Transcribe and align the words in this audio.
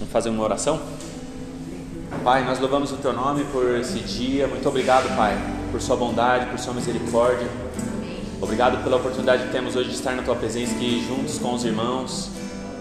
Vamos 0.00 0.14
fazer 0.14 0.30
uma 0.30 0.42
oração? 0.42 0.80
Pai, 2.24 2.42
nós 2.42 2.58
louvamos 2.58 2.90
o 2.90 2.96
Teu 2.96 3.12
nome 3.12 3.44
por 3.52 3.78
esse 3.78 3.98
dia. 3.98 4.48
Muito 4.48 4.66
obrigado, 4.66 5.14
Pai, 5.14 5.38
por 5.70 5.78
Sua 5.78 5.94
bondade, 5.94 6.46
por 6.46 6.58
Sua 6.58 6.72
misericórdia. 6.72 7.46
Obrigado 8.40 8.82
pela 8.82 8.96
oportunidade 8.96 9.44
que 9.44 9.52
temos 9.52 9.76
hoje 9.76 9.90
de 9.90 9.96
estar 9.96 10.16
na 10.16 10.22
Tua 10.22 10.34
presença 10.34 10.74
aqui 10.74 11.06
juntos 11.06 11.38
com 11.38 11.52
os 11.52 11.66
irmãos. 11.66 12.30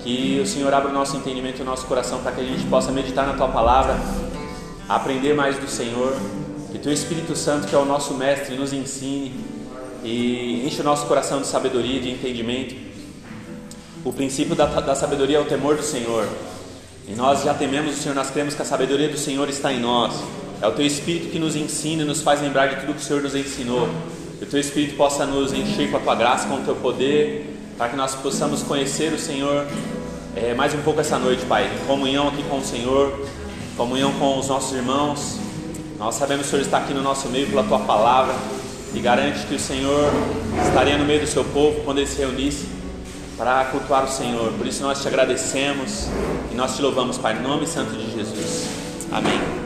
Que 0.02 0.40
o 0.42 0.46
Senhor 0.46 0.74
abra 0.74 0.90
o 0.90 0.94
nosso 0.94 1.18
entendimento 1.18 1.60
e 1.60 1.62
o 1.62 1.66
nosso 1.66 1.86
coração 1.88 2.20
para 2.20 2.32
que 2.32 2.40
a 2.40 2.44
gente 2.46 2.63
possa 2.68 2.90
meditar 2.90 3.28
na 3.28 3.33
Tua 3.33 3.49
palavra, 3.49 3.99
aprender 4.88 5.33
mais 5.33 5.58
do 5.58 5.67
Senhor. 5.67 6.15
Que 6.72 6.79
Teu 6.79 6.94
Espírito 6.94 7.36
Santo, 7.36 7.67
que 7.67 7.76
é 7.76 7.78
o 7.78 7.83
nosso 7.83 8.13
mestre, 8.13 8.56
nos 8.56 8.72
ensine 8.72 9.44
e 10.06 10.65
enche 10.65 10.79
o 10.79 10.86
nosso 10.86 11.06
coração 11.06 11.42
de 11.42 11.47
sabedoria 11.47 11.99
de 11.99 12.10
entendimento. 12.10 12.76
O 14.06 14.13
princípio 14.13 14.56
da, 14.56 14.67
da 14.67 14.96
sabedoria 14.96 15.36
é 15.36 15.42
o 15.42 15.46
temor 15.46 15.76
do 15.76 15.83
Senhor. 15.83 16.26
E 17.09 17.16
nós 17.16 17.44
já 17.44 17.55
tememos 17.55 17.98
o 17.98 17.99
Senhor, 17.99 18.13
nós 18.13 18.30
cremos 18.30 18.53
que 18.53 18.62
a 18.62 18.66
sabedoria 18.66 19.09
do 19.09 19.17
Senhor 19.17 19.50
está 19.50 19.73
em 19.73 19.80
nós. 19.80 20.13
É 20.62 20.67
o 20.67 20.72
Teu 20.72 20.86
Espírito 20.86 21.31
que 21.31 21.40
nos 21.40 21.55
ensina 21.55 22.04
e 22.04 22.05
nos 22.05 22.22
faz 22.22 22.40
lembrar 22.40 22.67
de 22.67 22.76
tudo 22.76 22.94
que 22.94 23.02
o 23.02 23.04
Senhor 23.04 23.23
nos 23.23 23.34
ensinou. 23.34 23.90
Que 24.38 24.44
o 24.44 24.48
Teu 24.48 24.59
Espírito 24.59 24.95
possa 24.95 25.26
nos 25.26 25.52
encher 25.52 25.90
com 25.90 25.98
a 25.98 26.00
Tua 26.00 26.14
graça, 26.14 26.48
com 26.48 26.58
o 26.58 26.59
Teu 26.59 26.76
poder, 26.76 27.58
para 27.76 27.90
que 27.90 27.95
nós 27.95 28.14
possamos 28.14 28.62
conhecer 28.62 29.12
o 29.12 29.17
Senhor 29.17 29.66
é, 30.36 30.53
mais 30.53 30.76
um 30.76 30.81
pouco 30.84 31.02
essa 31.02 31.17
noite, 31.17 31.44
Pai. 31.48 31.67
Comunhão 31.88 32.27
aqui 32.27 32.44
com 32.44 32.59
o 32.59 32.64
Senhor, 32.64 33.20
comunhão 33.76 34.14
com 34.20 34.38
os 34.38 34.48
nossos 34.48 34.78
irmãos. 34.78 35.39
Nós 35.98 36.14
sabemos 36.14 36.44
que 36.44 36.50
o 36.50 36.52
Senhor 36.52 36.62
está 36.62 36.78
aqui 36.78 36.94
no 36.94 37.02
nosso 37.02 37.28
meio 37.30 37.48
pela 37.48 37.64
Tua 37.64 37.80
palavra 37.80 38.36
e 38.94 39.00
garante 39.00 39.48
que 39.48 39.55
o 39.55 39.59
Senhor 39.59 40.12
estaria 40.64 40.95
no 40.95 41.05
meio 41.05 41.22
do 41.22 41.28
seu 41.28 41.44
povo 41.44 41.81
quando 41.84 41.98
ele 41.98 42.08
se 42.08 42.20
reunisse 42.20 42.79
para 43.40 43.64
cultuar 43.72 44.04
o 44.04 44.08
Senhor. 44.10 44.52
Por 44.52 44.68
isso 44.68 44.84
nós 44.84 45.02
te 45.02 45.08
agradecemos 45.08 46.10
e 46.52 46.56
nós 46.56 46.76
te 46.76 46.82
louvamos, 46.82 47.18
Pai, 47.18 47.38
em 47.38 47.42
nome 47.42 47.66
santo 47.66 47.94
de 47.94 48.12
Jesus. 48.12 48.68
Amém. 49.10 49.59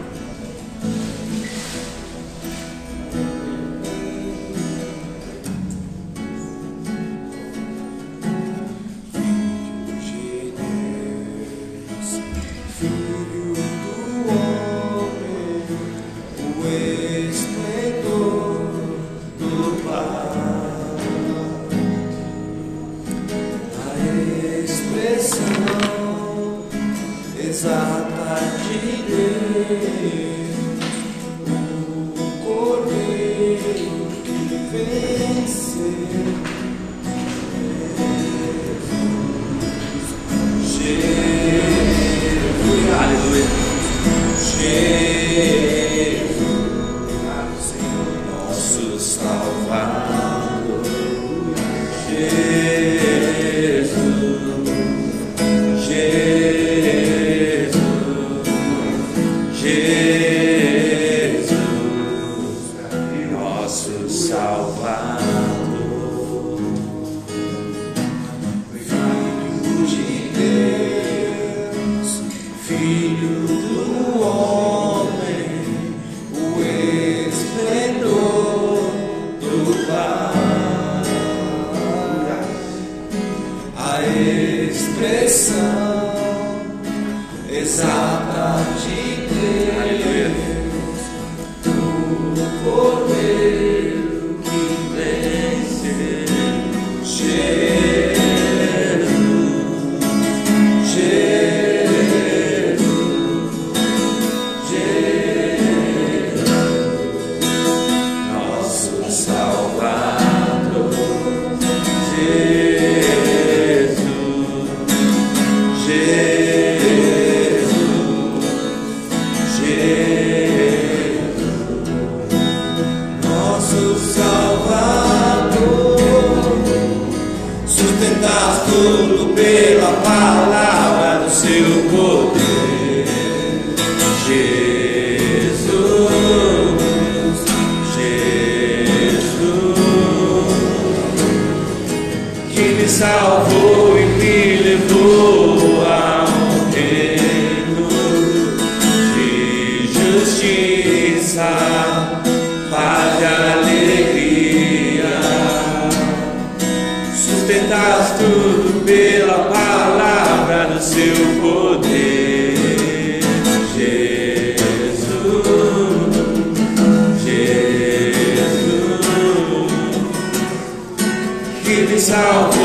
Oh, 172.16 172.63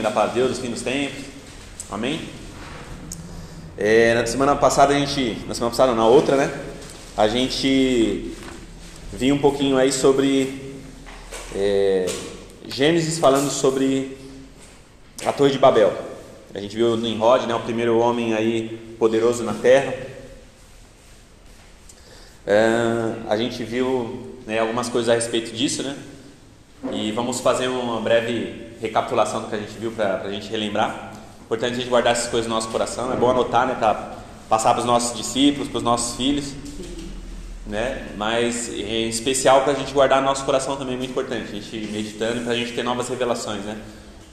pouquinho 0.00 0.02
da 0.02 0.10
palavra 0.10 0.34
de 0.34 0.40
Deus, 0.40 0.50
dos 0.50 0.58
fim 0.60 0.70
dos 0.70 0.82
tempos. 0.82 1.24
Amém? 1.90 2.20
É, 3.76 4.14
na 4.14 4.26
semana 4.26 4.56
passada 4.56 4.94
a 4.94 4.98
gente, 4.98 5.38
na 5.46 5.54
semana 5.54 5.70
passada, 5.70 5.94
na 5.94 6.06
outra, 6.06 6.36
né? 6.36 6.60
A 7.16 7.28
gente 7.28 8.32
viu 9.12 9.34
um 9.34 9.38
pouquinho 9.38 9.76
aí 9.76 9.92
sobre 9.92 10.74
é, 11.54 12.06
Gênesis 12.66 13.18
falando 13.18 13.50
sobre 13.50 14.16
a 15.24 15.32
Torre 15.32 15.52
de 15.52 15.58
Babel. 15.58 15.92
A 16.54 16.60
gente 16.60 16.74
viu 16.74 16.96
Nimrod, 16.96 17.46
né, 17.46 17.54
o 17.54 17.60
primeiro 17.60 17.98
homem 17.98 18.34
aí 18.34 18.96
poderoso 18.98 19.44
na 19.44 19.54
Terra. 19.54 19.94
É, 22.46 23.14
a 23.28 23.36
gente 23.36 23.62
viu 23.62 24.38
né, 24.46 24.58
algumas 24.58 24.88
coisas 24.88 25.10
a 25.10 25.14
respeito 25.14 25.54
disso, 25.54 25.82
né? 25.82 25.96
E 26.90 27.12
vamos 27.12 27.40
fazer 27.40 27.68
uma 27.68 28.00
breve 28.00 28.69
recapitulação 28.80 29.42
do 29.42 29.48
que 29.48 29.54
a 29.54 29.58
gente 29.58 29.72
viu 29.78 29.92
para 29.92 30.22
a 30.22 30.30
gente 30.30 30.48
relembrar. 30.48 31.12
Importante 31.44 31.72
a 31.72 31.76
gente 31.76 31.88
guardar 31.88 32.12
essas 32.12 32.30
coisas 32.30 32.48
no 32.48 32.54
nosso 32.54 32.68
coração. 32.68 33.12
É 33.12 33.16
bom 33.16 33.30
anotar, 33.30 33.66
né, 33.66 33.76
para 33.78 34.14
passar 34.48 34.72
para 34.72 34.80
os 34.80 34.86
nossos 34.86 35.16
discípulos, 35.16 35.68
para 35.68 35.78
os 35.78 35.82
nossos 35.82 36.16
filhos, 36.16 36.52
né? 37.66 38.08
Mas 38.16 38.68
em 38.68 39.08
especial 39.08 39.62
para 39.62 39.72
a 39.72 39.76
gente 39.76 39.92
guardar 39.92 40.20
no 40.20 40.26
nosso 40.26 40.44
coração 40.44 40.76
também 40.76 40.94
é 40.94 40.98
muito 40.98 41.10
importante. 41.10 41.44
A 41.50 41.54
gente 41.54 41.88
meditando 41.92 42.40
para 42.42 42.52
a 42.52 42.56
gente 42.56 42.72
ter 42.72 42.82
novas 42.82 43.08
revelações, 43.08 43.62
né? 43.64 43.76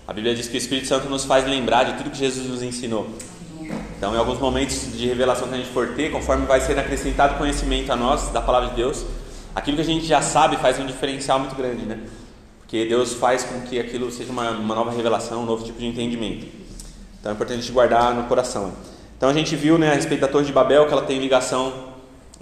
A 0.08 0.14
Bíblia 0.14 0.34
diz 0.34 0.48
que 0.48 0.56
o 0.56 0.58
Espírito 0.58 0.88
Santo 0.88 1.10
nos 1.10 1.26
faz 1.26 1.46
lembrar 1.46 1.84
de 1.84 1.94
tudo 1.98 2.10
que 2.10 2.18
Jesus 2.18 2.48
nos 2.48 2.64
ensinou. 2.64 3.10
Então, 3.98 4.14
em 4.14 4.18
alguns 4.18 4.40
momentos 4.40 4.96
de 4.96 5.08
revelação 5.08 5.48
que 5.48 5.56
a 5.56 5.58
gente 5.58 5.70
for 5.72 5.96
ter, 5.96 6.12
conforme 6.12 6.46
vai 6.46 6.62
ser 6.62 6.80
acrescentado 6.80 7.36
conhecimento 7.36 7.92
a 7.92 7.96
nós 7.96 8.30
da 8.30 8.40
palavra 8.40 8.70
de 8.70 8.76
Deus, 8.76 9.04
aquilo 9.54 9.76
que 9.76 9.82
a 9.82 9.86
gente 9.86 10.06
já 10.06 10.22
sabe 10.22 10.56
faz 10.58 10.80
um 10.80 10.86
diferencial 10.86 11.40
muito 11.40 11.56
grande, 11.56 11.84
né? 11.86 12.00
Porque 12.68 12.84
Deus 12.84 13.14
faz 13.14 13.46
com 13.46 13.62
que 13.62 13.80
aquilo 13.80 14.12
seja 14.12 14.30
uma, 14.30 14.52
uma 14.52 14.76
nova 14.76 14.92
revelação, 14.92 15.44
um 15.44 15.46
novo 15.46 15.64
tipo 15.64 15.80
de 15.80 15.86
entendimento. 15.86 16.48
Então, 17.18 17.32
é 17.32 17.34
importante 17.34 17.60
a 17.60 17.62
gente 17.62 17.72
guardar 17.72 18.14
no 18.14 18.24
coração. 18.24 18.74
Então, 19.16 19.30
a 19.30 19.34
gente 19.34 19.56
viu, 19.56 19.78
né, 19.78 19.90
a 19.90 19.94
respeito 19.94 20.20
da 20.20 20.28
Torre 20.28 20.44
de 20.44 20.52
Babel, 20.52 20.86
que 20.86 20.92
ela 20.92 21.04
tem 21.04 21.18
ligação, 21.18 21.72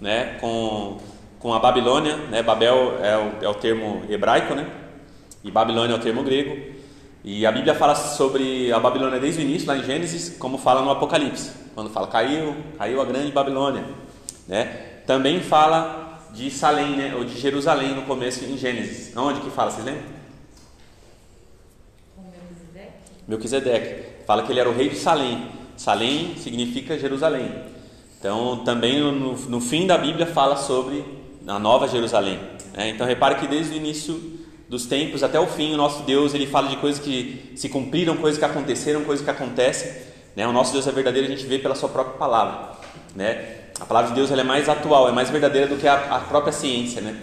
né, 0.01 0.39
com, 0.41 0.97
com 1.37 1.53
a 1.53 1.59
Babilônia, 1.59 2.17
né? 2.31 2.41
Babel 2.41 2.97
é 3.03 3.15
o, 3.15 3.45
é 3.45 3.47
o 3.47 3.53
termo 3.53 4.01
hebraico, 4.09 4.55
né? 4.55 4.67
E 5.43 5.51
Babilônia 5.51 5.93
é 5.93 5.95
o 5.95 6.01
termo 6.01 6.23
grego. 6.23 6.73
E 7.23 7.45
a 7.45 7.51
Bíblia 7.51 7.75
fala 7.75 7.93
sobre 7.93 8.73
a 8.73 8.79
Babilônia 8.79 9.19
desde 9.19 9.41
o 9.41 9.43
início, 9.43 9.67
lá 9.67 9.77
em 9.77 9.83
Gênesis, 9.83 10.35
como 10.39 10.57
fala 10.57 10.81
no 10.81 10.89
Apocalipse, 10.89 11.51
quando 11.75 11.91
fala 11.91 12.07
caiu, 12.07 12.55
caiu 12.79 12.99
a 12.99 13.05
grande 13.05 13.31
Babilônia, 13.31 13.85
né? 14.47 14.63
Também 15.05 15.39
fala 15.39 16.19
de 16.33 16.49
Salém, 16.49 16.97
né, 16.97 17.13
ou 17.15 17.23
de 17.23 17.39
Jerusalém 17.39 17.93
no 17.93 18.01
começo 18.01 18.43
em 18.43 18.57
Gênesis. 18.57 19.15
Onde 19.15 19.39
que 19.41 19.51
fala, 19.51 19.69
vocês 19.69 19.85
lembram? 19.85 20.14
Melquisedeque. 23.27 24.25
Fala 24.25 24.43
que 24.43 24.51
ele 24.51 24.59
era 24.59 24.69
o 24.69 24.73
rei 24.73 24.89
de 24.89 24.97
Salém. 24.97 25.47
Salém 25.77 26.35
significa 26.37 26.97
Jerusalém. 26.97 27.51
Então, 28.19 28.63
também 28.63 28.99
no, 28.99 29.33
no 29.33 29.61
fim 29.61 29.85
da 29.85 29.97
Bíblia 29.97 30.25
fala 30.25 30.55
sobre 30.55 31.03
a 31.45 31.59
nova 31.59 31.87
Jerusalém. 31.87 32.39
Né? 32.73 32.89
Então, 32.89 33.05
repare 33.05 33.35
que 33.35 33.47
desde 33.47 33.73
o 33.73 33.77
início 33.77 34.19
dos 34.67 34.85
tempos 34.85 35.21
até 35.21 35.39
o 35.39 35.45
fim, 35.45 35.73
o 35.73 35.77
nosso 35.77 36.03
Deus 36.03 36.33
ele 36.33 36.47
fala 36.47 36.67
de 36.67 36.77
coisas 36.77 36.99
que 36.99 37.53
se 37.55 37.69
cumpriram, 37.69 38.17
coisas 38.17 38.39
que 38.39 38.45
aconteceram, 38.45 39.03
coisas 39.03 39.23
que 39.23 39.29
acontecem. 39.29 39.91
Né? 40.35 40.47
O 40.47 40.51
nosso 40.51 40.73
Deus 40.73 40.87
é 40.87 40.91
verdadeiro, 40.91 41.27
a 41.27 41.29
gente 41.29 41.45
vê 41.45 41.59
pela 41.59 41.75
sua 41.75 41.89
própria 41.89 42.17
palavra. 42.17 42.71
Né? 43.15 43.57
A 43.79 43.85
palavra 43.85 44.09
de 44.09 44.15
Deus 44.15 44.31
é 44.31 44.43
mais 44.43 44.67
atual, 44.69 45.07
é 45.07 45.11
mais 45.11 45.29
verdadeira 45.29 45.67
do 45.67 45.75
que 45.75 45.87
a, 45.87 46.15
a 46.15 46.19
própria 46.21 46.51
ciência. 46.51 47.01
Né? 47.01 47.15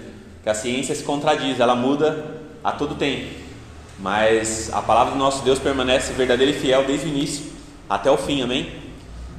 Que 0.43 0.51
a 0.51 0.55
ciência 0.55 0.95
se 0.95 1.03
contradiz, 1.03 1.59
ela 1.59 1.75
muda 1.75 2.41
a 2.63 2.71
todo 2.73 2.95
tempo. 2.95 3.42
Mas 3.99 4.73
a 4.73 4.83
palavra 4.83 5.13
do 5.13 5.19
nosso 5.19 5.45
Deus 5.45 5.59
permanece 5.59 6.13
verdadeira 6.13 6.53
e 6.53 6.59
fiel 6.59 6.85
desde 6.85 7.07
o 7.07 7.09
início 7.09 7.53
até 7.89 8.11
o 8.11 8.17
fim, 8.17 8.43
amém? 8.43 8.73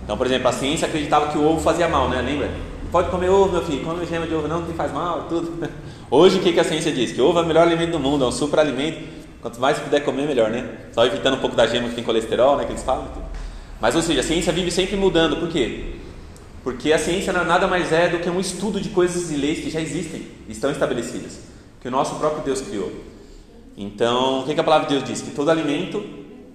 Então, 0.03 0.17
por 0.17 0.27
exemplo, 0.27 0.47
a 0.47 0.51
ciência 0.51 0.88
acreditava 0.88 1.31
que 1.31 1.38
o 1.38 1.44
ovo 1.44 1.59
fazia 1.61 1.88
mal, 1.88 2.09
né? 2.09 2.21
Lembra? 2.21 2.51
Pode 2.91 3.09
comer 3.09 3.29
ovo, 3.29 3.51
meu 3.51 3.63
filho, 3.63 3.83
come 3.83 4.05
gema 4.05 4.27
de 4.27 4.35
ovo, 4.35 4.47
não, 4.47 4.63
que 4.63 4.73
faz 4.73 4.94
mal, 4.94 5.23
tudo. 5.23 5.67
Hoje 6.11 6.38
o 6.38 6.41
que, 6.41 6.59
a 6.59 6.63
ciência 6.63 6.91
diz? 6.91 7.11
Que 7.11 7.21
ovo 7.21 7.39
é 7.39 7.41
o 7.41 7.45
melhor 7.45 7.65
alimento 7.65 7.91
do 7.91 8.00
mundo, 8.00 8.23
é 8.23 8.27
um 8.27 8.31
superalimento. 8.31 9.00
Quanto 9.41 9.59
mais 9.59 9.79
puder 9.79 10.01
comer, 10.01 10.27
melhor, 10.27 10.51
né? 10.51 10.69
Só 10.94 11.05
evitando 11.05 11.35
um 11.35 11.39
pouco 11.39 11.55
da 11.55 11.65
gema 11.65 11.89
que 11.89 11.95
tem 11.95 12.03
colesterol, 12.03 12.55
né? 12.55 12.65
Que 12.65 12.71
eles 12.71 12.83
falam. 12.83 13.07
Mas, 13.81 13.95
ou 13.95 14.01
seja, 14.01 14.19
a 14.19 14.23
ciência 14.23 14.53
vive 14.53 14.69
sempre 14.69 14.95
mudando. 14.95 15.38
Por 15.38 15.50
quê? 15.50 15.95
Porque 16.63 16.94
a 16.94 17.00
ciência 17.00 17.33
nada 17.33 17.67
mais 17.67 17.91
é 17.91 18.07
do 18.07 18.19
que 18.19 18.29
um 18.29 18.39
estudo 18.39 18.79
de 18.79 18.89
coisas 18.89 19.31
e 19.31 19.35
leis 19.35 19.59
que 19.59 19.69
já 19.69 19.81
existem, 19.81 20.27
estão 20.47 20.71
estabelecidas, 20.71 21.39
que 21.81 21.88
o 21.88 21.91
nosso 21.91 22.15
próprio 22.15 22.44
Deus 22.44 22.61
criou. 22.61 22.91
Então, 23.78 24.42
o 24.42 24.46
que, 24.46 24.60
a 24.60 24.64
palavra 24.64 24.88
de 24.88 24.96
Deus 24.96 25.08
diz? 25.08 25.22
Que 25.22 25.31
todo 25.31 25.50
alimento 25.50 26.04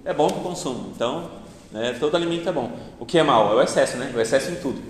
é 0.05 0.13
bom 0.13 0.27
para 0.27 0.39
o 0.39 0.43
consumo. 0.43 0.91
Então, 0.95 1.29
né, 1.71 1.95
todo 1.99 2.15
alimento 2.15 2.47
é 2.47 2.51
bom. 2.51 2.71
O 2.99 3.05
que 3.05 3.17
é 3.17 3.23
mal? 3.23 3.51
É 3.51 3.55
o 3.55 3.61
excesso, 3.61 3.97
né? 3.97 4.11
O 4.15 4.19
excesso 4.19 4.51
em 4.51 4.55
tudo. 4.55 4.81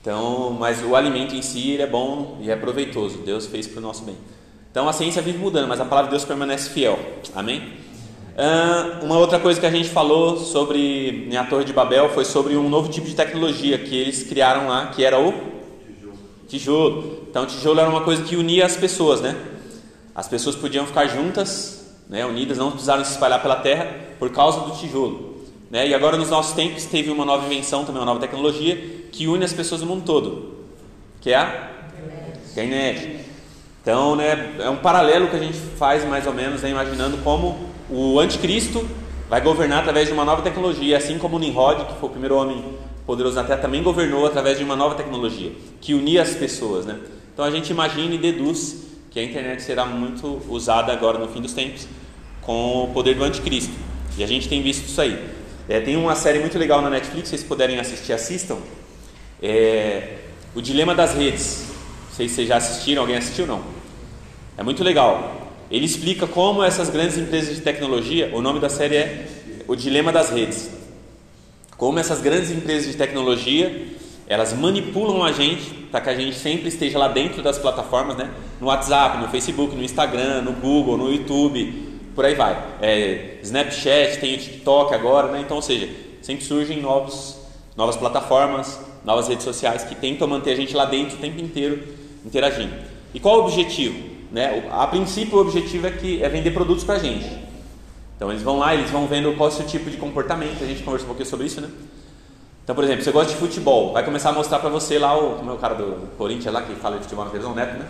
Então, 0.00 0.56
mas 0.58 0.82
o 0.82 0.94
alimento 0.94 1.34
em 1.34 1.42
si 1.42 1.70
ele 1.72 1.82
é 1.82 1.86
bom 1.86 2.38
e 2.40 2.50
é 2.50 2.56
proveitoso. 2.56 3.18
Deus 3.18 3.46
fez 3.46 3.66
para 3.66 3.78
o 3.78 3.82
nosso 3.82 4.04
bem. 4.04 4.16
Então 4.70 4.88
a 4.88 4.92
ciência 4.92 5.20
vive 5.20 5.38
mudando, 5.38 5.68
mas 5.68 5.80
a 5.80 5.84
palavra 5.84 6.08
de 6.08 6.16
Deus 6.16 6.24
permanece 6.24 6.70
fiel. 6.70 6.98
Amém? 7.34 7.72
Uh, 8.38 9.04
uma 9.04 9.18
outra 9.18 9.40
coisa 9.40 9.58
que 9.58 9.66
a 9.66 9.70
gente 9.70 9.88
falou 9.88 10.36
sobre 10.36 11.28
a 11.36 11.44
Torre 11.44 11.64
de 11.64 11.72
Babel 11.72 12.08
foi 12.10 12.24
sobre 12.24 12.56
um 12.56 12.68
novo 12.68 12.88
tipo 12.88 13.06
de 13.06 13.14
tecnologia 13.14 13.76
que 13.76 13.96
eles 13.96 14.22
criaram 14.22 14.68
lá, 14.68 14.86
que 14.86 15.04
era 15.04 15.18
o 15.18 15.32
tijolo. 15.32 16.18
tijolo. 16.48 17.26
Então, 17.28 17.46
tijolo 17.46 17.80
era 17.80 17.90
uma 17.90 18.02
coisa 18.02 18.22
que 18.22 18.36
unia 18.36 18.64
as 18.64 18.76
pessoas, 18.76 19.20
né? 19.20 19.36
As 20.18 20.26
pessoas 20.26 20.56
podiam 20.56 20.84
ficar 20.84 21.06
juntas, 21.06 21.94
né, 22.08 22.26
unidas, 22.26 22.58
não 22.58 22.72
precisaram 22.72 23.04
se 23.04 23.12
espalhar 23.12 23.40
pela 23.40 23.54
terra 23.54 23.88
por 24.18 24.28
causa 24.30 24.62
do 24.62 24.72
tijolo. 24.72 25.44
Né? 25.70 25.86
E 25.86 25.94
agora, 25.94 26.16
nos 26.16 26.28
nossos 26.28 26.54
tempos, 26.54 26.86
teve 26.86 27.08
uma 27.08 27.24
nova 27.24 27.46
invenção, 27.46 27.84
também 27.84 28.00
uma 28.00 28.06
nova 28.06 28.18
tecnologia, 28.18 28.74
que 29.12 29.28
une 29.28 29.44
as 29.44 29.52
pessoas 29.52 29.80
do 29.80 29.86
mundo 29.86 30.02
todo, 30.04 30.56
que 31.20 31.30
é 31.30 31.36
a 31.36 31.70
internet. 32.50 33.26
Então, 33.80 34.16
né, 34.16 34.56
é 34.58 34.68
um 34.68 34.78
paralelo 34.78 35.28
que 35.28 35.36
a 35.36 35.38
gente 35.38 35.56
faz, 35.56 36.04
mais 36.04 36.26
ou 36.26 36.34
menos, 36.34 36.62
né, 36.62 36.70
imaginando 36.70 37.18
como 37.18 37.56
o 37.88 38.18
anticristo 38.18 38.84
vai 39.30 39.40
governar 39.40 39.82
através 39.82 40.08
de 40.08 40.14
uma 40.14 40.24
nova 40.24 40.42
tecnologia, 40.42 40.96
assim 40.96 41.16
como 41.16 41.38
Nimrod, 41.38 41.84
que 41.84 41.94
foi 42.00 42.08
o 42.08 42.10
primeiro 42.10 42.34
homem 42.34 42.64
poderoso 43.06 43.36
na 43.36 43.44
Terra, 43.44 43.60
também 43.60 43.84
governou 43.84 44.26
através 44.26 44.58
de 44.58 44.64
uma 44.64 44.74
nova 44.74 44.96
tecnologia, 44.96 45.52
que 45.80 45.94
unia 45.94 46.22
as 46.22 46.34
pessoas. 46.34 46.86
Né? 46.86 46.98
Então, 47.32 47.44
a 47.44 47.52
gente 47.52 47.70
imagina 47.70 48.16
e 48.16 48.18
deduz 48.18 48.87
que 49.18 49.20
a 49.20 49.24
internet 49.24 49.62
será 49.62 49.84
muito 49.84 50.40
usada 50.48 50.92
agora 50.92 51.18
no 51.18 51.26
fim 51.28 51.40
dos 51.40 51.52
tempos 51.52 51.88
com 52.40 52.84
o 52.84 52.88
poder 52.92 53.16
do 53.16 53.24
anticristo. 53.24 53.72
E 54.16 54.22
a 54.22 54.26
gente 54.26 54.48
tem 54.48 54.62
visto 54.62 54.86
isso 54.86 55.00
aí. 55.00 55.28
É, 55.68 55.80
tem 55.80 55.96
uma 55.96 56.14
série 56.14 56.38
muito 56.38 56.56
legal 56.56 56.80
na 56.80 56.88
Netflix, 56.88 57.28
se 57.28 57.36
vocês 57.36 57.42
puderem 57.42 57.80
assistir, 57.80 58.12
assistam. 58.12 58.58
É, 59.42 60.18
o 60.54 60.62
Dilema 60.62 60.94
das 60.94 61.14
Redes. 61.14 61.66
Não 62.08 62.16
sei 62.16 62.28
se 62.28 62.36
vocês 62.36 62.48
já 62.48 62.56
assistiram, 62.56 63.02
alguém 63.02 63.16
assistiu 63.16 63.46
não? 63.46 63.62
É 64.56 64.62
muito 64.62 64.84
legal. 64.84 65.52
Ele 65.70 65.84
explica 65.84 66.26
como 66.26 66.62
essas 66.62 66.88
grandes 66.88 67.18
empresas 67.18 67.56
de 67.56 67.60
tecnologia, 67.60 68.30
o 68.32 68.40
nome 68.40 68.60
da 68.60 68.68
série 68.68 68.96
é 68.96 69.26
O 69.66 69.74
Dilema 69.74 70.12
das 70.12 70.30
Redes. 70.30 70.70
Como 71.76 71.98
essas 71.98 72.20
grandes 72.20 72.50
empresas 72.50 72.90
de 72.90 72.96
tecnologia, 72.96 73.88
elas 74.28 74.52
manipulam 74.52 75.24
a 75.24 75.32
gente 75.32 75.70
para 75.90 76.02
que 76.02 76.10
a 76.10 76.14
gente 76.14 76.36
sempre 76.36 76.68
esteja 76.68 76.98
lá 76.98 77.08
dentro 77.08 77.42
das 77.42 77.58
plataformas, 77.58 78.16
né? 78.16 78.30
No 78.60 78.66
WhatsApp, 78.66 79.18
no 79.18 79.28
Facebook, 79.28 79.74
no 79.74 79.82
Instagram, 79.82 80.42
no 80.42 80.52
Google, 80.52 80.98
no 80.98 81.10
YouTube, 81.10 82.00
por 82.14 82.26
aí 82.26 82.34
vai. 82.34 82.62
É, 82.82 83.38
Snapchat, 83.42 84.18
tem 84.20 84.34
o 84.34 84.38
TikTok 84.38 84.94
agora, 84.94 85.32
né? 85.32 85.40
Então, 85.40 85.56
ou 85.56 85.62
seja, 85.62 85.88
sempre 86.20 86.44
surgem 86.44 86.82
novos, 86.82 87.38
novas 87.74 87.96
plataformas, 87.96 88.78
novas 89.02 89.28
redes 89.28 89.44
sociais 89.44 89.84
que 89.84 89.94
tentam 89.94 90.28
manter 90.28 90.52
a 90.52 90.56
gente 90.56 90.76
lá 90.76 90.84
dentro 90.84 91.16
o 91.16 91.20
tempo 91.20 91.40
inteiro 91.40 91.82
interagindo. 92.26 92.74
E 93.14 93.18
qual 93.18 93.36
o 93.36 93.44
objetivo? 93.44 93.98
Né? 94.30 94.68
A 94.70 94.86
princípio, 94.86 95.38
o 95.38 95.40
objetivo 95.40 95.86
é, 95.86 95.90
que, 95.90 96.22
é 96.22 96.28
vender 96.28 96.50
produtos 96.50 96.84
para 96.84 96.96
a 96.96 96.98
gente. 96.98 97.26
Então, 98.14 98.30
eles 98.30 98.42
vão 98.42 98.58
lá, 98.58 98.74
eles 98.74 98.90
vão 98.90 99.06
vendo 99.06 99.34
qual 99.36 99.48
é 99.48 99.52
o 99.52 99.54
seu 99.54 99.66
tipo 99.66 99.88
de 99.88 99.96
comportamento. 99.96 100.62
A 100.62 100.66
gente 100.66 100.82
conversou 100.82 101.06
um 101.06 101.08
pouquinho 101.14 101.30
sobre 101.30 101.46
isso, 101.46 101.62
né? 101.62 101.70
Então, 102.68 102.74
por 102.74 102.84
exemplo, 102.84 103.02
você 103.02 103.10
gosta 103.10 103.32
de 103.32 103.38
futebol, 103.38 103.94
vai 103.94 104.04
começar 104.04 104.28
a 104.28 104.32
mostrar 104.34 104.58
para 104.58 104.68
você 104.68 104.98
lá 104.98 105.16
o, 105.16 105.36
como 105.36 105.52
é 105.52 105.54
o 105.54 105.56
cara 105.56 105.74
do 105.74 106.06
Corinthians 106.18 106.52
lá 106.52 106.60
que 106.60 106.74
fala 106.74 106.98
de 106.98 107.04
futebol 107.04 107.24
na 107.24 107.30
televisão, 107.30 107.56
Neto, 107.56 107.78
né? 107.78 107.86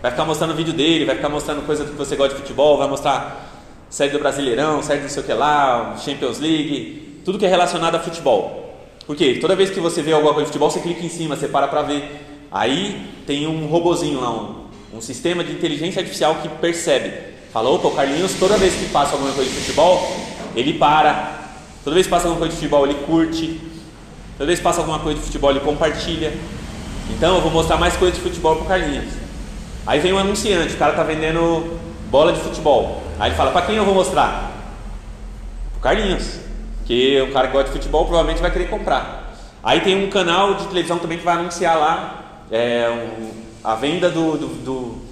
Vai 0.00 0.10
ficar 0.12 0.24
mostrando 0.24 0.52
o 0.52 0.56
vídeo 0.56 0.72
dele, 0.72 1.04
vai 1.04 1.16
ficar 1.16 1.28
mostrando 1.28 1.60
coisa 1.66 1.84
que 1.84 1.92
você 1.92 2.16
gosta 2.16 2.34
de 2.34 2.40
futebol, 2.40 2.78
vai 2.78 2.88
mostrar 2.88 3.52
série 3.90 4.12
do 4.12 4.18
Brasileirão, 4.18 4.82
série 4.82 5.02
do 5.02 5.10
sei 5.10 5.22
o 5.22 5.26
que 5.26 5.32
lá, 5.34 5.94
Champions 6.02 6.40
League, 6.40 7.20
tudo 7.22 7.38
que 7.38 7.44
é 7.44 7.50
relacionado 7.50 7.96
a 7.96 7.98
futebol. 7.98 8.74
Porque 9.06 9.34
toda 9.34 9.54
vez 9.54 9.68
que 9.68 9.78
você 9.78 10.00
vê 10.00 10.14
alguma 10.14 10.32
coisa 10.32 10.46
de 10.46 10.52
futebol, 10.52 10.70
você 10.70 10.80
clica 10.80 11.04
em 11.04 11.10
cima, 11.10 11.36
você 11.36 11.46
para 11.46 11.68
para 11.68 11.82
ver. 11.82 12.46
Aí 12.50 13.06
tem 13.26 13.46
um 13.46 13.66
robozinho 13.66 14.22
lá, 14.22 14.30
um, 14.30 14.68
um 14.94 15.02
sistema 15.02 15.44
de 15.44 15.52
inteligência 15.52 16.00
artificial 16.00 16.36
que 16.36 16.48
percebe. 16.48 17.12
Fala, 17.52 17.68
opa, 17.68 17.88
o 17.88 17.90
Carlinhos, 17.90 18.32
toda 18.40 18.56
vez 18.56 18.74
que 18.74 18.86
passa 18.86 19.12
alguma 19.12 19.34
coisa 19.34 19.50
de 19.50 19.56
futebol, 19.56 20.10
ele 20.56 20.72
para, 20.72 21.44
Toda 21.84 21.92
vez 21.92 22.06
que 22.06 22.10
passa 22.10 22.26
alguma 22.26 22.38
coisa 22.38 22.54
de 22.54 22.58
futebol, 22.58 22.86
ele 22.86 22.94
curte. 23.04 23.60
Toda 24.36 24.46
vez 24.46 24.58
que 24.58 24.64
passa 24.64 24.80
alguma 24.80 24.98
coisa 24.98 25.18
de 25.18 25.24
futebol, 25.24 25.50
ele 25.50 25.60
compartilha. 25.60 26.32
Então 27.10 27.36
eu 27.36 27.40
vou 27.40 27.50
mostrar 27.50 27.76
mais 27.76 27.96
coisas 27.96 28.16
de 28.16 28.22
futebol 28.22 28.56
pro 28.56 28.64
Carlinhos. 28.64 29.12
Aí 29.86 30.00
vem 30.00 30.12
um 30.12 30.18
anunciante, 30.18 30.74
o 30.74 30.78
cara 30.78 30.94
tá 30.94 31.02
vendendo 31.02 31.78
bola 32.10 32.32
de 32.32 32.40
futebol. 32.40 33.02
Aí 33.18 33.28
ele 33.28 33.36
fala, 33.36 33.52
para 33.52 33.66
quem 33.66 33.76
eu 33.76 33.84
vou 33.84 33.94
mostrar? 33.94 34.50
Pro 35.72 35.82
Carlinhos. 35.82 36.40
Que 36.84 37.20
o 37.22 37.32
cara 37.32 37.46
que 37.46 37.52
gosta 37.52 37.70
de 37.70 37.76
futebol 37.78 38.04
provavelmente 38.04 38.40
vai 38.40 38.50
querer 38.50 38.68
comprar. 38.68 39.34
Aí 39.62 39.80
tem 39.80 40.04
um 40.04 40.10
canal 40.10 40.54
de 40.54 40.66
televisão 40.66 40.98
também 40.98 41.18
que 41.18 41.24
vai 41.24 41.36
anunciar 41.36 41.78
lá 41.78 42.42
é, 42.50 42.88
um, 42.90 43.30
a 43.62 43.74
venda 43.74 44.10
do, 44.10 44.36
do, 44.36 44.46
do, 44.48 45.02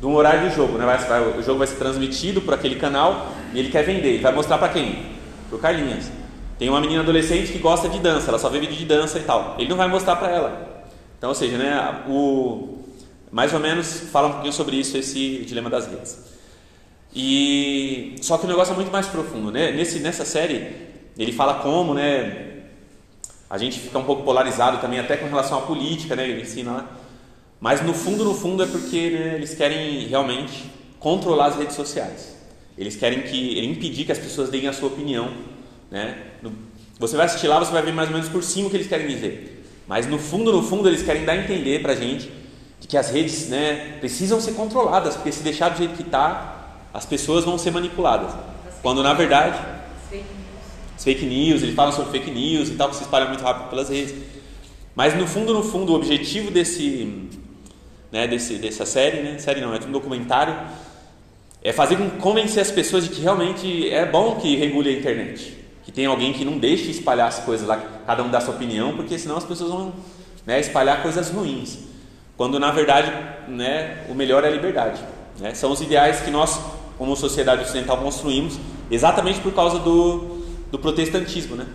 do 0.00 0.10
horário 0.10 0.48
do 0.48 0.54
jogo. 0.54 0.76
Né? 0.76 0.84
Vai, 0.84 0.98
vai, 0.98 1.20
o 1.38 1.42
jogo 1.42 1.58
vai 1.58 1.66
ser 1.66 1.76
transmitido 1.76 2.40
por 2.42 2.52
aquele 2.52 2.74
canal 2.76 3.28
e 3.54 3.58
ele 3.58 3.70
quer 3.70 3.82
vender. 3.84 4.08
Ele 4.08 4.22
vai 4.22 4.32
mostrar 4.32 4.58
para 4.58 4.68
quem? 4.68 5.06
Pro 5.48 5.58
Carlinhos. 5.58 6.06
Tem 6.58 6.68
uma 6.68 6.80
menina 6.80 7.02
adolescente 7.02 7.52
que 7.52 7.58
gosta 7.58 7.88
de 7.88 7.98
dança, 7.98 8.28
ela 8.28 8.38
só 8.38 8.48
vê 8.48 8.60
vídeo 8.60 8.76
de 8.76 8.84
dança 8.84 9.18
e 9.18 9.22
tal. 9.22 9.56
Ele 9.58 9.68
não 9.68 9.76
vai 9.76 9.88
mostrar 9.88 10.16
para 10.16 10.30
ela. 10.30 10.84
Então, 11.18 11.30
ou 11.30 11.34
seja, 11.34 11.56
né, 11.56 12.02
o, 12.08 12.78
mais 13.30 13.52
ou 13.52 13.60
menos 13.60 14.00
fala 14.12 14.28
um 14.28 14.32
pouquinho 14.32 14.52
sobre 14.52 14.76
isso, 14.76 14.96
esse 14.96 15.38
dilema 15.46 15.68
das 15.68 15.86
redes. 15.86 16.34
E 17.14 18.16
só 18.22 18.38
que 18.38 18.44
o 18.44 18.48
negócio 18.48 18.72
é 18.72 18.76
muito 18.76 18.90
mais 18.90 19.06
profundo, 19.06 19.50
né? 19.50 19.72
Nesse, 19.72 20.00
nessa 20.00 20.24
série 20.24 20.74
ele 21.16 21.32
fala 21.32 21.54
como, 21.54 21.94
né? 21.94 22.64
A 23.48 23.56
gente 23.56 23.78
fica 23.78 23.98
um 23.98 24.04
pouco 24.04 24.22
polarizado 24.24 24.78
também 24.78 24.98
até 24.98 25.16
com 25.16 25.26
relação 25.26 25.58
à 25.58 25.62
política, 25.62 26.16
né? 26.16 26.28
Ele 26.28 26.42
ensina 26.42 26.72
lá. 26.72 26.90
Mas 27.60 27.80
no 27.82 27.94
fundo, 27.94 28.24
no 28.24 28.34
fundo 28.34 28.62
é 28.62 28.66
porque 28.66 29.10
né, 29.10 29.34
eles 29.36 29.54
querem 29.54 30.06
realmente 30.06 30.70
controlar 30.98 31.46
as 31.46 31.56
redes 31.56 31.76
sociais. 31.76 32.36
Eles 32.76 32.96
querem 32.96 33.22
que 33.22 33.64
impedir 33.64 34.04
que 34.04 34.12
as 34.12 34.18
pessoas 34.18 34.50
deem 34.50 34.66
a 34.66 34.72
sua 34.72 34.88
opinião, 34.88 35.30
né? 35.94 36.16
Você 36.98 37.16
vai 37.16 37.26
assistir 37.26 37.46
lá, 37.46 37.60
você 37.60 37.70
vai 37.70 37.80
ver 37.80 37.92
mais 37.92 38.08
ou 38.08 38.14
menos 38.14 38.28
por 38.28 38.42
cima 38.42 38.66
o 38.66 38.70
que 38.70 38.76
eles 38.76 38.88
querem 38.88 39.06
dizer. 39.06 39.64
Mas 39.86 40.08
no 40.08 40.18
fundo, 40.18 40.52
no 40.52 40.60
fundo, 40.60 40.88
eles 40.88 41.04
querem 41.04 41.24
dar 41.24 41.34
a 41.34 41.36
entender 41.36 41.80
pra 41.82 41.94
gente 41.94 42.32
de 42.80 42.88
que 42.88 42.96
as 42.96 43.10
redes 43.10 43.48
né, 43.48 43.96
precisam 44.00 44.40
ser 44.40 44.54
controladas, 44.54 45.14
porque 45.14 45.30
se 45.30 45.44
deixar 45.44 45.68
do 45.68 45.78
jeito 45.78 45.94
que 45.94 46.02
está, 46.02 46.80
as 46.92 47.06
pessoas 47.06 47.44
vão 47.44 47.56
ser 47.56 47.70
manipuladas. 47.70 48.34
Quando 48.82 49.04
na 49.04 49.14
verdade. 49.14 49.56
Fake 50.98 51.26
news, 51.26 51.62
eles 51.62 51.74
falam 51.74 51.92
sobre 51.92 52.10
fake 52.18 52.30
news 52.30 52.68
e 52.70 52.74
tal, 52.74 52.88
que 52.88 52.96
se 52.96 53.02
espalham 53.02 53.28
muito 53.28 53.44
rápido 53.44 53.68
pelas 53.68 53.88
redes. 53.88 54.14
Mas 54.96 55.16
no 55.16 55.28
fundo, 55.28 55.54
no 55.54 55.62
fundo, 55.62 55.92
o 55.92 55.96
objetivo 55.96 56.50
desse, 56.50 57.28
né, 58.10 58.26
desse, 58.26 58.56
dessa 58.56 58.84
série, 58.84 59.22
né, 59.22 59.38
série 59.38 59.60
não, 59.60 59.74
é 59.74 59.78
um 59.78 59.92
documentário, 59.92 60.56
é 61.62 61.72
fazer 61.72 61.96
convencer 62.20 62.62
as 62.62 62.70
pessoas 62.70 63.04
de 63.04 63.10
que 63.10 63.20
realmente 63.20 63.90
é 63.90 64.04
bom 64.06 64.36
que 64.36 64.56
regule 64.56 64.88
a 64.88 64.92
internet. 64.92 65.63
Que 65.84 65.92
tem 65.92 66.06
alguém 66.06 66.32
que 66.32 66.44
não 66.44 66.58
deixe 66.58 66.90
espalhar 66.90 67.28
as 67.28 67.40
coisas 67.40 67.66
lá, 67.66 67.76
cada 68.06 68.22
um 68.22 68.30
dá 68.30 68.40
sua 68.40 68.54
opinião, 68.54 68.96
porque 68.96 69.18
senão 69.18 69.36
as 69.36 69.44
pessoas 69.44 69.70
vão 69.70 69.92
né, 70.46 70.60
espalhar 70.60 71.02
coisas 71.02 71.30
ruins. 71.30 71.78
Quando 72.36 72.58
na 72.58 72.70
verdade 72.70 73.12
né, 73.48 74.04
o 74.08 74.14
melhor 74.14 74.44
é 74.44 74.48
a 74.48 74.50
liberdade. 74.50 75.00
Né? 75.38 75.54
São 75.54 75.70
os 75.72 75.80
ideais 75.80 76.20
que 76.20 76.30
nós, 76.30 76.60
como 76.98 77.14
sociedade 77.16 77.62
ocidental, 77.62 77.98
construímos 77.98 78.58
exatamente 78.90 79.40
por 79.40 79.52
causa 79.52 79.78
do, 79.78 80.42
do 80.70 80.78
protestantismo. 80.78 81.56
Né? 81.56 81.66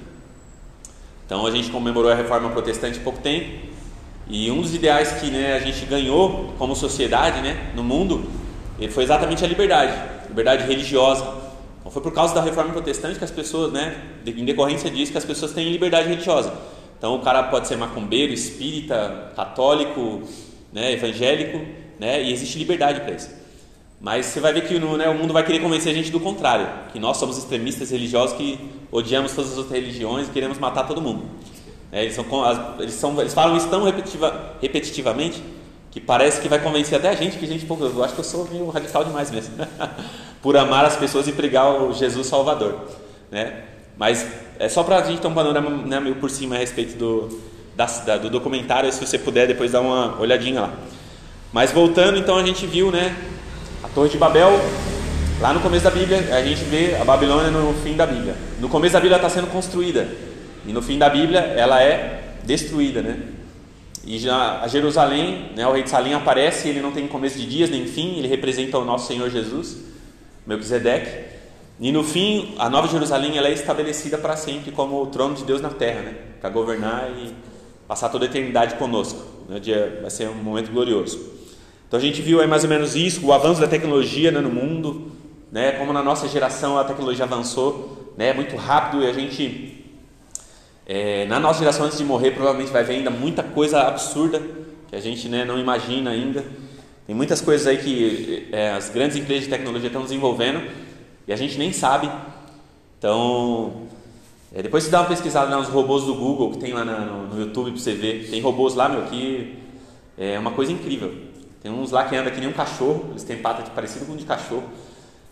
Então 1.25 1.45
a 1.45 1.51
gente 1.51 1.69
comemorou 1.69 2.11
a 2.11 2.15
reforma 2.15 2.49
protestante 2.49 2.99
há 2.99 3.03
pouco 3.03 3.19
tempo 3.19 3.67
e 4.27 4.51
um 4.51 4.61
dos 4.61 4.73
ideais 4.73 5.13
que 5.13 5.27
né, 5.29 5.55
a 5.55 5.59
gente 5.59 5.85
ganhou 5.85 6.53
como 6.57 6.75
sociedade 6.75 7.41
né, 7.41 7.71
no 7.75 7.83
mundo 7.83 8.29
foi 8.91 9.03
exatamente 9.03 9.43
a 9.43 9.47
liberdade, 9.47 9.93
liberdade 10.29 10.65
religiosa. 10.65 11.48
Então 11.89 11.93
foi 11.93 12.03
por 12.03 12.13
causa 12.13 12.35
da 12.35 12.41
reforma 12.41 12.71
protestante 12.71 13.17
que 13.17 13.25
as 13.25 13.31
pessoas, 13.31 13.73
né, 13.73 13.99
em 14.23 14.45
decorrência 14.45 14.91
disso, 14.91 15.11
que 15.11 15.17
as 15.17 15.25
pessoas 15.25 15.53
têm 15.53 15.71
liberdade 15.71 16.07
religiosa. 16.07 16.53
Então 16.95 17.15
o 17.15 17.19
cara 17.19 17.41
pode 17.41 17.67
ser 17.67 17.77
macumbeiro, 17.77 18.31
espírita, 18.31 19.31
católico, 19.35 20.21
né, 20.71 20.93
evangélico, 20.93 21.59
né, 21.99 22.21
e 22.21 22.31
existe 22.31 22.59
liberdade 22.59 23.01
para 23.01 23.15
isso. 23.15 23.31
Mas 23.99 24.27
você 24.27 24.39
vai 24.39 24.53
ver 24.53 24.67
que 24.67 24.77
né, 24.77 25.09
o 25.09 25.15
mundo 25.15 25.33
vai 25.33 25.43
querer 25.43 25.61
convencer 25.61 25.91
a 25.91 25.95
gente 25.95 26.11
do 26.11 26.19
contrário, 26.19 26.67
que 26.91 26.99
nós 26.99 27.17
somos 27.17 27.39
extremistas 27.39 27.89
religiosos 27.89 28.37
que 28.37 28.59
odiamos 28.91 29.33
todas 29.33 29.53
as 29.53 29.57
outras 29.57 29.75
religiões 29.75 30.27
e 30.27 30.31
queremos 30.31 30.59
matar 30.59 30.85
todo 30.87 31.01
mundo. 31.01 31.23
É, 31.91 32.03
eles, 32.03 32.13
são, 32.13 32.23
eles, 32.77 32.93
são, 32.93 33.19
eles 33.19 33.33
falam 33.33 33.57
isso 33.57 33.67
tão 33.67 33.83
repetitiva, 33.83 34.57
repetitivamente 34.61 35.41
que 35.91 35.99
parece 35.99 36.39
que 36.41 36.47
vai 36.47 36.59
convencer 36.59 36.97
até 36.97 37.09
a 37.09 37.15
gente 37.15 37.37
que 37.37 37.45
a 37.45 37.47
gente, 37.47 37.65
pô, 37.65 37.77
eu 37.79 38.03
acho 38.03 38.13
que 38.13 38.19
eu 38.19 38.23
sou 38.23 38.47
meio 38.51 38.69
radical 38.69 39.03
demais 39.03 39.31
mesmo, 39.31 39.55
por 40.41 40.55
amar 40.55 40.85
as 40.85 40.95
pessoas 40.95 41.27
e 41.27 41.31
pregar 41.31 41.81
o 41.81 41.93
Jesus 41.93 42.27
Salvador, 42.27 42.87
né? 43.31 43.63
Mas 43.97 44.25
é 44.59 44.69
só 44.69 44.83
para 44.83 44.97
a 44.97 45.03
gente 45.03 45.19
ter 45.19 45.27
um 45.27 45.33
panorama 45.33 45.69
né, 45.69 45.99
meio 45.99 46.15
por 46.15 46.29
cima 46.29 46.55
a 46.55 46.59
respeito 46.59 46.97
do, 46.97 47.41
da, 47.75 47.85
da, 47.85 48.17
do 48.17 48.29
documentário, 48.29 48.91
se 48.93 49.05
você 49.05 49.17
puder 49.17 49.47
depois 49.47 49.71
dar 49.71 49.81
uma 49.81 50.19
olhadinha 50.19 50.61
lá. 50.61 50.73
Mas 51.51 51.71
voltando, 51.71 52.17
então 52.17 52.37
a 52.37 52.43
gente 52.43 52.65
viu, 52.65 52.91
né, 52.91 53.15
a 53.83 53.89
Torre 53.89 54.09
de 54.09 54.17
Babel, 54.17 54.51
lá 55.41 55.53
no 55.53 55.59
começo 55.59 55.83
da 55.83 55.91
Bíblia, 55.91 56.35
a 56.35 56.41
gente 56.43 56.63
vê 56.65 56.95
a 56.95 57.03
Babilônia 57.03 57.49
no 57.49 57.73
fim 57.81 57.95
da 57.95 58.05
Bíblia. 58.05 58.35
No 58.59 58.69
começo 58.69 58.93
da 58.93 58.99
Bíblia 58.99 59.17
está 59.17 59.29
sendo 59.29 59.47
construída 59.47 60.07
e 60.65 60.71
no 60.71 60.81
fim 60.81 60.97
da 60.97 61.09
Bíblia 61.09 61.39
ela 61.39 61.81
é 61.81 62.35
destruída, 62.43 63.01
né? 63.01 63.17
E 64.09 64.17
já 64.17 64.61
a 64.63 64.67
Jerusalém, 64.67 65.51
né, 65.55 65.67
o 65.67 65.71
rei 65.71 65.83
de 65.83 65.89
Salim 65.91 66.13
aparece, 66.13 66.67
ele 66.67 66.81
não 66.81 66.91
tem 66.91 67.07
começo 67.07 67.37
de 67.37 67.45
dias 67.45 67.69
nem 67.69 67.85
fim, 67.85 68.17
ele 68.17 68.27
representa 68.27 68.79
o 68.79 68.83
nosso 68.83 69.05
Senhor 69.05 69.29
Jesus, 69.29 69.77
Melquisedeque. 70.47 71.25
E 71.79 71.91
no 71.91 72.03
fim, 72.03 72.55
a 72.57 72.71
Nova 72.71 72.87
Jerusalém 72.87 73.37
ela 73.37 73.47
é 73.47 73.53
estabelecida 73.53 74.17
para 74.17 74.35
sempre 74.35 74.71
como 74.71 74.99
o 74.99 75.05
trono 75.05 75.35
de 75.35 75.43
Deus 75.43 75.61
na 75.61 75.69
terra, 75.69 76.01
né? 76.01 76.15
Para 76.41 76.49
governar 76.49 77.07
e 77.19 77.35
passar 77.87 78.09
toda 78.09 78.25
a 78.25 78.27
eternidade 78.27 78.77
conosco. 78.77 79.23
Né? 79.47 79.61
Vai 80.01 80.09
ser 80.09 80.27
um 80.27 80.33
momento 80.33 80.71
glorioso. 80.71 81.31
Então 81.87 81.99
a 81.99 82.01
gente 82.01 82.19
viu 82.19 82.41
aí 82.41 82.47
mais 82.47 82.63
ou 82.63 82.69
menos 82.69 82.95
isso, 82.95 83.23
o 83.23 83.31
avanço 83.31 83.61
da 83.61 83.67
tecnologia 83.67 84.31
né, 84.31 84.39
no 84.39 84.49
mundo, 84.49 85.11
né? 85.51 85.73
Como 85.73 85.93
na 85.93 86.01
nossa 86.01 86.27
geração 86.27 86.79
a 86.79 86.83
tecnologia 86.83 87.25
avançou, 87.25 88.11
né? 88.17 88.33
Muito 88.33 88.55
rápido 88.55 89.03
e 89.03 89.07
a 89.07 89.13
gente 89.13 89.78
é, 90.91 91.27
na 91.27 91.39
nossa 91.39 91.59
geração 91.59 91.85
antes 91.85 91.99
de 91.99 92.03
morrer 92.03 92.31
provavelmente 92.31 92.71
vai 92.71 92.83
ver 92.83 92.95
ainda 92.95 93.11
muita 93.11 93.43
coisa 93.43 93.81
absurda 93.81 94.41
que 94.89 94.95
a 94.95 94.99
gente 94.99 95.29
né, 95.29 95.45
não 95.45 95.59
imagina 95.59 96.09
ainda. 96.09 96.43
Tem 97.05 97.15
muitas 97.15 97.41
coisas 97.41 97.67
aí 97.67 97.77
que 97.77 98.49
é, 98.51 98.71
as 98.71 98.89
grandes 98.89 99.15
empresas 99.15 99.43
de 99.43 99.51
tecnologia 99.51 99.85
estão 99.85 100.01
desenvolvendo 100.01 100.67
e 101.27 101.31
a 101.31 101.35
gente 101.35 101.59
nem 101.59 101.71
sabe. 101.71 102.09
Então 102.97 103.83
é, 104.51 104.63
depois 104.63 104.83
você 104.83 104.89
dá 104.89 105.01
uma 105.01 105.07
pesquisada 105.07 105.55
nos 105.55 105.67
robôs 105.67 106.05
do 106.05 106.15
Google 106.15 106.53
que 106.53 106.57
tem 106.57 106.73
lá 106.73 106.83
no, 106.83 107.35
no 107.35 107.39
YouTube 107.39 107.69
para 107.69 107.79
você 107.79 107.93
ver. 107.93 108.27
Tem 108.27 108.41
robôs 108.41 108.73
lá, 108.73 108.89
meu, 108.89 109.03
que 109.03 109.57
é 110.17 110.39
uma 110.39 110.49
coisa 110.53 110.71
incrível. 110.71 111.13
Tem 111.61 111.71
uns 111.71 111.91
lá 111.91 112.05
que 112.05 112.15
andam 112.15 112.33
que 112.33 112.39
nem 112.39 112.49
um 112.49 112.53
cachorro, 112.53 113.09
eles 113.11 113.23
têm 113.23 113.37
pata 113.37 113.61
de, 113.61 113.69
parecido 113.69 114.07
com 114.07 114.13
um 114.13 114.17
de 114.17 114.25
cachorro. 114.25 114.67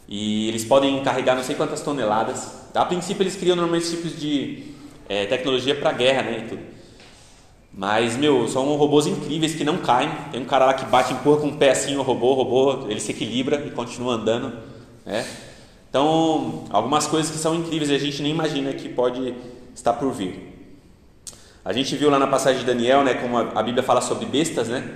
E 0.08 0.50
eles 0.50 0.64
podem 0.64 1.02
carregar 1.02 1.36
não 1.36 1.44
sei 1.44 1.56
quantas 1.56 1.82
toneladas. 1.82 2.70
A 2.76 2.86
princípio 2.86 3.24
eles 3.24 3.36
criam 3.36 3.56
normalmente 3.56 3.90
tipos 3.90 4.20
de 4.20 4.77
é, 5.10 5.26
tecnologia 5.26 5.76
para 5.76 5.92
guerra, 5.92 6.24
né? 6.24 6.44
E 6.46 6.50
tudo. 6.50 6.62
Mas, 7.74 8.18
meu, 8.18 8.48
são 8.48 8.66
robôs 8.76 9.06
incríveis 9.06 9.54
que 9.54 9.64
não 9.64 9.78
caem. 9.78 10.10
Tem 10.32 10.42
um 10.42 10.46
cara 10.46 10.66
lá 10.66 10.74
que 10.74 10.86
bate, 10.86 11.14
empurra 11.14 11.42
com 11.42 11.48
um 11.48 11.58
pé 11.58 11.70
assim 11.70 11.96
o 11.96 12.02
robô, 12.02 12.32
o 12.32 12.34
robô 12.34 12.88
ele 12.90 13.00
se 13.00 13.12
equilibra 13.12 13.64
e 13.68 13.70
continua 13.70 14.16
andando. 14.16 14.58
Né? 15.06 15.24
Então, 15.90 16.66
algumas 16.72 17.06
coisas 17.06 17.32
que 17.32 17.38
são 17.38 17.54
incríveis 17.54 17.92
e 17.92 17.96
a 17.96 18.00
gente 18.00 18.22
nem 18.24 18.32
imagina 18.32 18.74
que 18.74 18.90
pode 18.90 19.34
estar 19.76 19.94
por 19.94 20.12
vir. 20.12 20.56
A 21.64 21.72
gente 21.72 21.96
viu 21.96 22.10
lá 22.10 22.18
na 22.18 22.28
passagem 22.28 22.62
de 22.62 22.66
Daniel, 22.66 23.04
né, 23.04 23.14
como 23.14 23.38
a 23.38 23.62
Bíblia 23.62 23.84
fala 23.84 24.02
sobre 24.02 24.26
bestas, 24.26 24.70
né? 24.70 24.90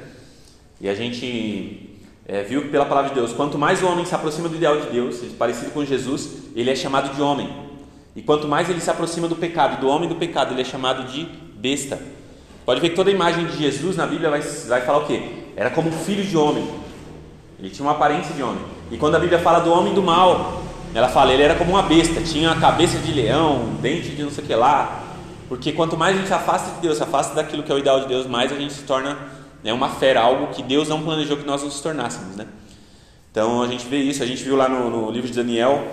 E 0.80 0.90
a 0.90 0.96
gente 0.96 2.00
é, 2.26 2.44
viu 2.44 2.70
pela 2.70 2.86
palavra 2.86 3.10
de 3.10 3.16
Deus, 3.16 3.34
quanto 3.34 3.58
mais 3.58 3.84
o 3.84 3.88
homem 3.88 4.06
se 4.06 4.16
aproxima 4.16 4.50
do 4.50 4.56
ideal 4.56 4.80
de 4.80 4.88
Deus, 4.88 5.20
parecido 5.38 5.72
com 5.72 5.86
Jesus, 5.86 6.30
ele 6.56 6.70
é 6.70 6.76
chamado 6.76 7.14
de 7.14 7.22
homem. 7.22 7.71
E 8.16 8.22
quanto 8.22 8.48
mais 8.48 8.70
ele 8.70 8.82
se 8.82 8.90
aproxima 8.90 9.28
do 9.28 9.36
pecado, 9.36 9.80
do 9.80 9.88
homem 9.88 10.10
do 10.10 10.16
pecado, 10.16 10.54
ele 10.54 10.62
é 10.62 10.66
chamado 10.66 11.12
de 11.12 11.26
besta. 11.56 12.00
Pode 12.66 12.80
ver 12.82 12.90
que 12.90 12.96
toda 12.96 13.10
a 13.10 13.14
imagem 13.14 13.46
de 13.46 13.58
Jesus 13.58 13.96
na 13.96 14.06
Bíblia 14.06 14.30
vai, 14.30 14.42
vai 14.42 14.82
falar 14.82 15.00
o 15.00 15.08
quê? 15.08 15.24
Era 15.56 15.70
como 15.70 15.90
um 15.90 15.92
filho 15.92 16.24
de 16.24 16.38
homem. 16.38 16.68
Ele 17.60 17.70
tinha 17.70 17.86
uma 17.86 17.94
aparência 17.94 18.34
de 18.34 18.44
homem. 18.44 18.62
E 18.92 18.98
quando 18.98 19.16
a 19.16 19.20
Bíblia 19.20 19.40
fala 19.40 19.60
do 19.60 19.72
homem 19.72 19.94
do 19.94 20.02
mal, 20.02 20.64
ela 20.94 21.08
fala, 21.08 21.34
ele 21.34 21.44
era 21.44 21.56
como 21.56 21.72
uma 21.72 21.84
besta, 21.84 22.22
tinha 22.22 22.52
a 22.52 22.60
cabeça 22.60 22.98
de 23.00 23.14
leão, 23.14 23.76
dente 23.82 24.10
de 24.10 24.24
não 24.24 24.32
sei 24.32 24.44
o 24.44 24.48
que 24.48 24.56
lá. 24.56 25.04
Porque 25.48 25.72
quanto 25.72 25.98
mais 25.98 26.16
a 26.16 26.20
gente 26.20 26.28
se 26.28 26.34
afasta 26.34 26.76
de 26.76 26.82
Deus, 26.82 26.98
se 26.98 27.04
afasta 27.04 27.34
daquilo 27.34 27.64
que 27.64 27.72
é 27.72 27.76
o 27.76 27.80
ideal 27.80 28.02
de 28.02 28.08
Deus, 28.08 28.26
mais 28.26 28.52
a 28.52 28.56
gente 28.56 28.74
se 28.74 28.84
torna 28.84 29.18
né, 29.64 29.72
uma 29.72 29.90
fera, 29.90 30.22
algo 30.22 30.48
que 30.48 30.62
Deus 30.62 30.88
não 30.88 31.02
planejou 31.02 31.38
que 31.38 31.46
nós 31.46 31.64
nos 31.64 31.80
tornássemos. 31.80 32.36
Né? 32.36 32.48
Então 33.32 33.62
a 33.62 33.68
gente 33.68 33.86
vê 33.88 33.98
isso, 33.98 34.22
a 34.22 34.26
gente 34.26 34.44
viu 34.44 34.56
lá 34.56 34.68
no, 34.68 34.90
no 34.90 35.12
livro 35.12 35.30
de 35.30 35.36
Daniel, 35.36 35.88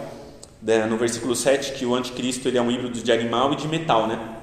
no 0.88 0.96
versículo 0.96 1.34
7, 1.34 1.72
que 1.72 1.86
o 1.86 1.94
anticristo 1.94 2.48
ele 2.48 2.58
é 2.58 2.62
um 2.62 2.70
híbrido 2.70 3.00
de 3.00 3.12
animal 3.12 3.52
e 3.52 3.56
de 3.56 3.68
metal. 3.68 4.06
Né? 4.06 4.36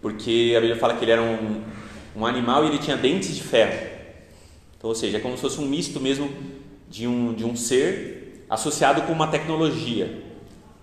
Porque 0.00 0.54
a 0.56 0.60
Bíblia 0.60 0.78
fala 0.78 0.94
que 0.94 1.04
ele 1.04 1.12
era 1.12 1.22
um, 1.22 1.62
um 2.16 2.26
animal 2.26 2.64
e 2.64 2.68
ele 2.68 2.78
tinha 2.78 2.96
dentes 2.96 3.34
de 3.34 3.42
ferro. 3.42 3.88
Então, 4.76 4.88
ou 4.88 4.94
seja, 4.94 5.18
é 5.18 5.20
como 5.20 5.34
se 5.36 5.42
fosse 5.42 5.60
um 5.60 5.66
misto 5.66 6.00
mesmo 6.00 6.30
de 6.88 7.06
um, 7.06 7.34
de 7.34 7.44
um 7.44 7.56
ser 7.56 8.44
associado 8.48 9.02
com 9.02 9.12
uma 9.12 9.26
tecnologia. 9.26 10.22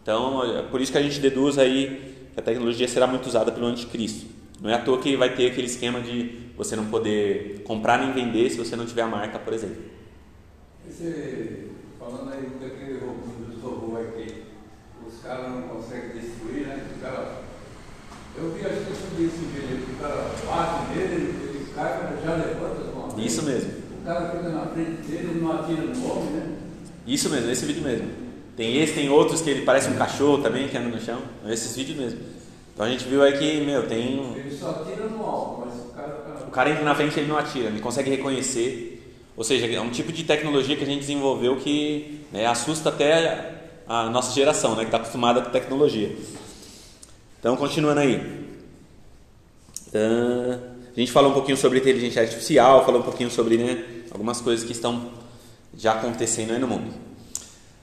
Então, 0.01 0.59
é 0.59 0.61
por 0.63 0.81
isso 0.81 0.91
que 0.91 0.97
a 0.97 1.01
gente 1.01 1.19
deduz 1.19 1.57
aí 1.57 2.13
que 2.33 2.39
a 2.39 2.43
tecnologia 2.43 2.87
será 2.87 3.07
muito 3.07 3.25
usada 3.25 3.51
pelo 3.51 3.65
anticristo. 3.65 4.27
Não 4.61 4.69
é 4.69 4.73
à 4.73 4.81
toa 4.81 4.99
que 4.99 5.15
vai 5.15 5.33
ter 5.33 5.51
aquele 5.51 5.67
esquema 5.67 5.99
de 5.99 6.45
você 6.55 6.75
não 6.75 6.85
poder 6.85 7.61
comprar 7.63 7.99
nem 7.99 8.11
vender 8.11 8.49
se 8.49 8.57
você 8.57 8.75
não 8.75 8.85
tiver 8.85 9.01
a 9.01 9.07
marca, 9.07 9.39
por 9.39 9.53
exemplo. 9.53 9.81
Esse, 10.87 11.71
falando 11.97 12.31
aí 12.31 12.49
daquele 12.61 12.99
robô, 12.99 13.27
dos 13.47 13.61
robôs 13.61 14.07
aqui, 14.07 14.43
os 15.05 15.14
caras 15.25 15.49
não 15.49 15.61
conseguem 15.63 16.09
destruir, 16.11 16.67
né? 16.67 16.85
O 16.95 17.01
cara, 17.01 17.41
eu 18.37 18.51
vi, 18.51 18.65
acho 18.65 18.85
que 18.85 19.21
eu 19.21 19.27
esse 19.27 19.37
vídeo, 19.37 19.85
o 19.95 20.01
cara 20.01 20.31
bate 20.45 20.95
nele, 20.95 21.15
ele 21.15 21.67
cai, 21.73 22.17
já 22.23 22.35
levanta 22.35 22.91
com 22.91 22.99
uma 22.99 23.21
Isso 23.21 23.43
mesmo. 23.43 23.71
O 24.01 24.05
cara 24.05 24.29
fica 24.29 24.49
na 24.49 24.67
frente 24.67 25.01
dele, 25.01 25.29
ele 25.31 25.41
não 25.41 25.51
atira 25.51 25.81
no 25.81 26.11
homem, 26.11 26.29
né? 26.31 26.57
Isso 27.07 27.29
mesmo, 27.29 27.51
esse 27.51 27.65
vídeo 27.65 27.83
mesmo. 27.83 28.07
Tem 28.55 28.77
esse, 28.81 28.93
tem 28.93 29.09
outros 29.09 29.41
que 29.41 29.49
ele 29.49 29.65
parece 29.65 29.89
um 29.89 29.95
cachorro 29.95 30.41
também 30.41 30.67
que 30.67 30.77
anda 30.77 30.89
no 30.89 31.01
chão. 31.01 31.19
Esses 31.47 31.75
vídeos 31.75 31.97
mesmo. 31.97 32.19
Então 32.73 32.85
a 32.85 32.89
gente 32.89 33.05
viu 33.05 33.21
aí 33.21 33.37
que, 33.37 33.61
meu, 33.61 33.87
tem. 33.87 34.33
Ele 34.35 34.55
só 34.55 34.69
atira 34.69 35.07
no 35.07 35.23
alto, 35.23 35.65
mas 35.65 35.79
o 35.79 35.93
cara. 35.93 36.45
O 36.47 36.51
cara 36.51 36.69
entra 36.69 36.83
na 36.83 36.95
frente 36.95 37.17
e 37.17 37.19
ele 37.19 37.29
não 37.29 37.37
atira, 37.37 37.67
ele 37.67 37.79
consegue 37.79 38.09
reconhecer. 38.09 38.91
Ou 39.35 39.43
seja, 39.43 39.65
é 39.65 39.81
um 39.81 39.89
tipo 39.89 40.13
de 40.13 40.23
tecnologia 40.23 40.77
que 40.77 40.83
a 40.83 40.87
gente 40.87 41.01
desenvolveu 41.01 41.57
que 41.57 42.21
né, 42.31 42.45
assusta 42.45 42.87
até 42.87 43.54
a 43.87 44.09
nossa 44.09 44.33
geração, 44.33 44.71
né, 44.75 44.81
que 44.81 44.85
está 44.85 44.97
acostumada 44.97 45.41
com 45.41 45.49
tecnologia. 45.51 46.15
Então, 47.39 47.55
continuando 47.55 47.99
aí. 47.99 48.17
Uh, 49.93 50.75
a 50.95 50.99
gente 50.99 51.11
falou 51.11 51.31
um 51.31 51.33
pouquinho 51.33 51.57
sobre 51.57 51.79
inteligência 51.79 52.21
artificial, 52.21 52.85
falou 52.85 53.01
um 53.01 53.03
pouquinho 53.03 53.29
sobre 53.29 53.57
né, 53.57 53.83
algumas 54.11 54.39
coisas 54.41 54.65
que 54.65 54.71
estão 54.71 55.11
já 55.77 55.93
acontecendo 55.93 56.51
aí 56.51 56.59
no 56.59 56.67
mundo. 56.67 56.93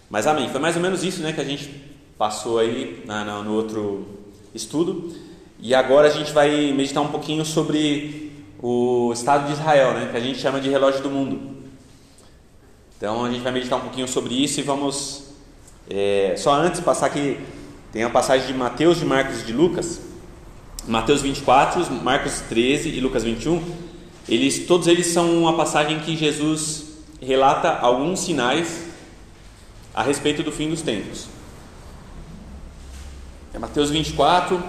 Mas 0.09 0.27
amém, 0.27 0.49
foi 0.49 0.61
mais 0.61 0.77
ou 0.77 0.83
menos 0.83 1.05
isso 1.05 1.23
né, 1.23 1.33
que 1.33 1.41
a 1.41 1.45
gente 1.45 1.71
passou 2.19 2.59
aí 2.59 3.03
na, 3.07 3.25
na, 3.25 3.43
no 3.43 3.55
outro 3.55 4.07
estudo. 4.55 5.15
E 5.59 5.75
agora 5.75 6.09
a 6.09 6.11
gente 6.11 6.33
vai 6.33 6.73
meditar 6.73 7.03
um 7.03 7.09
pouquinho 7.09 7.45
sobre 7.45 8.33
o 8.61 9.13
Estado 9.13 9.47
de 9.47 9.53
Israel, 9.53 9.93
né, 9.95 10.09
que 10.11 10.17
a 10.17 10.21
gente 10.21 10.39
chama 10.39 10.61
de 10.61 10.69
relógio 10.69 11.03
do 11.03 11.11
mundo. 11.11 11.63
Então 12.97 13.25
a 13.25 13.31
gente 13.31 13.43
vai 13.43 13.53
meditar 13.53 13.79
um 13.79 13.83
pouquinho 13.83 14.07
sobre 14.07 14.35
isso 14.35 14.61
e 14.61 14.63
vamos. 14.63 15.32
É, 15.91 16.35
só 16.37 16.55
antes 16.55 16.81
passar 16.81 17.07
aqui, 17.07 17.39
tem 17.93 18.03
a 18.03 18.11
passagem 18.11 18.47
de 18.47 18.55
Mateus, 18.55 18.99
de 18.99 19.05
Marcos 19.05 19.43
e 19.43 19.45
de 19.45 19.53
Lucas. 19.53 20.01
Mateus 20.87 21.23
24, 21.23 21.93
Marcos 22.03 22.41
13 22.49 22.89
e 22.89 23.01
Lucas 23.01 23.23
21. 23.23 23.63
Eles, 24.29 24.67
todos 24.67 24.87
eles 24.87 25.07
são 25.09 25.39
uma 25.39 25.57
passagem 25.57 26.01
que 26.01 26.17
Jesus 26.17 26.85
relata 27.21 27.69
alguns 27.69 28.21
sinais 28.21 28.87
a 29.95 30.03
respeito 30.03 30.43
do 30.43 30.51
fim 30.51 30.71
dos 30.71 30.83
tempos. 30.83 31.27
É 33.53 33.59
Mateus 33.59 33.91
24, 33.91 34.63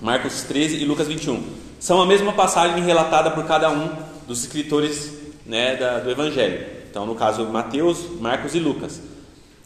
Marcos 0.00 0.42
13 0.42 0.76
e 0.76 0.84
Lucas 0.84 1.08
21. 1.08 1.42
São 1.80 2.00
a 2.00 2.06
mesma 2.06 2.32
passagem 2.32 2.82
relatada 2.84 3.30
por 3.30 3.44
cada 3.44 3.70
um 3.70 3.90
dos 4.26 4.44
escritores 4.44 5.12
né, 5.44 5.76
da, 5.76 5.98
do 5.98 6.10
Evangelho. 6.10 6.64
Então, 6.88 7.04
no 7.04 7.14
caso, 7.14 7.44
Mateus, 7.46 8.06
Marcos 8.20 8.54
e 8.54 8.60
Lucas. 8.60 9.00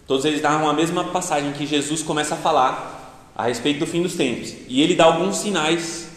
Todos 0.08 0.24
eles 0.24 0.40
narram 0.40 0.66
a 0.66 0.72
mesma 0.72 1.04
passagem 1.04 1.52
que 1.52 1.66
Jesus 1.66 2.02
começa 2.02 2.34
a 2.34 2.38
falar 2.38 3.30
a 3.36 3.44
respeito 3.44 3.80
do 3.80 3.86
fim 3.86 4.02
dos 4.02 4.14
tempos. 4.14 4.54
E 4.66 4.80
ele 4.80 4.96
dá 4.96 5.04
alguns 5.04 5.36
sinais 5.36 6.08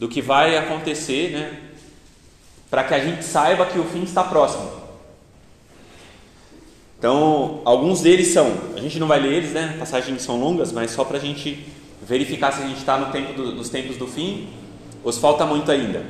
do 0.00 0.08
que 0.08 0.22
vai 0.22 0.56
acontecer, 0.56 1.30
né, 1.30 1.60
para 2.70 2.84
que 2.84 2.94
a 2.94 3.04
gente 3.04 3.22
saiba 3.22 3.66
que 3.66 3.78
o 3.78 3.84
fim 3.84 4.02
está 4.02 4.24
próximo. 4.24 4.68
Então, 6.98 7.60
alguns 7.66 8.00
deles 8.00 8.28
são, 8.28 8.50
a 8.74 8.80
gente 8.80 8.98
não 8.98 9.06
vai 9.06 9.20
ler 9.20 9.34
eles, 9.34 9.50
né? 9.50 9.76
Passagens 9.78 10.22
são 10.22 10.40
longas, 10.40 10.72
mas 10.72 10.90
só 10.90 11.04
para 11.04 11.18
a 11.18 11.20
gente 11.20 11.66
verificar 12.02 12.50
se 12.50 12.62
a 12.62 12.66
gente 12.66 12.78
está 12.78 12.96
no 12.96 13.12
tempo 13.12 13.34
do, 13.34 13.54
nos 13.54 13.68
tempos 13.68 13.98
do 13.98 14.06
fim 14.06 14.48
ou 15.04 15.12
se 15.12 15.20
falta 15.20 15.44
muito 15.44 15.70
ainda. 15.70 16.02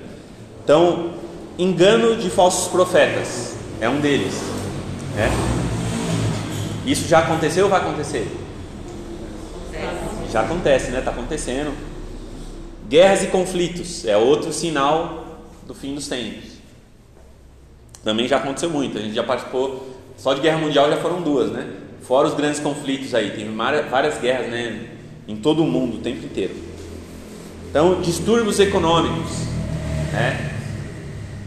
Então, 0.62 1.14
engano 1.58 2.14
de 2.16 2.30
falsos 2.30 2.68
profetas 2.68 3.56
é 3.80 3.88
um 3.88 4.00
deles. 4.00 4.34
Né? 5.16 5.63
Isso 6.84 7.08
já 7.08 7.20
aconteceu 7.20 7.64
ou 7.64 7.70
vai 7.70 7.80
acontecer? 7.80 8.26
Já 10.30 10.42
acontece, 10.42 10.90
né? 10.90 10.98
Está 10.98 11.10
acontecendo. 11.10 11.72
Guerras 12.88 13.22
e 13.22 13.28
conflitos 13.28 14.04
é 14.04 14.16
outro 14.16 14.52
sinal 14.52 15.38
do 15.66 15.74
fim 15.74 15.94
dos 15.94 16.08
tempos. 16.08 16.54
Também 18.02 18.28
já 18.28 18.36
aconteceu 18.36 18.68
muito. 18.68 18.98
A 18.98 19.00
gente 19.00 19.14
já 19.14 19.22
participou 19.22 19.94
só 20.18 20.34
de 20.34 20.40
guerra 20.40 20.58
mundial 20.58 20.90
já 20.90 20.98
foram 20.98 21.22
duas, 21.22 21.50
né? 21.50 21.66
Fora 22.02 22.28
os 22.28 22.34
grandes 22.34 22.60
conflitos 22.60 23.14
aí, 23.14 23.30
tem 23.30 23.48
várias 23.90 24.18
guerras, 24.18 24.50
né? 24.50 24.88
Em 25.26 25.36
todo 25.36 25.62
o 25.62 25.66
mundo, 25.66 25.96
o 25.96 26.00
tempo 26.00 26.24
inteiro. 26.26 26.54
Então, 27.70 28.00
distúrbios 28.02 28.60
econômicos, 28.60 29.32
né? 30.12 30.52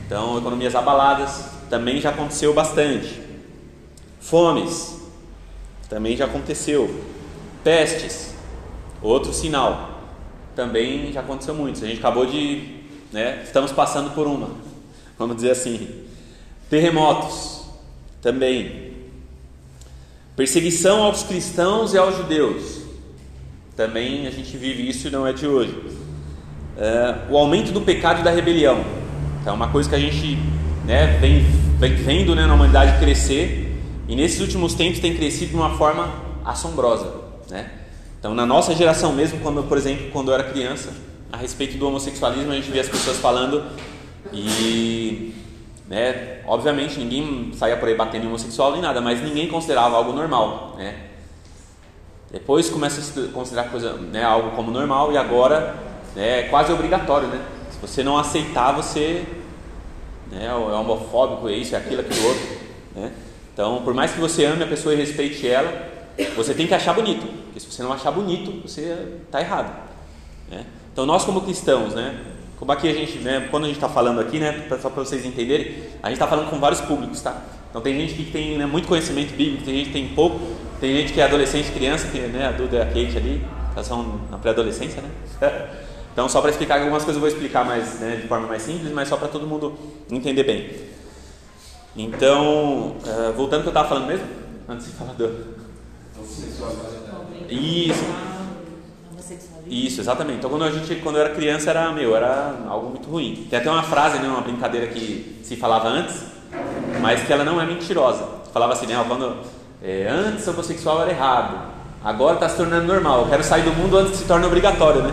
Então, 0.06 0.40
economias 0.40 0.74
abaladas 0.74 1.46
também 1.70 2.02
já 2.02 2.10
aconteceu 2.10 2.54
bastante. 2.54 3.22
Fomes 4.20 4.97
também 5.90 6.16
já 6.16 6.26
aconteceu. 6.26 7.04
Pestes, 7.64 8.34
outro 9.02 9.34
sinal, 9.34 10.02
também 10.56 11.12
já 11.12 11.22
aconteceu 11.22 11.54
muito. 11.54 11.84
A 11.84 11.88
gente 11.88 12.00
acabou 12.00 12.26
de, 12.26 12.82
né? 13.12 13.42
Estamos 13.44 13.72
passando 13.72 14.12
por 14.12 14.28
uma, 14.28 14.50
vamos 15.18 15.36
dizer 15.36 15.52
assim. 15.52 16.06
Terremotos, 16.70 17.62
também. 18.22 18.94
Perseguição 20.36 21.04
aos 21.04 21.24
cristãos 21.24 21.94
e 21.94 21.98
aos 21.98 22.18
judeus. 22.18 22.82
Também 23.76 24.28
a 24.28 24.32
gente 24.32 24.58
vive 24.58 24.88
isso 24.88 25.08
e 25.08 25.12
não 25.12 25.26
é 25.26 25.34
de 25.34 25.48
hoje. 25.48 25.76
É, 26.78 27.16
o 27.30 27.38
aumento 27.38 27.72
do 27.72 27.82
pecado 27.82 28.22
e 28.22 28.24
da 28.24 28.32
rebelião. 28.32 28.84
Então, 29.42 29.54
é 29.54 29.56
uma 29.56 29.70
coisa 29.70 29.90
que 29.90 29.96
a 29.96 30.00
gente 30.00 30.38
né, 30.86 31.18
vem, 31.20 31.44
vem 31.80 31.96
vendo 31.96 32.36
né, 32.36 32.46
na 32.46 32.54
humanidade 32.54 33.00
crescer 33.00 33.67
e 34.08 34.16
nesses 34.16 34.40
últimos 34.40 34.74
tempos 34.74 35.00
tem 35.00 35.16
crescido 35.16 35.52
de 35.52 35.56
uma 35.56 35.78
forma 35.78 36.12
assombrosa. 36.46 37.14
Né? 37.50 37.72
Então, 38.20 38.34
na 38.34 38.46
nossa 38.46 38.74
geração 38.74 39.14
mesmo, 39.14 39.40
quando, 39.40 39.64
por 39.64 39.78
exemplo, 39.78 40.10
quando 40.12 40.30
eu 40.30 40.34
era 40.34 40.44
criança, 40.44 40.94
a 41.32 41.38
respeito 41.38 41.78
do 41.78 41.88
homossexualismo, 41.88 42.52
a 42.52 42.56
gente 42.56 42.72
vê 42.72 42.80
as 42.80 42.88
pessoas 42.88 43.18
falando 43.18 43.64
e 44.34 45.34
né? 45.88 46.42
Obviamente 46.46 47.00
ninguém 47.00 47.54
saía 47.54 47.78
por 47.78 47.88
aí 47.88 47.96
batendo 47.96 48.26
em 48.26 48.28
homossexual 48.28 48.74
nem 48.74 48.82
nada, 48.82 49.00
mas 49.00 49.22
ninguém 49.22 49.48
considerava 49.48 49.96
algo 49.96 50.12
normal. 50.12 50.76
Né? 50.78 50.96
Depois 52.32 52.70
começa 52.70 53.00
a 53.00 53.04
se 53.04 53.30
considerar 53.30 53.70
coisa, 53.70 53.94
né, 53.94 54.24
algo 54.24 54.52
como 54.52 54.70
normal 54.70 55.14
e 55.14 55.18
agora 55.18 55.76
né, 56.14 56.42
é 56.42 56.44
quase 56.44 56.74
obrigatório. 56.74 57.30
Né? 57.30 57.42
Se 57.72 57.78
você 57.80 58.04
não 58.04 58.18
aceitar, 58.18 58.74
você 58.74 59.26
né, 60.30 60.48
é 60.48 60.54
homofóbico, 60.54 61.48
é 61.48 61.54
isso, 61.54 61.74
é 61.74 61.78
aquilo, 61.78 62.02
aquilo 62.02 62.28
outro. 62.28 62.48
Né? 62.96 63.12
Então, 63.58 63.82
por 63.82 63.92
mais 63.92 64.12
que 64.12 64.20
você 64.20 64.46
ame 64.46 64.64
a 64.64 64.68
pessoa 64.68 64.94
e 64.94 64.98
respeite 65.00 65.48
ela, 65.48 65.90
você 66.36 66.54
tem 66.54 66.68
que 66.68 66.76
achar 66.76 66.94
bonito. 66.94 67.26
Porque 67.46 67.60
se 67.60 67.66
você 67.66 67.82
não 67.82 67.92
achar 67.92 68.12
bonito, 68.12 68.62
você 68.62 68.96
está 69.26 69.42
errado. 69.42 69.76
Né? 70.48 70.64
Então, 70.94 71.08
nós 71.08 71.26
como 71.26 71.42
cristãos, 71.42 71.96
né, 71.96 72.20
como 72.60 72.72
aqui 72.72 72.88
a 72.88 72.94
gente, 72.94 73.18
né, 73.18 73.48
quando 73.50 73.64
a 73.64 73.68
gente 73.68 73.78
está 73.78 73.90
falando 73.90 74.20
aqui, 74.20 74.38
né, 74.38 74.68
só 74.80 74.92
para 74.92 75.04
vocês 75.04 75.26
entenderem, 75.26 75.74
a 76.04 76.10
gente 76.10 76.18
está 76.18 76.28
falando 76.28 76.52
com 76.52 76.60
vários 76.60 76.82
públicos, 76.82 77.20
tá? 77.20 77.42
Então 77.68 77.82
tem 77.82 78.00
gente 78.00 78.14
que 78.14 78.32
tem 78.32 78.60
né, 78.60 78.68
muito 78.68 78.88
conhecimento 78.88 79.36
bíblico, 79.36 79.64
tem 79.64 79.78
gente 79.78 79.88
que 79.88 79.94
tem 79.94 80.08
pouco, 80.10 80.40
tem 80.80 80.96
gente 80.96 81.12
que 81.12 81.20
é 81.20 81.24
adolescente, 81.24 81.72
criança, 81.72 82.10
que 82.10 82.20
né, 82.20 82.46
a 82.46 82.52
Duda 82.52 82.78
e 82.78 82.82
a 82.82 82.86
Kate 82.86 83.18
ali, 83.18 83.44
elas 83.74 83.88
são 83.88 84.22
na 84.30 84.38
pré-adolescência, 84.38 85.02
né? 85.02 85.10
Então 86.14 86.28
só 86.28 86.42
para 86.42 86.50
explicar 86.50 86.80
algumas 86.80 87.04
coisas 87.04 87.16
eu 87.16 87.20
vou 87.22 87.30
explicar 87.30 87.64
mais, 87.64 88.00
né, 88.00 88.18
de 88.20 88.28
forma 88.28 88.48
mais 88.48 88.64
simples, 88.64 88.92
mas 88.92 89.08
só 89.08 89.18
para 89.18 89.28
todo 89.28 89.46
mundo 89.46 89.78
entender 90.12 90.44
bem. 90.44 90.97
Então, 91.98 92.96
uh, 93.04 93.34
voltando 93.36 93.56
ao 93.56 93.62
que 93.64 93.68
eu 93.68 93.72
estava 93.72 93.90
falando 93.90 94.06
mesmo, 94.06 94.26
antes 94.70 94.86
de 94.86 94.92
falar 94.94 95.14
do... 95.14 95.58
Isso. 97.50 98.06
Isso, 99.66 100.02
exatamente. 100.02 100.38
Então 100.38 100.50
quando 100.50 100.64
a 100.64 100.72
gente, 100.72 100.96
quando 101.02 101.18
eu 101.18 101.24
era 101.24 101.34
criança, 101.34 101.72
era 101.72 101.92
meu, 101.92 102.16
era 102.16 102.56
algo 102.70 102.90
muito 102.90 103.10
ruim. 103.10 103.48
Tem 103.50 103.60
até 103.60 103.70
uma 103.70 103.84
frase, 103.84 104.20
né, 104.20 104.28
uma 104.28 104.42
brincadeira 104.42 104.88
que 104.88 105.42
se 105.44 105.56
falava 105.56 105.88
antes, 105.90 106.24
mas 107.02 107.24
que 107.24 107.34
ela 107.34 107.44
não 107.44 107.60
é 107.60 107.66
mentirosa. 107.66 108.26
Falava 108.54 108.74
assim, 108.74 108.86
né, 108.86 109.04
quando 109.08 109.38
é, 109.84 110.08
antes 110.08 110.48
homossexual 110.48 111.02
era 111.02 111.12
errado, 111.12 111.74
agora 112.04 112.36
está 112.36 112.48
se 112.48 112.58
tornando 112.58 112.86
normal. 112.86 113.22
Eu 113.22 113.30
quero 113.30 113.44
sair 113.44 113.64
do 113.64 113.72
mundo 113.72 113.98
antes 113.98 114.12
que 114.12 114.18
se 114.20 114.26
torne 114.26 114.46
obrigatório, 114.46 115.02
né? 115.02 115.12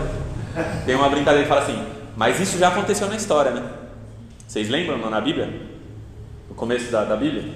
Tem 0.85 0.95
uma 0.95 1.09
brincadeira 1.09 1.43
que 1.43 1.49
fala 1.49 1.61
assim, 1.61 1.83
mas 2.15 2.39
isso 2.39 2.57
já 2.57 2.69
aconteceu 2.69 3.07
na 3.09 3.15
história, 3.15 3.51
né? 3.51 3.63
Vocês 4.47 4.69
lembram 4.69 5.09
na 5.09 5.19
Bíblia? 5.19 5.74
Começo 6.55 6.91
da, 6.91 7.03
da 7.03 7.15
Bíblia? 7.15 7.53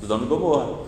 Sodoma 0.00 0.24
e 0.24 0.26
Gomorra. 0.26 0.84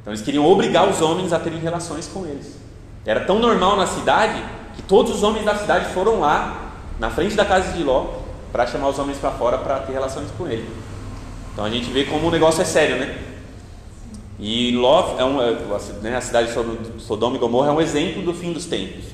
Então 0.00 0.12
eles 0.12 0.22
queriam 0.22 0.46
obrigar 0.46 0.88
os 0.88 1.00
homens 1.00 1.32
a 1.32 1.38
terem 1.38 1.58
relações 1.58 2.06
com 2.06 2.24
eles. 2.26 2.56
Era 3.04 3.20
tão 3.20 3.38
normal 3.38 3.76
na 3.76 3.86
cidade 3.86 4.42
que 4.74 4.82
todos 4.82 5.14
os 5.14 5.22
homens 5.22 5.44
da 5.44 5.56
cidade 5.56 5.92
foram 5.92 6.20
lá, 6.20 6.72
na 6.98 7.10
frente 7.10 7.34
da 7.34 7.44
casa 7.44 7.72
de 7.72 7.82
Ló, 7.82 8.06
para 8.52 8.66
chamar 8.66 8.88
os 8.88 8.98
homens 8.98 9.18
para 9.18 9.30
fora 9.32 9.58
para 9.58 9.80
ter 9.80 9.92
relações 9.92 10.28
com 10.36 10.46
ele. 10.46 10.68
Então 11.52 11.64
a 11.64 11.70
gente 11.70 11.90
vê 11.90 12.04
como 12.04 12.28
o 12.28 12.30
negócio 12.30 12.62
é 12.62 12.64
sério, 12.64 12.96
né? 12.96 13.18
E 14.38 14.72
Ló 14.76 15.16
é 15.18 15.24
um, 15.24 15.38
né, 16.02 16.16
a 16.16 16.20
cidade 16.20 16.48
de 16.48 17.02
Sodoma 17.02 17.36
e 17.36 17.38
Gomorra 17.38 17.68
é 17.68 17.72
um 17.72 17.80
exemplo 17.80 18.22
do 18.22 18.34
fim 18.34 18.52
dos 18.52 18.66
tempos. 18.66 19.06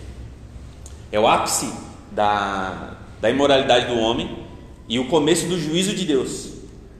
É 1.13 1.21
o 1.21 1.29
ápice 1.29 1.73
da, 2.11 2.95
da 3.21 3.31
imoralidade 3.31 3.87
do 3.87 3.99
homem 3.99 4.45
e 4.89 4.99
o 4.99 5.07
começo 5.09 5.47
do 5.47 5.59
juízo 5.59 5.95
de 5.95 6.05
Deus. 6.05 6.52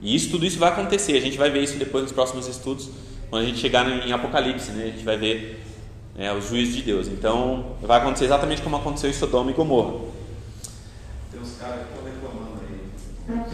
E 0.03 0.13
isso, 0.13 0.29
tudo 0.29 0.45
isso 0.45 0.59
vai 0.59 0.69
acontecer. 0.69 1.15
A 1.17 1.21
gente 1.21 1.37
vai 1.37 1.49
ver 1.49 1.63
isso 1.63 1.77
depois 1.77 2.03
nos 2.03 2.11
próximos 2.11 2.45
estudos, 2.45 2.89
quando 3.29 3.43
a 3.43 3.45
gente 3.45 3.57
chegar 3.57 3.89
em 4.05 4.11
Apocalipse, 4.11 4.71
né? 4.71 4.83
A 4.83 4.87
gente 4.87 5.05
vai 5.05 5.15
ver 5.17 5.63
é, 6.17 6.31
os 6.33 6.45
juízos 6.49 6.75
de 6.75 6.81
Deus. 6.81 7.07
Então, 7.07 7.77
vai 7.81 7.99
acontecer 8.01 8.25
exatamente 8.25 8.61
como 8.61 8.75
aconteceu 8.75 9.09
em 9.09 9.13
Sodoma 9.13 9.49
e 9.49 9.53
Gomorra. 9.53 10.05
Tem 11.31 11.39
uns 11.39 11.55
caras 11.57 11.87
que 11.87 11.93
estão 11.93 12.03
reclamando 12.03 12.59
aí, 12.67 13.45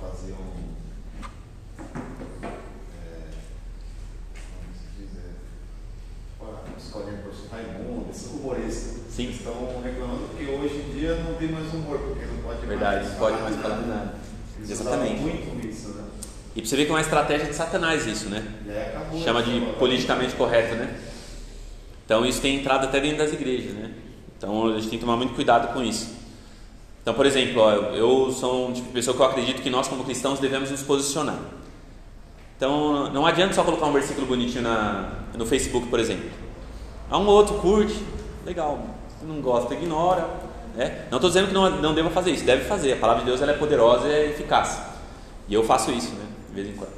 fazer 0.00 0.32
um. 0.32 0.48
É? 2.42 2.48
É, 6.40 6.78
escolher 6.78 7.18
por 7.22 7.32
Raimundo, 7.50 8.06
esses 8.10 8.30
humoristas. 8.32 8.98
Sim. 9.10 9.30
Estão 9.30 9.82
reclamando 9.82 10.28
que 10.38 10.44
hoje 10.44 10.74
em 10.88 10.98
dia 10.98 11.16
não 11.16 11.34
tem 11.34 11.48
mais 11.48 11.72
humor, 11.74 11.98
porque 11.98 12.24
não 12.24 12.42
pode 12.42 12.64
Verdade, 12.66 12.96
mais. 13.00 13.10
não 13.12 13.18
pode 13.18 13.42
mais 13.42 13.56
falar 13.56 13.76
nada. 13.82 14.27
Eles 14.58 14.70
Exatamente. 14.70 15.20
muito 15.20 15.66
isso, 15.66 15.88
né? 15.88 16.04
E 16.54 16.60
pra 16.60 16.68
você 16.68 16.76
ver 16.76 16.84
que 16.84 16.90
é 16.90 16.94
uma 16.94 17.00
estratégia 17.00 17.46
de 17.46 17.54
Satanás 17.54 18.06
isso, 18.06 18.28
né? 18.28 18.44
Aí 18.68 18.82
acabou. 18.82 19.22
Chama 19.22 19.42
de 19.42 19.60
politicamente 19.78 20.34
correto, 20.34 20.74
né? 20.74 20.98
Então 22.04 22.24
isso 22.26 22.40
tem 22.40 22.56
entrado 22.56 22.84
até 22.84 23.00
dentro 23.00 23.18
das 23.18 23.32
igrejas, 23.32 23.72
né? 23.74 23.92
Então 24.36 24.66
a 24.66 24.74
gente 24.74 24.88
tem 24.88 24.98
que 24.98 25.04
tomar 25.04 25.16
muito 25.16 25.34
cuidado 25.34 25.72
com 25.72 25.82
isso. 25.82 26.16
Então, 27.02 27.14
por 27.14 27.26
exemplo, 27.26 27.62
ó, 27.62 27.72
eu 27.94 28.32
sou 28.32 28.68
um 28.68 28.72
tipo 28.72 28.88
de 28.88 28.92
pessoa 28.92 29.16
que 29.16 29.22
eu 29.22 29.26
acredito 29.26 29.62
que 29.62 29.70
nós 29.70 29.88
como 29.88 30.04
cristãos 30.04 30.38
devemos 30.38 30.70
nos 30.70 30.82
posicionar. 30.82 31.38
Então 32.56 33.10
não 33.12 33.24
adianta 33.24 33.54
só 33.54 33.62
colocar 33.62 33.86
um 33.86 33.92
versículo 33.92 34.26
bonitinho 34.26 34.62
na, 34.62 35.12
no 35.34 35.46
Facebook, 35.46 35.86
por 35.88 36.00
exemplo. 36.00 36.28
Há 37.10 37.16
um 37.16 37.26
outro 37.26 37.54
curte, 37.56 37.94
legal. 38.44 38.84
Se 39.18 39.24
não 39.24 39.40
gosta, 39.40 39.74
ignora. 39.74 40.47
Né? 40.78 41.06
Não 41.10 41.18
estou 41.18 41.28
dizendo 41.28 41.48
que 41.48 41.52
não, 41.52 41.68
não 41.82 41.92
deva 41.92 42.08
fazer 42.08 42.30
isso, 42.30 42.44
deve 42.44 42.64
fazer. 42.64 42.92
A 42.92 42.96
palavra 42.96 43.24
de 43.24 43.26
Deus 43.28 43.42
ela 43.42 43.50
é 43.50 43.56
poderosa 43.56 44.06
e 44.06 44.12
é 44.12 44.30
eficaz. 44.30 44.80
E 45.48 45.52
eu 45.52 45.64
faço 45.64 45.90
isso, 45.90 46.12
né? 46.12 46.24
De 46.48 46.54
vez 46.54 46.68
em 46.68 46.78
quando. 46.78 46.92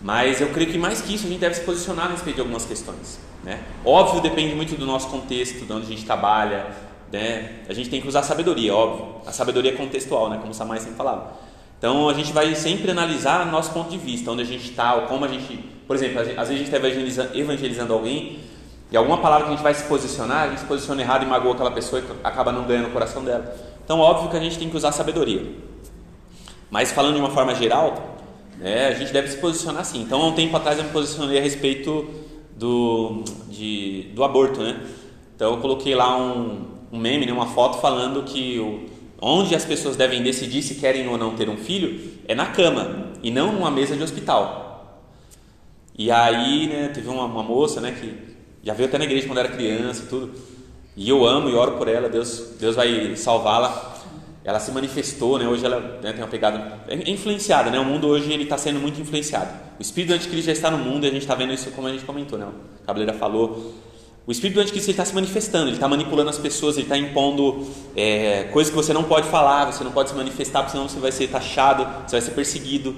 Mas 0.00 0.40
eu 0.40 0.48
creio 0.48 0.72
que 0.72 0.78
mais 0.78 1.02
que 1.02 1.14
isso 1.14 1.26
a 1.26 1.28
gente 1.28 1.40
deve 1.40 1.54
se 1.54 1.60
posicionar 1.60 2.06
a 2.06 2.10
respeito 2.12 2.36
de 2.36 2.40
algumas 2.40 2.64
questões. 2.64 3.20
Né? 3.42 3.60
Óbvio, 3.84 4.22
depende 4.22 4.54
muito 4.54 4.74
do 4.76 4.86
nosso 4.86 5.08
contexto, 5.08 5.66
de 5.66 5.70
onde 5.70 5.84
a 5.84 5.88
gente 5.90 6.06
trabalha. 6.06 6.66
Né? 7.12 7.56
A 7.68 7.74
gente 7.74 7.90
tem 7.90 8.00
que 8.00 8.08
usar 8.08 8.22
sabedoria, 8.22 8.74
óbvio. 8.74 9.16
A 9.26 9.32
sabedoria 9.32 9.72
é 9.72 9.76
contextual, 9.76 10.30
né? 10.30 10.38
como 10.38 10.52
o 10.52 10.54
Samai 10.54 10.78
sempre 10.80 10.96
falava. 10.96 11.34
Então 11.78 12.08
a 12.08 12.14
gente 12.14 12.32
vai 12.32 12.54
sempre 12.54 12.90
analisar 12.90 13.44
nosso 13.52 13.70
ponto 13.72 13.90
de 13.90 13.98
vista, 13.98 14.30
onde 14.30 14.40
a 14.40 14.46
gente 14.46 14.70
está, 14.70 14.98
como 15.02 15.26
a 15.26 15.28
gente. 15.28 15.58
Por 15.86 15.94
exemplo, 15.94 16.20
às 16.20 16.26
vezes 16.26 16.38
a 16.38 16.54
gente 16.54 16.74
está 16.74 17.38
evangelizando 17.38 17.92
alguém 17.92 18.38
e 18.94 18.96
alguma 18.96 19.18
palavra 19.18 19.46
que 19.46 19.52
a 19.52 19.56
gente 19.56 19.64
vai 19.64 19.74
se 19.74 19.82
posicionar, 19.88 20.44
a 20.44 20.48
gente 20.50 20.60
se 20.60 20.66
posiciona 20.66 21.02
errado 21.02 21.24
e 21.24 21.26
magoa 21.26 21.54
aquela 21.54 21.72
pessoa 21.72 22.00
e 22.00 22.04
acaba 22.22 22.52
não 22.52 22.62
ganhando 22.62 22.90
o 22.90 22.92
coração 22.92 23.24
dela. 23.24 23.52
Então, 23.84 23.98
óbvio 23.98 24.30
que 24.30 24.36
a 24.36 24.40
gente 24.40 24.56
tem 24.56 24.70
que 24.70 24.76
usar 24.76 24.92
sabedoria. 24.92 25.44
Mas 26.70 26.92
falando 26.92 27.14
de 27.14 27.20
uma 27.20 27.30
forma 27.30 27.56
geral, 27.56 28.14
né, 28.56 28.86
a 28.86 28.94
gente 28.94 29.12
deve 29.12 29.26
se 29.26 29.38
posicionar 29.38 29.80
assim. 29.80 30.00
Então, 30.00 30.22
há 30.22 30.26
um 30.28 30.32
tempo 30.34 30.56
atrás 30.56 30.78
eu 30.78 30.84
me 30.84 30.90
posicionei 30.90 31.40
a 31.40 31.42
respeito 31.42 32.08
do, 32.56 33.24
de, 33.48 34.12
do 34.14 34.22
aborto, 34.22 34.62
né? 34.62 34.80
Então, 35.34 35.54
eu 35.54 35.60
coloquei 35.60 35.96
lá 35.96 36.16
um, 36.16 36.64
um 36.92 36.98
meme, 37.00 37.26
né, 37.26 37.32
uma 37.32 37.46
foto 37.46 37.80
falando 37.80 38.22
que 38.22 38.60
o, 38.60 38.86
onde 39.20 39.56
as 39.56 39.64
pessoas 39.64 39.96
devem 39.96 40.22
decidir 40.22 40.62
se 40.62 40.76
querem 40.76 41.08
ou 41.08 41.18
não 41.18 41.34
ter 41.34 41.48
um 41.48 41.56
filho 41.56 42.12
é 42.28 42.34
na 42.36 42.46
cama 42.46 43.08
e 43.24 43.32
não 43.32 43.54
numa 43.54 43.72
mesa 43.72 43.96
de 43.96 44.04
hospital. 44.04 45.02
E 45.98 46.12
aí, 46.12 46.68
né, 46.68 46.92
teve 46.94 47.08
uma, 47.08 47.24
uma 47.24 47.42
moça, 47.42 47.80
né, 47.80 47.90
que 47.90 48.23
já 48.64 48.72
veio 48.72 48.88
até 48.88 48.96
na 48.96 49.04
igreja 49.04 49.26
quando 49.26 49.38
era 49.38 49.48
criança 49.48 50.04
e 50.04 50.06
tudo. 50.06 50.32
E 50.96 51.08
eu 51.08 51.26
amo 51.26 51.48
e 51.50 51.54
oro 51.54 51.72
por 51.72 51.86
ela, 51.86 52.08
Deus, 52.08 52.54
Deus 52.58 52.74
vai 52.74 53.14
salvá-la. 53.16 53.92
Ela 54.42 54.60
se 54.60 54.70
manifestou, 54.72 55.38
né? 55.38 55.46
Hoje 55.46 55.64
ela 55.64 55.80
né, 56.02 56.12
tem 56.12 56.22
uma 56.22 56.28
pegada 56.28 56.80
é 56.88 57.10
influenciada, 57.10 57.70
né? 57.70 57.78
O 57.78 57.84
mundo 57.84 58.06
hoje 58.06 58.32
ele 58.32 58.44
está 58.44 58.56
sendo 58.56 58.78
muito 58.78 59.00
influenciado. 59.00 59.50
O 59.78 59.82
espírito 59.82 60.10
do 60.10 60.14
anticristo 60.14 60.46
já 60.46 60.52
está 60.52 60.70
no 60.70 60.78
mundo 60.78 61.04
e 61.04 61.08
a 61.08 61.10
gente 61.10 61.22
está 61.22 61.34
vendo 61.34 61.52
isso 61.52 61.70
como 61.70 61.88
a 61.88 61.90
gente 61.90 62.04
comentou, 62.04 62.38
né? 62.38 62.46
A 62.82 62.86
Cabeleira 62.86 63.14
falou. 63.14 63.74
O 64.26 64.32
espírito 64.32 64.54
do 64.54 64.60
anticristo 64.60 64.90
está 64.90 65.04
se 65.04 65.14
manifestando, 65.14 65.66
ele 65.66 65.76
está 65.76 65.88
manipulando 65.88 66.30
as 66.30 66.38
pessoas, 66.38 66.76
ele 66.76 66.86
está 66.86 66.96
impondo 66.96 67.66
é, 67.94 68.44
coisas 68.44 68.70
que 68.70 68.76
você 68.76 68.92
não 68.94 69.04
pode 69.04 69.28
falar, 69.28 69.70
você 69.70 69.84
não 69.84 69.92
pode 69.92 70.08
se 70.10 70.16
manifestar, 70.16 70.60
porque 70.60 70.72
senão 70.72 70.88
você 70.88 70.98
vai 70.98 71.12
ser 71.12 71.28
taxado, 71.28 71.86
você 72.06 72.16
vai 72.16 72.20
ser 72.22 72.30
perseguido. 72.30 72.96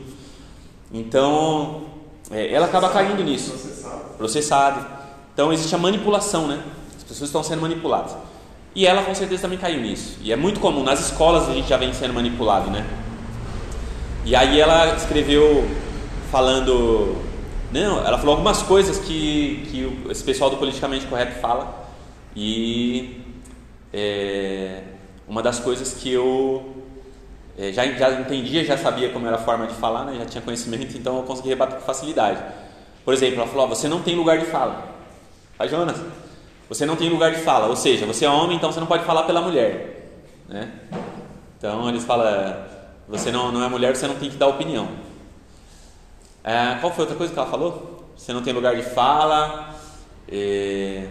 Então, 0.93 1.87
é, 2.31 2.53
ela 2.53 2.67
acaba 2.67 2.91
caindo 2.91 3.25
nisso, 3.25 3.51
Processado. 3.51 4.17
processado. 4.17 4.96
Então 5.37 5.53
existe 5.53 5.75
a 5.75 5.79
manipulação, 5.79 6.49
né? 6.49 6.63
As 6.97 7.03
pessoas 7.03 7.29
estão 7.29 7.43
sendo 7.43 7.61
manipuladas. 7.61 8.17
E 8.75 8.87
ela 8.87 9.03
com 9.03 9.15
certeza 9.15 9.43
também 9.43 9.59
caiu 9.59 9.83
nisso. 9.83 10.17
E 10.23 10.33
é 10.33 10.37
muito 10.37 10.59
comum, 10.61 10.83
nas 10.83 10.99
escolas 10.99 11.47
a 11.47 11.53
gente 11.53 11.69
já 11.69 11.77
vem 11.77 11.93
sendo 11.93 12.15
manipulado, 12.15 12.71
né? 12.71 12.87
E 14.25 14.35
aí 14.35 14.59
ela 14.59 14.97
escreveu 14.97 15.69
falando. 16.33 17.17
Não, 17.71 17.99
ela 17.99 18.17
falou 18.17 18.33
algumas 18.33 18.63
coisas 18.63 18.99
que, 18.99 19.69
que 19.71 20.11
esse 20.11 20.25
pessoal 20.25 20.49
do 20.49 20.57
politicamente 20.57 21.05
correto 21.05 21.39
fala. 21.39 21.87
E 22.35 23.21
é, 23.93 24.85
uma 25.29 25.43
das 25.43 25.61
coisas 25.61 25.93
que 26.01 26.11
eu 26.11 26.77
é, 27.59 27.73
já, 27.73 27.85
já 27.85 28.11
entendia, 28.21 28.65
já 28.65 28.79
sabia 28.79 29.11
como 29.11 29.27
era 29.27 29.37
a 29.37 29.41
forma 29.41 29.67
de 29.67 29.75
falar, 29.75 30.07
né? 30.07 30.17
já 30.19 30.25
tinha 30.25 30.41
conhecimento, 30.41 30.97
então 30.97 31.19
eu 31.19 31.25
consegui 31.25 31.51
rebater 31.51 31.79
com 31.79 31.85
facilidade. 31.85 32.41
Por 33.05 33.13
exemplo, 33.13 33.43
ela 33.43 33.47
falou: 33.47 33.67
ó, 33.67 33.69
você 33.69 33.87
não 33.87 34.01
tem 34.01 34.17
lugar 34.17 34.39
de 34.39 34.47
fala. 34.47 34.96
Pai 35.59 35.69
Jonas, 35.69 35.97
você 36.69 36.85
não 36.85 36.97
tem 36.97 37.09
lugar 37.09 37.33
de 37.33 37.41
fala, 37.41 37.67
ou 37.67 37.77
seja, 37.77 38.05
você 38.05 38.27
é 38.27 38.29
homem, 38.29 38.57
então 38.57 38.71
você 38.71 38.79
não 38.79 38.87
pode 38.87 39.05
falar 39.05 39.23
pela 39.23 39.41
mulher. 39.41 40.11
Né? 40.49 40.71
Então 41.57 41.89
eles 41.89 42.05
falam: 42.05 42.57
você 43.09 43.31
não, 43.31 43.51
não 43.51 43.65
é 43.65 43.69
mulher, 43.69 43.97
você 43.97 44.07
não 44.07 44.17
tem 44.17 44.29
que 44.29 44.37
dar 44.37 44.49
opinião. 44.49 44.89
É, 46.45 46.77
qual 46.81 46.93
foi 46.93 47.03
outra 47.03 47.17
coisa 47.17 47.33
que 47.33 47.39
ela 47.39 47.49
falou? 47.49 48.13
Você 48.17 48.33
não 48.33 48.43
tem 48.43 48.53
lugar 48.53 48.77
de 48.77 48.83
fala. 48.83 49.75
é, 50.31 51.09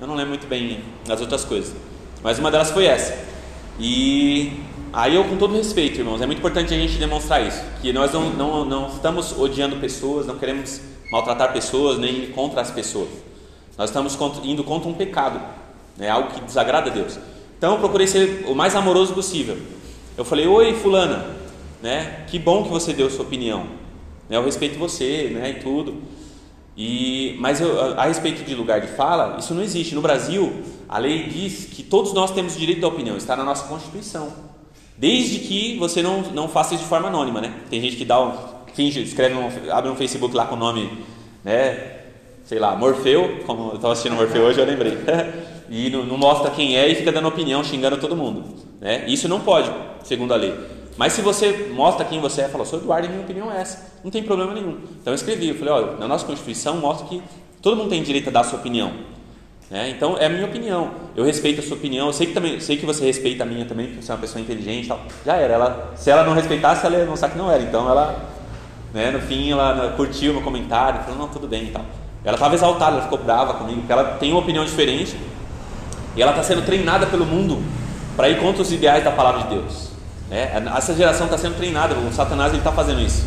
eu 0.00 0.06
não 0.06 0.14
lembro 0.14 0.30
muito 0.30 0.46
bem 0.46 0.82
as 1.08 1.20
outras 1.20 1.44
coisas, 1.44 1.74
mas 2.22 2.38
uma 2.38 2.50
delas 2.50 2.70
foi 2.70 2.86
essa. 2.86 3.16
E 3.78 4.62
aí 4.92 5.14
eu, 5.14 5.24
com 5.24 5.36
todo 5.36 5.54
respeito, 5.54 5.98
irmãos, 5.98 6.22
é 6.22 6.26
muito 6.26 6.38
importante 6.38 6.72
a 6.72 6.76
gente 6.76 6.96
demonstrar 6.96 7.46
isso, 7.46 7.62
que 7.82 7.92
nós 7.92 8.12
não, 8.12 8.30
não, 8.30 8.64
não 8.64 8.88
estamos 8.88 9.38
odiando 9.38 9.76
pessoas, 9.76 10.26
não 10.26 10.38
queremos 10.38 10.80
maltratar 11.10 11.52
pessoas, 11.52 11.98
nem 11.98 12.30
contra 12.30 12.60
as 12.60 12.70
pessoas. 12.70 13.33
Nós 13.76 13.90
estamos 13.90 14.16
indo 14.44 14.62
contra 14.62 14.88
um 14.88 14.94
pecado, 14.94 15.40
né, 15.96 16.08
algo 16.08 16.30
que 16.30 16.40
desagrada 16.40 16.90
a 16.90 16.92
Deus. 16.92 17.18
Então 17.58 17.72
eu 17.72 17.78
procurei 17.78 18.06
ser 18.06 18.44
o 18.46 18.54
mais 18.54 18.74
amoroso 18.74 19.14
possível. 19.14 19.56
Eu 20.16 20.24
falei, 20.24 20.46
oi 20.46 20.74
fulana, 20.74 21.26
né, 21.82 22.24
que 22.28 22.38
bom 22.38 22.62
que 22.62 22.70
você 22.70 22.92
deu 22.92 23.10
sua 23.10 23.24
opinião. 23.24 23.66
Né, 24.28 24.36
eu 24.36 24.44
respeito 24.44 24.78
você, 24.78 25.30
né, 25.32 25.50
e 25.50 25.62
tudo. 25.62 26.02
E, 26.76 27.36
mas 27.38 27.60
eu, 27.60 27.98
a, 27.98 28.06
respeito 28.06 28.44
de 28.44 28.54
lugar 28.54 28.80
de 28.80 28.88
fala, 28.88 29.36
isso 29.38 29.54
não 29.54 29.62
existe. 29.62 29.94
No 29.94 30.02
Brasil, 30.02 30.52
a 30.88 30.98
lei 30.98 31.24
diz 31.24 31.66
que 31.66 31.82
todos 31.82 32.12
nós 32.12 32.32
temos 32.32 32.56
direito 32.56 32.80
da 32.80 32.88
opinião, 32.88 33.16
está 33.16 33.36
na 33.36 33.44
nossa 33.44 33.66
Constituição. 33.68 34.32
Desde 34.96 35.40
que 35.40 35.76
você 35.78 36.02
não, 36.02 36.22
não 36.32 36.48
faça 36.48 36.74
isso 36.74 36.84
de 36.84 36.88
forma 36.88 37.08
anônima, 37.08 37.40
né? 37.40 37.52
Tem 37.68 37.80
gente 37.80 37.96
que 37.96 38.04
dá 38.04 38.20
um, 38.20 38.32
finge, 38.74 39.02
escreve 39.02 39.34
um, 39.34 39.48
abre 39.72 39.90
um 39.90 39.96
Facebook 39.96 40.34
lá 40.34 40.46
com 40.46 40.54
o 40.54 40.58
nome, 40.58 41.04
né? 41.44 41.93
Sei 42.44 42.58
lá, 42.58 42.76
Morfeu, 42.76 43.40
como 43.46 43.70
eu 43.70 43.76
estava 43.76 43.94
assistindo 43.94 44.16
Morfeu 44.16 44.42
hoje, 44.42 44.60
eu 44.60 44.66
lembrei. 44.66 44.98
e 45.70 45.88
não, 45.88 46.04
não 46.04 46.18
mostra 46.18 46.50
quem 46.50 46.76
é 46.76 46.86
e 46.86 46.94
fica 46.94 47.10
dando 47.10 47.26
opinião, 47.26 47.64
xingando 47.64 47.96
todo 47.96 48.14
mundo. 48.14 48.44
Né? 48.80 49.04
Isso 49.08 49.26
não 49.28 49.40
pode, 49.40 49.72
segundo 50.04 50.34
a 50.34 50.36
lei. 50.36 50.54
Mas 50.96 51.14
se 51.14 51.22
você 51.22 51.70
mostra 51.74 52.04
quem 52.04 52.20
você 52.20 52.42
é, 52.42 52.48
fala, 52.48 52.66
sou 52.66 52.78
Eduardo 52.78 53.06
e 53.06 53.10
minha 53.10 53.22
opinião 53.22 53.50
é 53.50 53.62
essa, 53.62 53.94
não 54.04 54.10
tem 54.10 54.22
problema 54.22 54.52
nenhum. 54.52 54.78
Então 55.00 55.12
eu 55.12 55.14
escrevi, 55.14 55.48
eu 55.48 55.54
falei, 55.54 55.72
olha, 55.72 55.96
na 55.96 56.06
nossa 56.06 56.26
Constituição 56.26 56.76
mostra 56.76 57.06
que 57.08 57.22
todo 57.62 57.76
mundo 57.76 57.88
tem 57.88 58.02
direito 58.02 58.28
a 58.28 58.32
dar 58.32 58.40
a 58.40 58.44
sua 58.44 58.58
opinião. 58.58 58.92
Né? 59.70 59.88
Então 59.88 60.18
é 60.18 60.26
a 60.26 60.28
minha 60.28 60.44
opinião. 60.44 60.90
Eu 61.16 61.24
respeito 61.24 61.60
a 61.60 61.62
sua 61.62 61.78
opinião. 61.78 62.08
Eu 62.08 62.12
sei 62.12 62.26
que 62.26 62.34
também, 62.34 62.60
sei 62.60 62.76
que 62.76 62.84
você 62.84 63.06
respeita 63.06 63.42
a 63.42 63.46
minha 63.46 63.64
também, 63.64 63.86
porque 63.86 64.02
você 64.02 64.12
é 64.12 64.14
uma 64.14 64.20
pessoa 64.20 64.40
inteligente, 64.40 64.84
e 64.84 64.88
tal. 64.88 65.00
Já 65.24 65.36
era. 65.36 65.54
Ela, 65.54 65.92
se 65.96 66.10
ela 66.10 66.24
não 66.24 66.34
respeitasse, 66.34 66.84
ela 66.84 66.98
ia 66.98 67.06
mostrar 67.06 67.30
que 67.30 67.38
não 67.38 67.50
era. 67.50 67.62
Então 67.62 67.88
ela, 67.88 68.30
né, 68.92 69.10
no 69.10 69.20
fim, 69.20 69.50
ela 69.50 69.74
né, 69.74 69.94
curtiu 69.96 70.34
meu 70.34 70.42
comentário, 70.42 71.02
falou 71.04 71.18
não, 71.18 71.28
tudo 71.28 71.48
bem 71.48 71.64
e 71.64 71.70
tal. 71.70 71.84
Ela 72.24 72.34
estava 72.36 72.54
exaltada, 72.54 72.96
ela 72.96 73.02
ficou 73.02 73.18
brava 73.18 73.54
comigo, 73.54 73.80
porque 73.80 73.92
ela 73.92 74.04
tem 74.16 74.30
uma 74.32 74.40
opinião 74.40 74.64
diferente 74.64 75.16
e 76.16 76.22
ela 76.22 76.32
está 76.32 76.42
sendo 76.42 76.64
treinada 76.64 77.06
pelo 77.06 77.26
mundo 77.26 77.62
para 78.16 78.28
ir 78.28 78.40
contra 78.40 78.62
os 78.62 78.72
ideais 78.72 79.04
da 79.04 79.10
palavra 79.10 79.42
de 79.42 79.48
Deus. 79.48 79.90
Né? 80.30 80.50
Essa 80.76 80.94
geração 80.94 81.26
está 81.26 81.36
sendo 81.36 81.56
treinada. 81.56 81.94
O 81.94 82.12
Satanás 82.12 82.54
está 82.54 82.72
fazendo 82.72 83.00
isso. 83.00 83.26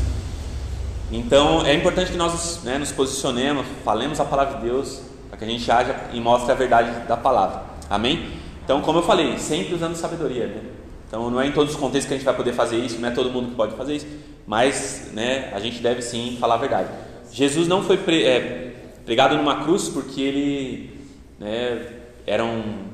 Então 1.12 1.66
é 1.66 1.74
importante 1.74 2.12
que 2.12 2.18
nós 2.18 2.64
né, 2.64 2.78
nos 2.78 2.92
posicionemos, 2.92 3.66
falemos 3.86 4.20
a 4.20 4.26
palavra 4.26 4.58
de 4.58 4.64
Deus, 4.64 5.02
para 5.30 5.38
que 5.38 5.46
a 5.46 5.48
gente 5.48 5.72
haja 5.72 5.96
e 6.12 6.20
mostre 6.20 6.52
a 6.52 6.56
verdade 6.56 7.08
da 7.08 7.16
palavra. 7.16 7.62
Amém? 7.90 8.28
Então, 8.64 8.82
como 8.82 9.00
eu 9.00 9.04
falei, 9.04 9.38
sempre 9.38 9.76
usando 9.76 9.96
sabedoria. 9.96 10.48
Né? 10.48 10.62
Então, 11.08 11.30
não 11.30 11.40
é 11.40 11.48
em 11.48 11.52
todos 11.54 11.74
os 11.74 11.80
contextos 11.80 12.08
que 12.08 12.14
a 12.14 12.18
gente 12.18 12.26
vai 12.26 12.36
poder 12.36 12.52
fazer 12.52 12.78
isso, 12.78 13.00
não 13.00 13.08
é 13.08 13.12
todo 13.12 13.30
mundo 13.30 13.50
que 13.50 13.56
pode 13.56 13.76
fazer 13.76 13.96
isso. 13.96 14.08
mas 14.46 15.10
né, 15.14 15.50
a 15.54 15.60
gente 15.60 15.82
deve 15.82 16.02
sim 16.02 16.38
falar 16.40 16.56
a 16.56 16.58
verdade. 16.58 16.90
Jesus 17.32 17.68
não 17.68 17.82
foi 17.84 17.98
pre, 17.98 18.24
é, 18.24 18.67
pregado 19.08 19.38
numa 19.38 19.64
cruz 19.64 19.88
porque 19.88 20.22
ele 20.22 21.00
né, 21.40 21.94
era 22.28 22.44
um, 22.44 22.88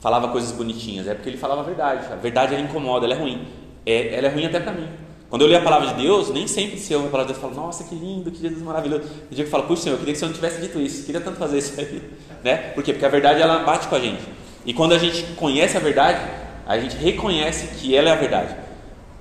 falava 0.00 0.28
coisas 0.28 0.52
bonitinhas, 0.52 1.06
é 1.06 1.12
porque 1.12 1.28
ele 1.28 1.36
falava 1.36 1.60
a 1.60 1.64
verdade. 1.64 2.10
A 2.10 2.16
verdade 2.16 2.54
ela 2.54 2.64
incomoda, 2.64 3.04
ela 3.04 3.12
é 3.14 3.18
ruim. 3.18 3.46
É, 3.84 4.14
ela 4.14 4.28
é 4.28 4.30
ruim 4.30 4.46
até 4.46 4.58
para 4.58 4.72
mim. 4.72 4.88
Quando 5.28 5.42
eu 5.42 5.48
leio 5.48 5.60
a 5.60 5.62
palavra 5.62 5.88
de 5.88 6.02
Deus, 6.02 6.30
nem 6.30 6.46
sempre 6.46 6.78
se 6.78 6.94
eu 6.94 7.00
ouve 7.00 7.08
a 7.08 7.12
palavra 7.12 7.34
de 7.34 7.38
Deus, 7.38 7.44
eu 7.44 7.54
falo, 7.54 7.66
nossa, 7.66 7.84
que 7.84 7.94
lindo, 7.94 8.30
que 8.30 8.40
Jesus 8.40 8.62
maravilhoso. 8.62 9.02
E 9.30 9.34
dia 9.34 9.44
que 9.44 9.48
eu 9.48 9.52
falo, 9.52 9.64
puxa, 9.64 9.82
Senhor, 9.82 9.96
eu 9.96 9.98
queria 9.98 10.14
que 10.14 10.16
o 10.16 10.20
Senhor 10.20 10.30
não 10.30 10.34
tivesse 10.34 10.62
dito 10.62 10.80
isso, 10.80 11.02
eu 11.02 11.04
queria 11.04 11.20
tanto 11.20 11.36
fazer 11.36 11.58
isso 11.58 11.78
aí. 11.78 12.02
Né? 12.42 12.56
Por 12.56 12.84
quê? 12.84 12.92
Porque 12.92 13.04
a 13.04 13.08
verdade 13.08 13.42
ela 13.42 13.64
bate 13.64 13.88
com 13.88 13.96
a 13.96 13.98
gente. 13.98 14.22
E 14.64 14.72
quando 14.72 14.94
a 14.94 14.98
gente 14.98 15.24
conhece 15.34 15.76
a 15.76 15.80
verdade, 15.80 16.20
a 16.64 16.78
gente 16.78 16.96
reconhece 16.96 17.76
que 17.76 17.96
ela 17.96 18.10
é 18.10 18.12
a 18.12 18.16
verdade, 18.16 18.56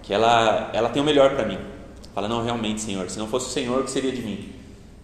que 0.04 0.13
ela, 0.13 0.70
ela 0.72 0.88
tem 0.88 1.02
o 1.02 1.06
melhor 1.06 1.32
para 1.32 1.43
mim. 1.43 1.58
Fala, 2.13 2.28
não, 2.28 2.43
realmente, 2.43 2.80
Senhor, 2.80 3.10
se 3.10 3.17
não 3.17 3.28
fosse 3.28 3.48
o 3.48 3.50
Senhor, 3.50 3.82
o 3.82 3.84
que 3.84 3.89
seria 3.89 4.12
de 4.12 4.22
mim? 4.22 4.57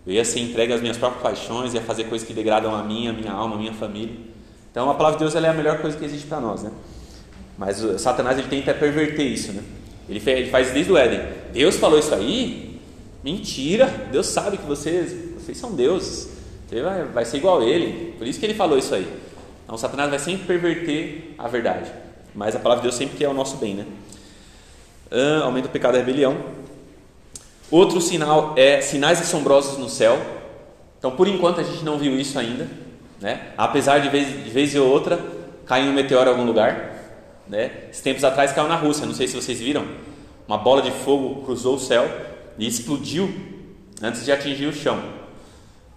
Eu 0.06 0.14
ia 0.14 0.26
ser 0.26 0.42
entregue 0.42 0.74
às 0.74 0.82
minhas 0.82 0.98
próprias 0.98 1.24
paixões, 1.24 1.74
ia 1.74 1.82
fazer 1.82 2.06
coisas 2.06 2.28
que 2.28 2.34
degradam 2.34 2.76
a 2.76 2.84
minha, 2.84 3.12
a 3.12 3.14
minha 3.14 3.32
alma, 3.32 3.56
a 3.56 3.58
minha 3.58 3.74
família. 3.74 4.16
Então 4.70 4.90
a 4.90 4.96
palavra 4.96 5.18
de 5.18 5.24
Deus 5.24 5.36
é 5.36 5.48
a 5.48 5.54
melhor 5.54 5.80
coisa 5.80 5.98
que 5.98 6.04
existe 6.04 6.28
para 6.28 6.42
nós, 6.42 6.64
né? 6.64 6.72
Mas 7.58 7.84
o 7.84 7.98
Satanás 7.98 8.38
ele 8.38 8.48
tenta 8.48 8.74
perverter 8.74 9.26
isso, 9.26 9.54
né? 9.54 9.64
Ele 10.10 10.20
faz, 10.50 10.72
desde 10.72 10.92
o 10.92 10.98
Éden. 10.98 11.22
Deus 11.54 11.78
falou 11.78 11.98
isso 11.98 12.14
aí? 12.14 12.82
Mentira! 13.24 13.86
Deus 14.12 14.28
sabe 14.28 14.58
que 14.58 14.66
vocês, 14.66 15.16
vocês 15.40 15.58
são 15.58 15.74
deuses. 15.74 16.30
Você 16.68 16.82
vai, 16.82 17.04
vai 17.06 17.26
ser 17.26 17.38
igual 17.38 17.62
a 17.62 17.66
ele. 17.66 18.14
Por 18.18 18.28
isso 18.28 18.40
que 18.40 18.46
ele 18.46 18.54
falou 18.54 18.78
isso 18.78 18.94
aí. 18.94 19.08
Então 19.64 19.78
Satanás 19.78 20.10
vai 20.10 20.20
sempre 20.20 20.46
perverter 20.46 21.36
a 21.38 21.48
verdade. 21.48 21.90
Mas 22.36 22.56
a 22.56 22.60
palavra 22.60 22.82
de 22.82 22.90
Deus 22.90 22.96
sempre 22.96 23.18
quer 23.18 23.30
o 23.30 23.34
nosso 23.34 23.58
bem, 23.58 23.76
né? 23.76 23.86
Ah, 25.10 25.44
aumenta 25.44 25.68
o 25.68 25.72
pecado 25.72 25.94
da 25.94 26.00
rebelião. 26.00 26.36
Outro 27.74 28.00
sinal 28.00 28.54
é 28.56 28.82
sinais 28.82 29.20
assombrosos 29.20 29.80
no 29.80 29.90
céu. 29.90 30.16
Então, 31.00 31.10
por 31.10 31.28
enquanto, 31.28 31.60
a 31.60 31.64
gente 31.64 31.84
não 31.84 31.98
viu 31.98 32.16
isso 32.20 32.38
ainda. 32.38 32.70
Né? 33.20 33.48
Apesar 33.58 33.98
de 33.98 34.10
vez, 34.10 34.28
de 34.28 34.50
vez 34.52 34.76
ou 34.76 34.88
outra 34.88 35.20
cair 35.66 35.90
um 35.90 35.92
meteoro 35.92 36.30
em 36.30 36.34
algum 36.34 36.46
lugar. 36.46 36.94
Né? 37.48 37.86
Esses 37.90 38.04
tempos 38.04 38.24
atrás 38.24 38.52
caiu 38.52 38.68
na 38.68 38.76
Rússia, 38.76 39.08
não 39.08 39.14
sei 39.16 39.28
se 39.28 39.36
vocês 39.36 39.60
viram. 39.60 39.88
Uma 40.48 40.60
bola 40.60 40.84
de 40.84 40.92
fogo 40.92 41.42
cruzou 41.46 41.78
o 41.78 41.80
céu 41.80 42.08
e 42.60 42.68
explodiu 42.68 43.34
antes 44.04 44.24
de 44.24 44.32
atingir 44.32 44.68
o 44.68 44.74
chão. 44.74 45.02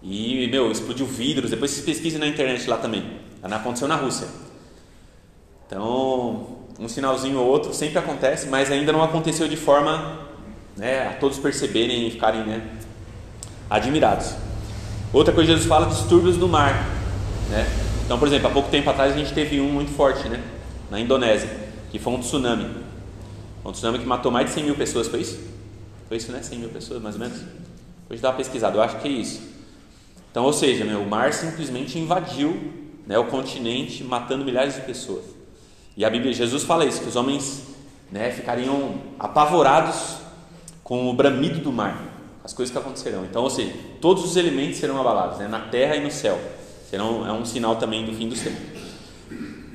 E, 0.02 0.48
meu, 0.50 0.72
explodiu 0.72 1.04
vidros. 1.04 1.50
Depois 1.50 1.72
vocês 1.72 1.84
pesquisem 1.84 2.18
na 2.18 2.26
internet 2.26 2.66
lá 2.70 2.78
também. 2.78 3.20
Aconteceu 3.42 3.86
na 3.86 3.96
Rússia. 3.96 4.28
Então, 5.66 6.56
um 6.80 6.88
sinalzinho 6.88 7.38
ou 7.38 7.46
outro 7.46 7.74
sempre 7.74 7.98
acontece, 7.98 8.46
mas 8.46 8.72
ainda 8.72 8.92
não 8.92 9.02
aconteceu 9.02 9.46
de 9.46 9.58
forma 9.58 10.25
né, 10.76 11.08
a 11.08 11.12
todos 11.14 11.38
perceberem 11.38 12.06
e 12.06 12.10
ficarem 12.10 12.44
né, 12.44 12.62
admirados. 13.70 14.34
Outra 15.12 15.32
coisa 15.32 15.52
Jesus 15.52 15.66
fala, 15.66 15.86
distúrbios 15.86 16.36
no 16.36 16.48
mar. 16.48 16.86
Né? 17.48 17.66
Então, 18.04 18.18
por 18.18 18.28
exemplo, 18.28 18.48
há 18.48 18.50
pouco 18.50 18.68
tempo 18.70 18.90
atrás 18.90 19.14
a 19.14 19.16
gente 19.16 19.32
teve 19.32 19.60
um 19.60 19.70
muito 19.70 19.92
forte, 19.92 20.28
né? 20.28 20.42
na 20.90 21.00
Indonésia, 21.00 21.50
que 21.90 21.98
foi 21.98 22.12
um 22.12 22.20
tsunami. 22.20 22.68
Um 23.64 23.72
tsunami 23.72 23.98
que 23.98 24.06
matou 24.06 24.30
mais 24.30 24.46
de 24.46 24.52
100 24.52 24.64
mil 24.64 24.76
pessoas, 24.76 25.08
foi 25.08 25.20
isso? 25.20 25.40
Foi 26.08 26.16
isso, 26.16 26.30
né? 26.30 26.40
100 26.40 26.58
mil 26.58 26.68
pessoas, 26.68 27.02
mais 27.02 27.16
ou 27.16 27.20
menos? 27.20 27.40
Hoje 28.08 28.22
dá 28.22 28.30
uma 28.30 28.36
pesquisada, 28.36 28.76
eu 28.76 28.82
acho 28.82 28.98
que 28.98 29.08
é 29.08 29.10
isso. 29.10 29.42
Então, 30.30 30.44
ou 30.44 30.52
seja, 30.52 30.84
o 30.98 31.08
mar 31.08 31.32
simplesmente 31.32 31.98
invadiu 31.98 32.72
né, 33.06 33.18
o 33.18 33.24
continente, 33.24 34.04
matando 34.04 34.44
milhares 34.44 34.74
de 34.74 34.82
pessoas. 34.82 35.24
E 35.96 36.04
a 36.04 36.10
Bíblia, 36.10 36.32
Jesus 36.32 36.62
fala 36.62 36.84
isso, 36.84 37.00
que 37.00 37.08
os 37.08 37.16
homens 37.16 37.62
né, 38.12 38.30
ficariam 38.30 39.00
apavorados 39.18 40.18
com 40.86 41.10
o 41.10 41.12
bramido 41.12 41.58
do 41.58 41.72
mar, 41.72 42.00
as 42.44 42.52
coisas 42.52 42.72
que 42.72 42.78
acontecerão. 42.78 43.24
Então, 43.24 43.42
ou 43.42 43.50
seja, 43.50 43.72
todos 44.00 44.24
os 44.24 44.36
elementos 44.36 44.78
serão 44.78 45.00
abalados, 45.00 45.38
né, 45.38 45.48
na 45.48 45.58
terra 45.58 45.96
e 45.96 46.00
no 46.00 46.12
céu. 46.12 46.38
Serão, 46.88 47.26
é 47.26 47.32
um 47.32 47.44
sinal 47.44 47.74
também 47.74 48.06
do 48.06 48.12
fim 48.12 48.28
do 48.28 48.36
tempo. 48.36 48.56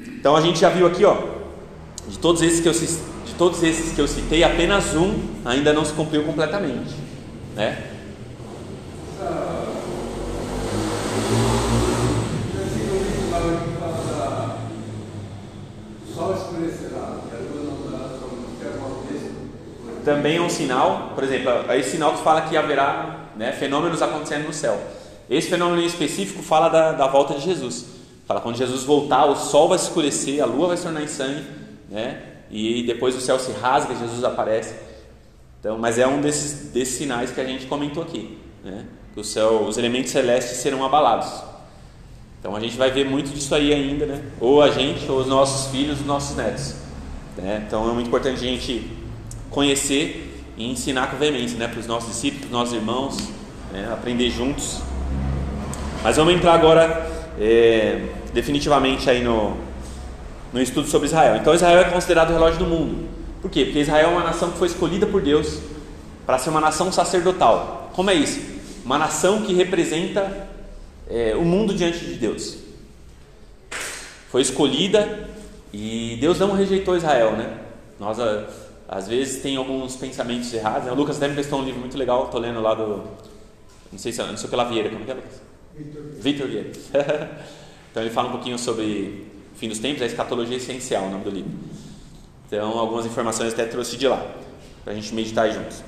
Então 0.08 0.38
a 0.38 0.40
gente 0.40 0.58
já 0.58 0.70
viu 0.70 0.88
aqui, 0.88 1.04
ó, 1.04 1.18
de 2.08 2.18
todos 2.18 2.42
esses 2.42 2.62
que 2.62 2.70
eu 2.70 2.72
de 2.72 3.34
todos 3.38 3.62
esses 3.62 3.94
que 3.94 4.00
eu 4.00 4.08
citei, 4.08 4.42
apenas 4.42 4.96
um 4.96 5.14
ainda 5.44 5.74
não 5.74 5.84
se 5.84 5.92
cumpriu 5.92 6.24
completamente, 6.24 6.96
né? 7.58 7.92
Também 20.04 20.38
é 20.38 20.42
um 20.42 20.50
sinal, 20.50 21.12
por 21.14 21.24
exemplo, 21.24 21.52
é 21.70 21.80
esse 21.80 21.92
sinal 21.92 22.14
que 22.14 22.24
fala 22.24 22.42
que 22.42 22.58
haverá 22.58 23.28
né, 23.36 23.52
fenômenos 23.52 24.02
acontecendo 24.02 24.48
no 24.48 24.54
céu. 24.54 24.80
Esse 25.30 25.50
fenômeno 25.50 25.82
específico 25.82 26.42
fala 26.42 26.70
da, 26.70 26.92
da 26.92 27.08
volta 27.08 27.36
de 27.36 27.42
Jesus. 27.42 27.86
Fala, 28.26 28.42
quando 28.42 28.58
Jesus 28.58 28.84
voltar, 28.84 29.26
o 29.26 29.36
sol 29.36 29.70
vai 29.70 29.78
escurecer, 29.78 30.42
a 30.42 30.46
lua 30.46 30.70
vai 30.70 30.78
se 30.78 30.84
tornar 30.84 31.04
em 31.04 31.08
sangue, 31.08 31.44
né? 31.90 32.22
E 32.50 32.84
depois 32.84 33.16
o 33.16 33.22
céu 33.22 33.40
se 33.40 33.52
rasga, 33.52 33.96
Jesus 33.96 34.24
aparece. 34.24 34.76
Então, 35.60 35.78
mas 35.78 35.98
é 35.98 36.08
um 36.08 36.20
desses, 36.20 36.72
desses 36.72 36.96
sinais 36.96 37.32
que 37.32 37.40
a 37.40 37.46
gente 37.46 37.66
comentou 37.68 38.04
aqui, 38.04 38.38
né? 38.64 38.86
Que 39.14 39.20
o 39.20 39.24
céu, 39.24 39.64
os 39.64 39.78
elementos 39.78 40.12
celestes 40.12 40.58
serão 40.58 40.84
abalados. 40.84 41.52
Então 42.40 42.56
a 42.56 42.60
gente 42.60 42.76
vai 42.76 42.90
ver 42.90 43.06
muito 43.06 43.30
disso 43.30 43.54
aí 43.54 43.72
ainda, 43.72 44.06
né? 44.06 44.24
Ou 44.40 44.62
a 44.62 44.72
gente, 44.72 45.10
ou 45.10 45.20
os 45.20 45.28
nossos 45.28 45.72
filhos, 45.72 46.00
os 46.00 46.06
nossos 46.06 46.36
netos. 46.36 46.74
Né? 47.38 47.64
Então 47.68 47.90
é 47.90 47.94
muito 47.94 48.08
importante 48.08 48.38
a 48.38 48.48
gente 48.48 49.01
conhecer 49.52 50.44
e 50.58 50.72
ensinar 50.72 51.12
com 51.12 51.18
veemência, 51.18 51.58
né? 51.58 51.68
Para 51.68 51.80
os 51.80 51.86
nossos 51.86 52.10
discípulos, 52.10 52.46
para 52.46 52.48
os 52.48 52.52
nossos 52.52 52.74
irmãos, 52.74 53.18
né? 53.72 53.90
aprender 53.92 54.30
juntos. 54.32 54.82
Mas 56.02 56.18
vamos 56.18 56.34
entrar 56.34 56.54
agora 56.54 57.08
é, 57.40 58.08
definitivamente 58.34 59.10
aí 59.10 59.24
no, 59.24 59.58
no 60.52 60.62
estudo 60.62 60.88
sobre 60.88 61.08
Israel. 61.08 61.36
Então 61.36 61.54
Israel 61.54 61.82
é 61.82 61.84
considerado 61.84 62.30
o 62.30 62.34
relógio 62.34 62.60
do 62.60 62.66
mundo. 62.66 63.08
Por 63.42 63.52
quê? 63.52 63.66
Porque 63.66 63.80
Israel 63.80 64.10
é 64.10 64.12
uma 64.12 64.24
nação 64.24 64.52
que 64.52 64.58
foi 64.58 64.68
escolhida 64.68 65.06
por 65.06 65.22
Deus 65.22 65.60
para 66.26 66.38
ser 66.38 66.50
uma 66.50 66.62
nação 66.62 66.92
sacerdotal. 66.92 67.92
Como 67.94 68.10
é 68.10 68.14
isso? 68.14 68.40
Uma 68.86 68.98
nação 68.98 69.42
que 69.42 69.54
representa 69.54 70.48
é, 71.10 71.36
o 71.36 71.44
mundo 71.44 71.74
diante 71.74 72.00
de 72.00 72.16
Deus. 72.16 72.58
Foi 74.30 74.42
escolhida 74.42 75.28
e 75.74 76.18
Deus 76.22 76.40
não 76.40 76.54
rejeitou 76.54 76.96
Israel, 76.96 77.34
né? 77.34 77.58
Nós 78.00 78.18
às 78.92 79.08
vezes 79.08 79.42
tem 79.42 79.56
alguns 79.56 79.96
pensamentos 79.96 80.54
errados. 80.54 80.86
Né? 80.86 80.92
O 80.92 80.96
Lucas 80.96 81.16
até 81.16 81.30
me 81.30 81.34
prestou 81.34 81.60
um 81.60 81.64
livro 81.64 81.80
muito 81.80 81.98
legal, 81.98 82.26
estou 82.26 82.42
lendo 82.42 82.60
lá 82.60 82.74
do 82.74 83.02
não 83.90 83.98
sei 83.98 84.12
se 84.12 84.22
não 84.22 84.36
sei 84.36 84.48
o 84.48 84.50
que 84.50 84.56
lá 84.56 84.66
Vieira, 84.66 84.90
como 84.90 85.02
é 85.02 85.06
que 85.06 85.12
é 85.12 85.14
Lucas? 85.14 85.42
Victor 86.20 86.48
Vieira. 86.48 86.72
então 87.90 88.04
ele 88.04 88.10
fala 88.10 88.28
um 88.28 88.32
pouquinho 88.32 88.60
sobre 88.60 89.26
o 89.54 89.58
fim 89.58 89.70
dos 89.70 89.80
tempos, 89.80 90.02
a 90.02 90.06
escatologia 90.06 90.58
essencial, 90.58 91.06
o 91.06 91.10
nome 91.10 91.24
do 91.24 91.30
livro. 91.30 91.52
Então 92.48 92.78
algumas 92.78 93.06
informações 93.06 93.54
até 93.54 93.66
trouxe 93.66 93.96
de 93.96 94.10
lá, 94.10 94.26
para 94.84 94.92
a 94.92 94.96
gente 94.96 95.16
meditar 95.16 95.50
juntos. 95.50 95.82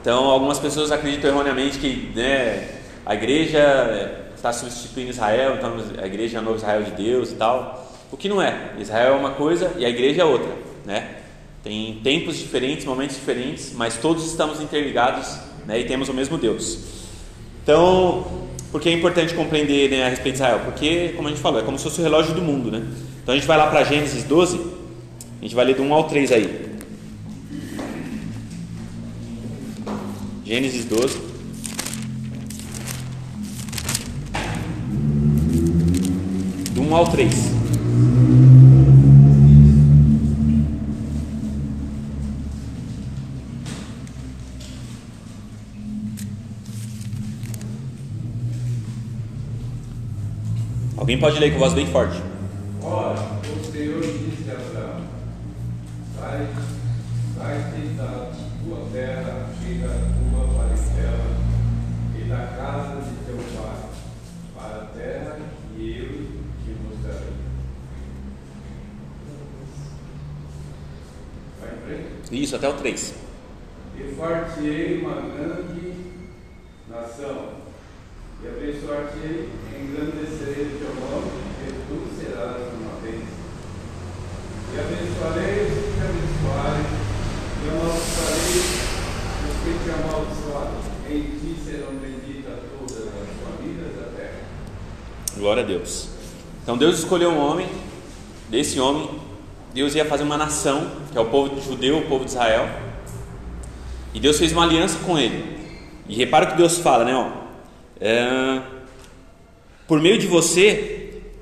Então 0.00 0.24
algumas 0.24 0.58
pessoas 0.58 0.90
acreditam 0.90 1.30
erroneamente 1.30 1.78
que 1.78 2.12
né, 2.14 2.80
a 3.06 3.14
igreja 3.14 4.26
está 4.34 4.52
substituindo 4.52 5.10
Israel, 5.10 5.54
então 5.56 5.76
a 6.02 6.06
igreja 6.06 6.38
é 6.38 6.40
o 6.40 6.44
novo 6.44 6.56
Israel 6.56 6.82
de 6.82 6.90
Deus 6.90 7.30
e 7.30 7.34
tal. 7.36 7.88
O 8.10 8.16
que 8.16 8.28
não 8.28 8.42
é. 8.42 8.72
Israel 8.78 9.14
é 9.14 9.16
uma 9.16 9.32
coisa 9.32 9.72
e 9.76 9.84
a 9.84 9.88
igreja 9.88 10.22
é 10.22 10.24
outra, 10.24 10.56
né? 10.84 11.17
Tem 11.62 12.00
tempos 12.02 12.38
diferentes, 12.38 12.84
momentos 12.84 13.16
diferentes, 13.16 13.72
mas 13.74 13.96
todos 13.96 14.26
estamos 14.26 14.60
interligados 14.60 15.38
né, 15.66 15.80
e 15.80 15.84
temos 15.84 16.08
o 16.08 16.14
mesmo 16.14 16.38
Deus. 16.38 16.78
Então, 17.62 18.48
por 18.70 18.80
que 18.80 18.88
é 18.88 18.92
importante 18.92 19.34
compreender 19.34 19.90
né, 19.90 20.04
a 20.04 20.08
respeito 20.08 20.36
de 20.36 20.42
Israel? 20.42 20.60
Porque, 20.64 21.12
como 21.16 21.28
a 21.28 21.30
gente 21.30 21.40
falou, 21.40 21.60
é 21.60 21.64
como 21.64 21.76
se 21.78 21.84
fosse 21.84 22.00
o 22.00 22.02
relógio 22.02 22.34
do 22.34 22.42
mundo, 22.42 22.70
né? 22.70 22.86
Então 23.22 23.34
a 23.34 23.36
gente 23.36 23.46
vai 23.46 23.58
lá 23.58 23.66
para 23.66 23.84
Gênesis 23.84 24.24
12, 24.24 24.58
a 25.40 25.42
gente 25.42 25.54
vai 25.54 25.64
ler 25.64 25.74
do 25.74 25.82
1 25.82 25.92
ao 25.92 26.04
3 26.04 26.32
aí. 26.32 26.68
Gênesis 30.44 30.86
12. 30.86 31.18
Do 36.72 36.82
1 36.82 36.96
ao 36.96 37.06
3. 37.06 37.57
Alguém 51.08 51.20
pode 51.20 51.38
ler 51.38 51.54
com 51.54 51.58
voz 51.58 51.72
bem 51.72 51.86
forte. 51.86 52.20
Ora, 52.82 53.14
o 53.18 53.72
Senhor 53.72 54.02
disse 54.02 54.50
a 54.50 54.52
Abraão: 54.52 55.00
Sai, 56.14 56.46
sai-te 57.34 57.94
da 57.96 58.30
tua 58.62 58.86
terra, 58.92 59.46
chega 59.58 59.86
a 59.86 59.88
tua 59.88 60.42
parentela 60.54 61.24
e 62.14 62.28
da 62.28 62.36
casa 62.36 63.00
de 63.00 63.16
teu 63.24 63.38
pai, 63.56 63.88
para 64.54 64.82
a 64.82 64.86
terra 64.88 65.38
que 65.74 65.98
eu 65.98 66.12
te 66.62 66.76
mostrarei. 66.86 67.32
Vai 71.58 71.70
em 71.70 71.78
frente. 71.86 72.42
Isso, 72.42 72.54
até 72.54 72.68
o 72.68 72.74
3. 72.74 73.14
e 73.98 74.14
far-te-ei 74.14 75.00
uma 75.00 75.22
grande 75.22 75.94
nação, 76.86 77.56
e 78.40 78.46
abençoar-te-ei, 78.46 79.48
engrandecerei 79.80 80.66
o 80.66 80.78
teu 80.78 80.94
nome, 80.94 81.30
e 81.66 81.72
serás 82.38 82.72
uma 82.72 83.00
bênção. 83.02 83.26
E 84.72 84.78
abençoarei 84.78 85.62
os 85.62 85.74
que 85.74 85.92
te 85.92 86.02
abençoarem, 86.04 86.86
e 87.64 87.68
amaldiçoarei 87.68 88.60
os 89.44 89.56
que 89.64 89.84
te 89.84 89.90
amaldiçoarem. 89.90 90.78
Em 91.10 91.22
ti 91.22 91.56
serão 91.64 91.94
benditas 91.96 92.54
todas 92.78 93.06
as 93.08 93.28
famílias 93.42 93.96
da 93.96 94.16
terra. 94.16 94.40
Glória 95.36 95.64
a 95.64 95.66
Deus. 95.66 96.10
Então 96.62 96.78
Deus 96.78 96.98
escolheu 96.98 97.30
um 97.30 97.38
homem, 97.38 97.68
desse 98.48 98.78
homem, 98.78 99.10
Deus 99.74 99.94
ia 99.94 100.04
fazer 100.04 100.22
uma 100.22 100.36
nação, 100.36 100.90
que 101.10 101.18
é 101.18 101.20
o 101.20 101.26
povo 101.26 101.60
judeu, 101.60 101.98
o 101.98 102.06
povo 102.06 102.24
de 102.24 102.30
Israel. 102.30 102.68
E 104.14 104.20
Deus 104.20 104.38
fez 104.38 104.52
uma 104.52 104.62
aliança 104.62 104.98
com 105.04 105.18
ele. 105.18 105.58
E 106.08 106.14
repara 106.14 106.46
o 106.46 106.48
que 106.50 106.56
Deus 106.56 106.78
fala, 106.78 107.04
né? 107.04 107.14
Ó, 107.14 107.30
é, 108.00 108.62
por 109.86 110.00
meio 110.00 110.18
de 110.18 110.26
você, 110.26 110.97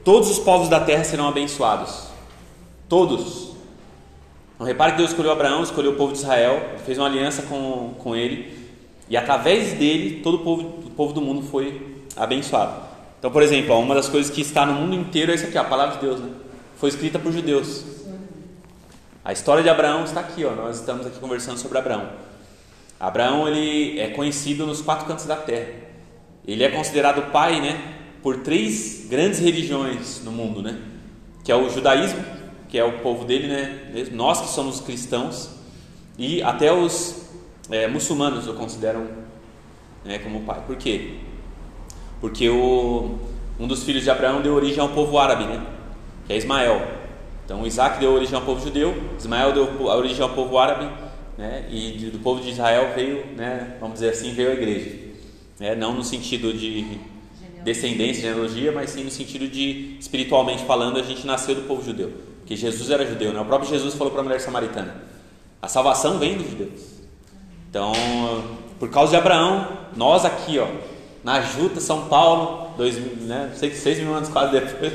todos 0.07 0.31
os 0.31 0.38
povos 0.38 0.69
da 0.69 0.79
terra 0.79 1.03
serão 1.03 1.27
abençoados. 1.27 2.07
Todos. 2.88 3.57
Então 4.55 4.64
repare 4.64 4.92
que 4.92 4.99
Deus 4.99 5.11
escolheu 5.11 5.33
Abraão, 5.33 5.64
escolheu 5.64 5.90
o 5.90 5.97
povo 5.97 6.12
de 6.12 6.19
Israel, 6.19 6.77
fez 6.87 6.97
uma 6.97 7.09
aliança 7.09 7.42
com, 7.42 7.92
com 7.99 8.14
ele. 8.14 8.71
E 9.09 9.16
através 9.16 9.73
dele, 9.73 10.21
todo 10.23 10.37
o 10.37 10.38
povo, 10.38 10.62
o 10.87 10.90
povo 10.90 11.12
do 11.12 11.21
mundo 11.21 11.42
foi 11.42 12.05
abençoado. 12.16 12.83
Então, 13.19 13.33
por 13.33 13.42
exemplo, 13.42 13.77
uma 13.81 13.97
das 13.97 14.09
coisas 14.09 14.33
que 14.33 14.40
está 14.40 14.64
no 14.64 14.75
mundo 14.75 14.95
inteiro 14.95 15.33
é 15.33 15.35
isso 15.35 15.47
aqui, 15.47 15.59
a 15.59 15.64
palavra 15.64 15.97
de 15.97 16.03
Deus, 16.03 16.21
né? 16.21 16.31
Foi 16.77 16.88
escrita 16.88 17.19
por 17.19 17.33
judeus. 17.33 17.85
A 19.25 19.33
história 19.33 19.61
de 19.61 19.69
Abraão 19.69 20.05
está 20.05 20.21
aqui, 20.21 20.45
ó. 20.45 20.53
Nós 20.53 20.79
estamos 20.79 21.05
aqui 21.05 21.19
conversando 21.19 21.59
sobre 21.59 21.79
Abraão. 21.79 22.11
Abraão 23.01 23.49
ele 23.49 23.99
é 23.99 24.07
conhecido 24.11 24.66
nos 24.66 24.81
quatro 24.81 25.05
cantos 25.05 25.27
da 25.27 25.35
terra. 25.35 25.66
Ele 26.47 26.62
é 26.62 26.69
considerado 26.69 27.33
pai, 27.33 27.61
né, 27.61 27.96
por 28.27 28.39
três 28.39 29.07
grandes 29.09 29.39
religiões 29.39 30.21
no 30.25 30.33
mundo, 30.33 30.61
né? 30.61 30.77
Que 31.45 31.53
é 31.53 31.55
o 31.55 31.71
judaísmo, 31.71 32.25
que 32.69 32.77
é 32.77 32.83
o 32.83 32.99
povo 32.99 33.25
dele, 33.25 33.47
né? 33.47 34.09
Nós 34.11 34.41
que 34.41 34.49
somos 34.49 34.81
cristãos 34.81 35.51
e 36.19 36.43
até 36.43 36.73
os 36.73 37.29
é, 37.71 37.87
muçulmanos 37.87 38.49
o 38.49 38.55
consideram 38.55 39.07
né, 40.05 40.19
como 40.19 40.41
pai. 40.41 40.61
Por 40.67 40.75
quê? 40.75 41.19
Porque 42.21 42.49
o, 42.49 43.17
um 43.61 43.69
dos 43.69 43.85
filhos 43.85 44.03
de 44.03 44.11
Abraão 44.11 44.43
deu 44.43 44.55
origem 44.55 44.81
ao 44.81 44.89
povo 44.89 45.17
árabe, 45.21 45.45
né? 45.45 45.65
Que 46.27 46.33
é 46.33 46.37
Ismael. 46.37 46.85
Então 47.45 47.65
Isaac 47.65 48.01
deu 48.01 48.12
origem 48.12 48.35
ao 48.35 48.43
povo 48.43 48.61
judeu, 48.61 48.93
Ismael 49.17 49.53
deu 49.53 49.83
origem 49.83 50.21
ao 50.21 50.31
povo 50.31 50.59
árabe 50.59 50.91
né? 51.39 51.65
e 51.71 52.11
do 52.11 52.19
povo 52.19 52.43
de 52.43 52.51
Israel 52.51 52.93
veio, 52.93 53.25
né, 53.37 53.77
vamos 53.79 54.01
dizer 54.01 54.11
assim, 54.11 54.33
veio 54.33 54.51
a 54.51 54.55
igreja. 54.55 54.99
Né? 55.61 55.77
Não 55.77 55.95
no 55.95 56.03
sentido 56.03 56.53
de 56.53 57.15
descendência, 57.67 58.23
genealogia, 58.23 58.71
mas 58.71 58.91
sim 58.91 59.03
no 59.03 59.11
sentido 59.11 59.49
de, 59.49 59.97
espiritualmente 59.99 60.65
falando, 60.65 60.99
a 60.99 61.03
gente 61.03 61.27
nasceu 61.27 61.55
do 61.57 61.63
povo 61.63 61.85
judeu. 61.85 62.13
Porque 62.39 62.55
Jesus 62.55 62.91
era 62.91 63.05
judeu, 63.05 63.33
né? 63.33 63.41
o 63.41 63.45
próprio 63.45 63.69
Jesus 63.69 63.95
falou 63.95 64.13
para 64.13 64.21
a 64.21 64.25
mulher 64.25 64.41
samaritana: 64.41 65.03
a 65.61 65.67
salvação 65.67 66.19
vem 66.19 66.39
dos 66.39 66.49
judeus. 66.49 66.81
Então, 67.69 67.93
por 68.79 68.89
causa 68.89 69.11
de 69.11 69.17
Abraão, 69.17 69.67
nós 69.97 70.25
aqui, 70.25 70.61
ó, 70.61 70.69
na 71.25 71.41
Juta, 71.41 71.81
São 71.81 72.07
Paulo, 72.09 72.71
dois, 72.77 72.97
né, 73.23 73.51
seis 73.55 73.99
mil 73.99 74.15
anos 74.15 74.29
quase 74.29 74.53
depois, 74.53 74.93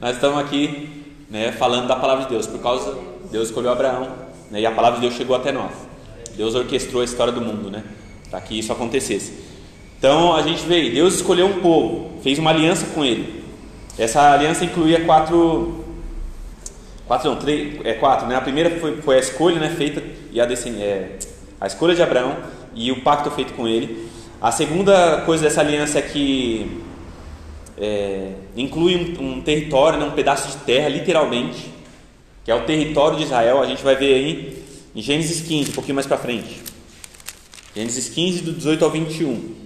nós 0.00 0.14
estamos 0.14 0.38
aqui 0.38 1.04
né, 1.28 1.50
falando 1.50 1.88
da 1.88 1.96
palavra 1.96 2.24
de 2.24 2.30
Deus. 2.30 2.46
Por 2.46 2.60
causa, 2.60 2.96
Deus 3.32 3.48
escolheu 3.48 3.72
Abraão, 3.72 4.08
né? 4.48 4.60
E 4.60 4.66
a 4.66 4.70
palavra 4.70 5.00
de 5.00 5.06
Deus 5.06 5.14
chegou 5.14 5.34
até 5.34 5.50
nós. 5.50 5.72
Deus 6.36 6.54
orquestrou 6.54 7.02
a 7.02 7.04
história 7.04 7.32
do 7.32 7.40
mundo, 7.40 7.68
né? 7.68 7.82
Para 8.30 8.40
que 8.40 8.56
isso 8.56 8.72
acontecesse. 8.72 9.51
Então 10.02 10.34
a 10.34 10.42
gente 10.42 10.64
vê, 10.64 10.90
Deus 10.90 11.14
escolheu 11.14 11.46
um 11.46 11.60
povo, 11.60 12.20
fez 12.24 12.36
uma 12.36 12.50
aliança 12.50 12.86
com 12.86 13.04
ele. 13.04 13.44
Essa 13.96 14.32
aliança 14.32 14.64
incluía 14.64 15.04
quatro, 15.04 15.84
quatro 17.06 17.30
não, 17.30 17.36
três, 17.36 17.78
é 17.84 17.92
quatro, 17.92 18.26
né? 18.26 18.34
A 18.34 18.40
primeira 18.40 18.80
foi, 18.80 19.00
foi 19.00 19.14
a 19.14 19.20
escolha, 19.20 19.60
né, 19.60 19.72
feita 19.78 20.02
e 20.32 20.40
a 20.40 20.44
é, 20.44 21.18
a 21.60 21.68
escolha 21.68 21.94
de 21.94 22.02
Abraão 22.02 22.36
e 22.74 22.90
o 22.90 23.00
pacto 23.02 23.30
feito 23.30 23.52
com 23.52 23.68
ele. 23.68 24.08
A 24.40 24.50
segunda 24.50 25.20
coisa 25.20 25.44
dessa 25.44 25.60
aliança 25.60 26.00
é 26.00 26.02
que 26.02 26.82
é, 27.78 28.32
inclui 28.56 28.96
um, 28.96 29.34
um 29.34 29.40
território, 29.40 30.00
né, 30.00 30.04
um 30.04 30.10
pedaço 30.10 30.48
de 30.48 30.56
terra, 30.64 30.88
literalmente 30.88 31.70
que 32.44 32.50
é 32.50 32.54
o 32.56 32.64
território 32.64 33.16
de 33.16 33.22
Israel, 33.22 33.62
a 33.62 33.66
gente 33.66 33.84
vai 33.84 33.94
ver 33.94 34.14
aí 34.14 34.64
em 34.96 35.00
Gênesis 35.00 35.46
15, 35.46 35.70
um 35.70 35.74
pouquinho 35.74 35.94
mais 35.94 36.08
para 36.08 36.18
frente. 36.18 36.60
Gênesis 37.72 38.08
15, 38.08 38.40
do 38.40 38.52
18 38.52 38.84
ao 38.84 38.90
21. 38.90 39.61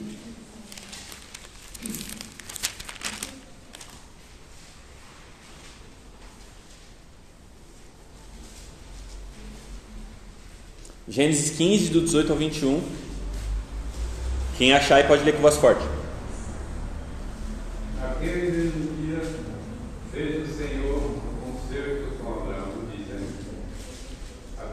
Gênesis 11.17 11.57
15, 11.57 11.89
do 11.89 12.03
18 12.03 12.31
ao 12.31 12.39
21. 12.39 12.83
Quem 14.59 14.75
achar 14.75 14.97
aí 14.97 15.05
pode 15.05 15.25
ler 15.25 15.33
com 15.33 15.41
voz 15.41 15.57
forte. 15.57 15.83
Aquele 18.03 18.51
mesmo 18.51 18.97
dia 19.03 19.23
fez 20.13 20.47
o 20.47 20.53
Senhor 20.55 21.17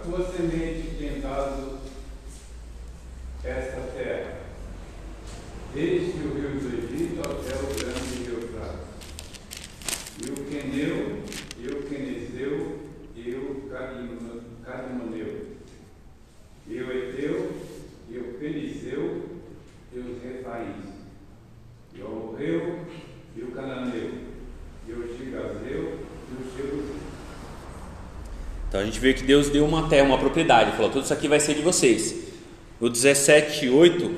tua 0.03 0.31
semente 0.31 0.95
tem 0.97 1.21
dado 1.21 1.79
esta 3.43 3.81
terra, 3.97 4.41
desde 5.73 6.19
o 6.19 6.33
rio 6.35 6.59
do 6.59 6.67
Egito 6.77 7.21
até 7.21 7.55
o 7.55 7.73
grande 7.73 8.23
rio 8.23 8.49
Frato, 8.49 8.85
e 10.21 10.29
o 10.29 10.35
Queneu, 10.45 11.23
e 11.57 11.67
o 11.67 11.83
Quenezeu, 11.83 12.79
e 13.15 13.31
o 13.33 13.69
Carimoneu, 14.65 15.53
e 16.73 16.81
o 16.81 16.91
Eteu, 16.91 17.51
e 18.09 18.17
o 18.17 18.23
Perizeu, 18.39 19.21
e 19.93 19.99
os 19.99 20.23
Refaíns, 20.23 20.85
e 21.95 22.01
o 22.01 22.09
Morreu, 22.09 22.79
e 23.37 23.41
o 23.43 23.51
Cananeu, 23.51 24.09
e 24.87 24.91
o 24.91 25.15
Gigazeu, 25.15 25.99
e 26.29 26.33
o 26.33 26.57
Jebuseu. 26.57 26.95
Então 28.67 28.81
a 28.81 28.85
gente 28.85 28.99
vê 28.99 29.13
que 29.13 29.23
Deus 29.23 29.49
deu 29.49 29.63
uma 29.65 29.87
terra, 29.87 30.07
uma 30.07 30.17
propriedade, 30.17 30.71
falou: 30.71 30.89
tudo 30.89 31.03
isso 31.03 31.13
aqui 31.13 31.27
vai 31.27 31.39
ser 31.39 31.53
de 31.53 31.61
vocês. 31.61 32.15
No 32.81 32.89
17, 32.89 33.69
8, 33.69 34.11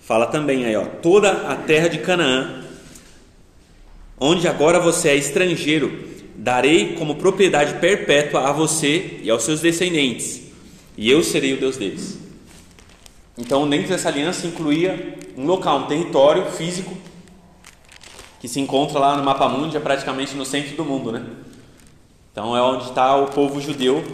fala 0.00 0.26
também 0.26 0.64
aí, 0.64 0.74
ó, 0.74 0.86
toda 0.86 1.30
a 1.48 1.54
terra 1.54 1.88
de 1.88 1.98
Canaã, 1.98 2.64
onde 4.18 4.48
agora 4.48 4.80
você 4.80 5.10
é 5.10 5.16
estrangeiro, 5.16 5.92
darei 6.34 6.94
como 6.94 7.16
propriedade 7.16 7.74
perpétua 7.74 8.48
a 8.48 8.52
você 8.52 9.20
e 9.22 9.28
aos 9.28 9.42
seus 9.42 9.60
descendentes, 9.60 10.43
e 10.96 11.10
eu 11.10 11.22
serei 11.22 11.54
o 11.54 11.60
Deus 11.60 11.76
deles. 11.76 12.18
Então, 13.36 13.68
dentro 13.68 13.88
dessa 13.88 14.08
aliança 14.08 14.46
incluía 14.46 15.18
um 15.36 15.44
local, 15.44 15.80
um 15.80 15.86
território 15.86 16.46
físico 16.52 16.96
que 18.40 18.46
se 18.46 18.60
encontra 18.60 18.98
lá 18.98 19.16
no 19.16 19.24
mapa 19.24 19.48
mundi, 19.48 19.76
é 19.76 19.80
praticamente 19.80 20.36
no 20.36 20.44
centro 20.44 20.76
do 20.76 20.84
mundo, 20.84 21.10
né? 21.10 21.24
Então 22.30 22.56
é 22.56 22.60
onde 22.60 22.84
está 22.84 23.16
o 23.16 23.28
povo 23.28 23.60
judeu, 23.60 24.04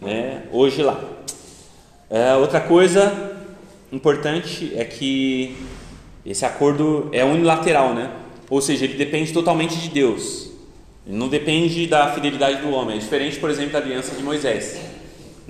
né, 0.00 0.44
hoje 0.50 0.82
lá. 0.82 0.98
É, 2.08 2.34
outra 2.34 2.60
coisa 2.60 3.36
importante 3.92 4.72
é 4.74 4.84
que 4.84 5.56
esse 6.26 6.44
acordo 6.44 7.08
é 7.12 7.24
unilateral, 7.24 7.94
né? 7.94 8.10
Ou 8.48 8.60
seja, 8.60 8.84
ele 8.84 8.94
depende 8.94 9.32
totalmente 9.32 9.76
de 9.76 9.90
Deus. 9.90 10.50
Ele 11.06 11.16
não 11.16 11.28
depende 11.28 11.86
da 11.86 12.12
fidelidade 12.12 12.60
do 12.62 12.70
homem. 12.70 12.96
É 12.96 12.98
diferente, 12.98 13.38
por 13.38 13.48
exemplo, 13.48 13.74
da 13.74 13.78
aliança 13.78 14.14
de 14.14 14.22
Moisés. 14.22 14.80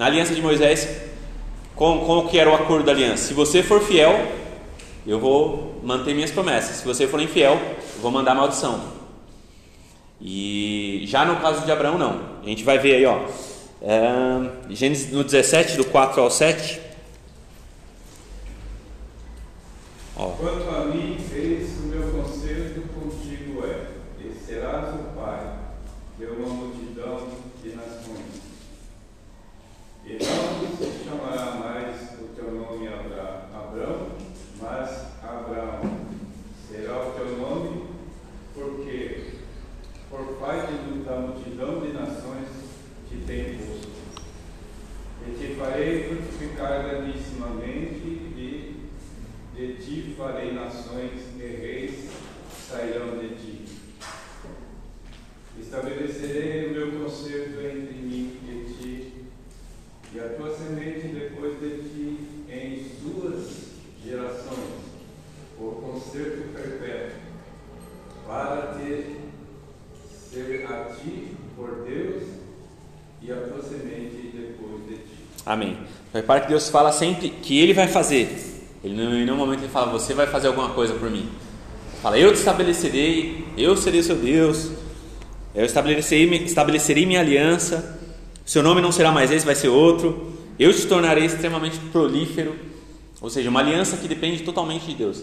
Na 0.00 0.06
aliança 0.06 0.34
de 0.34 0.40
Moisés, 0.40 0.88
como, 1.76 2.06
como 2.06 2.26
que 2.26 2.38
era 2.38 2.48
o 2.50 2.54
acordo 2.54 2.86
da 2.86 2.92
aliança? 2.92 3.22
Se 3.24 3.34
você 3.34 3.62
for 3.62 3.82
fiel, 3.82 4.32
eu 5.06 5.20
vou 5.20 5.78
manter 5.82 6.14
minhas 6.14 6.30
promessas. 6.30 6.76
Se 6.76 6.86
você 6.86 7.06
for 7.06 7.20
infiel, 7.20 7.60
eu 7.96 8.00
vou 8.00 8.10
mandar 8.10 8.34
maldição. 8.34 8.80
E 10.18 11.04
já 11.06 11.26
no 11.26 11.36
caso 11.36 11.66
de 11.66 11.70
Abraão, 11.70 11.98
não. 11.98 12.18
A 12.42 12.46
gente 12.46 12.64
vai 12.64 12.78
ver 12.78 12.94
aí, 12.94 13.04
ó. 13.04 13.26
É, 13.82 14.70
Gênesis 14.70 15.12
no 15.12 15.22
17, 15.22 15.76
do 15.76 15.84
4 15.84 16.22
ao 16.22 16.30
7. 16.30 16.80
Ó. 20.16 20.28
Quanto 20.30 20.76
a 20.76 20.86
mim, 20.86 21.18
eis 21.30 21.78
o 21.78 21.88
meu 21.88 22.10
conselho 22.10 22.84
contigo 22.94 23.66
é: 23.66 24.24
e 24.24 24.32
serás 24.32 24.94
o 24.94 25.14
pai 25.14 25.58
de 26.18 26.24
uma 26.24 26.48
multidão 26.48 27.28
de 27.62 27.68
nações. 27.76 28.40
E 30.10 30.14
não 30.14 30.76
se 30.76 31.04
chamará 31.04 31.52
mais 31.56 32.18
o 32.20 32.34
teu 32.34 32.50
nome 32.50 32.88
Abraão, 32.88 34.08
mas 34.60 35.06
Abraão 35.22 36.08
será 36.68 37.06
o 37.06 37.12
teu 37.12 37.38
nome, 37.38 37.86
porque 38.52 39.34
por 40.10 40.36
parte 40.40 40.72
da 41.06 41.16
multidão 41.16 41.80
de 41.80 41.92
nações 41.92 42.48
te 43.08 43.18
tem 43.24 43.58
posto. 43.58 43.88
E 45.28 45.30
te 45.38 45.54
farei 45.54 46.12
multiplicar 46.12 46.82
grandissimamente 46.82 48.04
e 48.04 48.90
de 49.54 49.74
ti 49.74 50.14
farei 50.18 50.52
nações 50.52 51.20
e 51.38 51.46
reis 51.46 52.10
sairão 52.68 53.18
de 53.18 53.28
ti. 53.36 53.64
Estabelecerei 55.60 56.66
o 56.66 56.72
meu 56.72 57.00
concerto 57.02 57.60
entre 57.60 57.94
mim 57.94 58.38
e 58.48 58.74
ti 58.74 59.20
e 60.12 60.18
a 60.18 60.28
tua 60.30 60.52
semente 60.56 61.06
depois 61.08 61.60
de 61.60 61.88
ti 61.88 62.18
em 62.48 62.84
suas 63.00 63.70
gerações, 64.04 64.80
o 65.56 65.70
concerto 65.70 66.52
perpétuo, 66.52 67.20
para 68.26 68.74
te 68.74 69.20
ser 70.02 70.66
a 70.66 70.92
ti 70.94 71.36
por 71.54 71.84
Deus 71.84 72.24
e 73.22 73.30
a 73.30 73.36
tua 73.36 73.62
semente 73.62 74.32
depois 74.34 74.80
Amém. 75.50 75.76
Repare 76.14 76.42
que 76.42 76.48
Deus 76.48 76.68
fala 76.68 76.92
sempre 76.92 77.28
que 77.28 77.58
Ele 77.58 77.74
vai 77.74 77.88
fazer. 77.88 78.28
Ele 78.84 78.94
em 79.02 79.24
nenhum 79.24 79.36
momento 79.36 79.60
ele 79.60 79.68
fala, 79.68 79.90
você 79.90 80.14
vai 80.14 80.28
fazer 80.28 80.46
alguma 80.46 80.68
coisa 80.70 80.94
por 80.94 81.10
mim. 81.10 81.28
Ele 81.28 82.00
fala, 82.00 82.16
eu 82.16 82.32
te 82.32 82.38
estabelecerei, 82.38 83.44
eu 83.58 83.76
serei 83.76 84.00
seu 84.00 84.14
Deus, 84.14 84.70
eu 85.52 85.64
estabelecerei, 85.64 86.44
estabelecerei 86.44 87.04
minha 87.04 87.18
aliança, 87.18 88.00
seu 88.46 88.62
nome 88.62 88.80
não 88.80 88.92
será 88.92 89.10
mais 89.10 89.32
esse, 89.32 89.44
vai 89.44 89.56
ser 89.56 89.68
outro, 89.68 90.32
eu 90.56 90.72
te 90.72 90.86
tornarei 90.86 91.24
extremamente 91.24 91.78
prolífero, 91.90 92.54
ou 93.20 93.28
seja, 93.28 93.50
uma 93.50 93.58
aliança 93.58 93.96
que 93.96 94.06
depende 94.06 94.44
totalmente 94.44 94.86
de 94.86 94.94
Deus, 94.94 95.18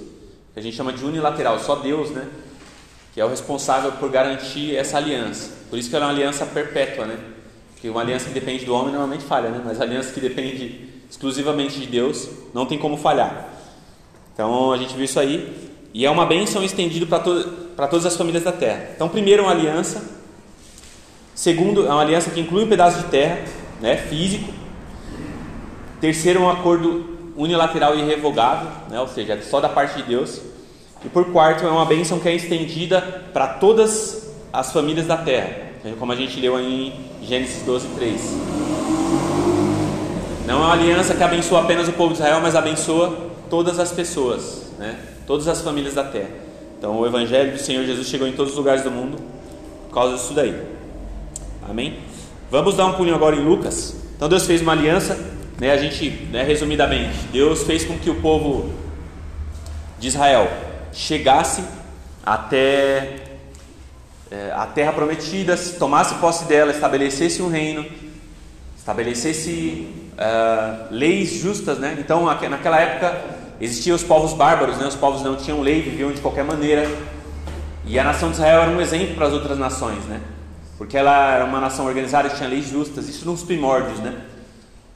que 0.53 0.59
a 0.59 0.61
gente 0.61 0.75
chama 0.75 0.91
de 0.91 1.05
unilateral, 1.05 1.57
só 1.61 1.77
Deus, 1.77 2.11
né? 2.11 2.27
Que 3.13 3.21
é 3.21 3.25
o 3.25 3.29
responsável 3.29 3.93
por 3.93 4.11
garantir 4.11 4.75
essa 4.75 4.97
aliança. 4.97 5.51
Por 5.69 5.79
isso 5.79 5.89
que 5.89 5.95
ela 5.95 6.05
é 6.05 6.07
uma 6.09 6.13
aliança 6.13 6.45
perpétua, 6.45 7.05
né? 7.05 7.17
Porque 7.77 7.91
uma 7.91 8.01
aliança 8.01 8.25
que 8.25 8.33
depende 8.33 8.65
do 8.65 8.73
homem 8.73 8.89
normalmente 8.89 9.23
falha, 9.23 9.51
né? 9.51 9.61
Mas 9.63 9.79
a 9.79 9.83
aliança 9.83 10.11
que 10.11 10.19
depende 10.19 10.89
exclusivamente 11.07 11.79
de 11.79 11.85
Deus 11.85 12.27
não 12.51 12.65
tem 12.65 12.79
como 12.79 12.97
falhar. 12.97 13.49
Então 14.33 14.73
a 14.73 14.77
gente 14.77 14.95
viu 14.95 15.05
isso 15.05 15.19
aí. 15.19 15.69
E 15.93 16.03
é 16.03 16.09
uma 16.09 16.25
bênção 16.25 16.63
estendida 16.63 17.05
para 17.05 17.19
to 17.19 17.43
todas 17.75 18.07
as 18.07 18.17
famílias 18.17 18.43
da 18.43 18.51
terra. 18.51 18.89
Então, 18.95 19.07
primeiro, 19.07 19.43
uma 19.43 19.51
aliança. 19.51 20.03
Segundo, 21.35 21.85
é 21.85 21.89
uma 21.89 22.01
aliança 22.01 22.31
que 22.31 22.39
inclui 22.39 22.63
um 22.63 22.67
pedaço 22.67 23.03
de 23.03 23.09
terra, 23.09 23.45
né, 23.79 23.95
físico. 23.95 24.51
Terceiro, 26.01 26.41
um 26.41 26.49
acordo 26.49 27.31
unilateral 27.35 27.95
e 27.95 27.99
irrevogável, 27.99 28.69
né, 28.89 28.99
ou 28.99 29.07
seja, 29.07 29.33
é 29.33 29.41
só 29.41 29.61
da 29.61 29.69
parte 29.69 29.97
de 29.97 30.03
Deus. 30.03 30.41
E 31.05 31.09
por 31.09 31.31
quarto, 31.31 31.63
é 31.63 31.69
uma 31.69 31.85
bênção 31.85 32.19
que 32.19 32.27
é 32.27 32.35
estendida 32.35 33.01
para 33.31 33.47
todas 33.47 34.33
as 34.51 34.73
famílias 34.73 35.05
da 35.05 35.17
terra, 35.17 35.66
como 35.99 36.11
a 36.11 36.15
gente 36.15 36.39
leu 36.39 36.55
aí 36.55 36.93
em 37.21 37.25
Gênesis 37.25 37.63
12, 37.63 37.87
3. 37.95 38.21
Não 40.45 40.55
é 40.55 40.57
uma 40.57 40.73
aliança 40.73 41.13
que 41.13 41.23
abençoa 41.23 41.61
apenas 41.61 41.87
o 41.87 41.93
povo 41.93 42.13
de 42.13 42.19
Israel, 42.19 42.39
mas 42.41 42.55
abençoa 42.55 43.31
todas 43.49 43.79
as 43.79 43.91
pessoas, 43.91 44.71
né? 44.79 44.97
todas 45.25 45.47
as 45.47 45.61
famílias 45.61 45.93
da 45.93 46.03
terra. 46.03 46.29
Então 46.77 46.99
o 46.99 47.05
Evangelho 47.05 47.51
do 47.51 47.59
Senhor 47.59 47.85
Jesus 47.85 48.07
chegou 48.07 48.27
em 48.27 48.33
todos 48.33 48.53
os 48.53 48.57
lugares 48.57 48.81
do 48.81 48.91
mundo 48.91 49.17
por 49.87 49.93
causa 49.93 50.15
disso 50.15 50.33
daí. 50.33 50.55
Amém? 51.67 51.99
Vamos 52.49 52.75
dar 52.75 52.85
um 52.85 52.93
pulinho 52.93 53.15
agora 53.15 53.35
em 53.35 53.43
Lucas. 53.43 53.95
Então 54.15 54.29
Deus 54.29 54.45
fez 54.45 54.61
uma 54.61 54.71
aliança, 54.71 55.19
né? 55.59 55.71
A 55.71 55.77
gente, 55.77 56.09
né, 56.31 56.43
resumidamente, 56.43 57.17
Deus 57.31 57.63
fez 57.63 57.83
com 57.83 57.97
que 57.97 58.09
o 58.09 58.21
povo 58.21 58.71
de 59.99 60.07
Israel 60.07 60.49
chegasse 60.93 61.63
até 62.25 63.26
é, 64.29 64.51
a 64.55 64.65
terra 64.65 64.91
prometida, 64.91 65.55
tomasse 65.79 66.15
posse 66.15 66.45
dela, 66.45 66.71
estabelecesse 66.71 67.41
um 67.41 67.49
reino, 67.49 67.85
estabelecesse 68.77 69.87
uh, 70.17 70.87
leis 70.91 71.31
justas, 71.31 71.77
né? 71.77 71.97
Então, 71.99 72.25
naquela 72.25 72.79
época 72.79 73.21
existiam 73.59 73.95
os 73.95 74.03
povos 74.03 74.33
bárbaros, 74.33 74.77
né? 74.77 74.87
Os 74.87 74.95
povos 74.95 75.21
não 75.21 75.35
tinham 75.35 75.61
lei, 75.61 75.81
viviam 75.81 76.11
de 76.11 76.21
qualquer 76.21 76.43
maneira. 76.43 76.89
E 77.85 77.97
a 77.97 78.03
nação 78.03 78.29
de 78.29 78.35
Israel 78.35 78.63
era 78.63 78.71
um 78.71 78.81
exemplo 78.81 79.15
para 79.15 79.27
as 79.27 79.33
outras 79.33 79.57
nações, 79.57 80.03
né? 80.05 80.21
Porque 80.77 80.97
ela 80.97 81.33
era 81.33 81.45
uma 81.45 81.59
nação 81.59 81.85
organizada, 81.85 82.29
tinha 82.29 82.49
leis 82.49 82.69
justas, 82.69 83.07
isso 83.07 83.25
nos 83.25 83.43
primórdios, 83.43 83.99
né? 83.99 84.21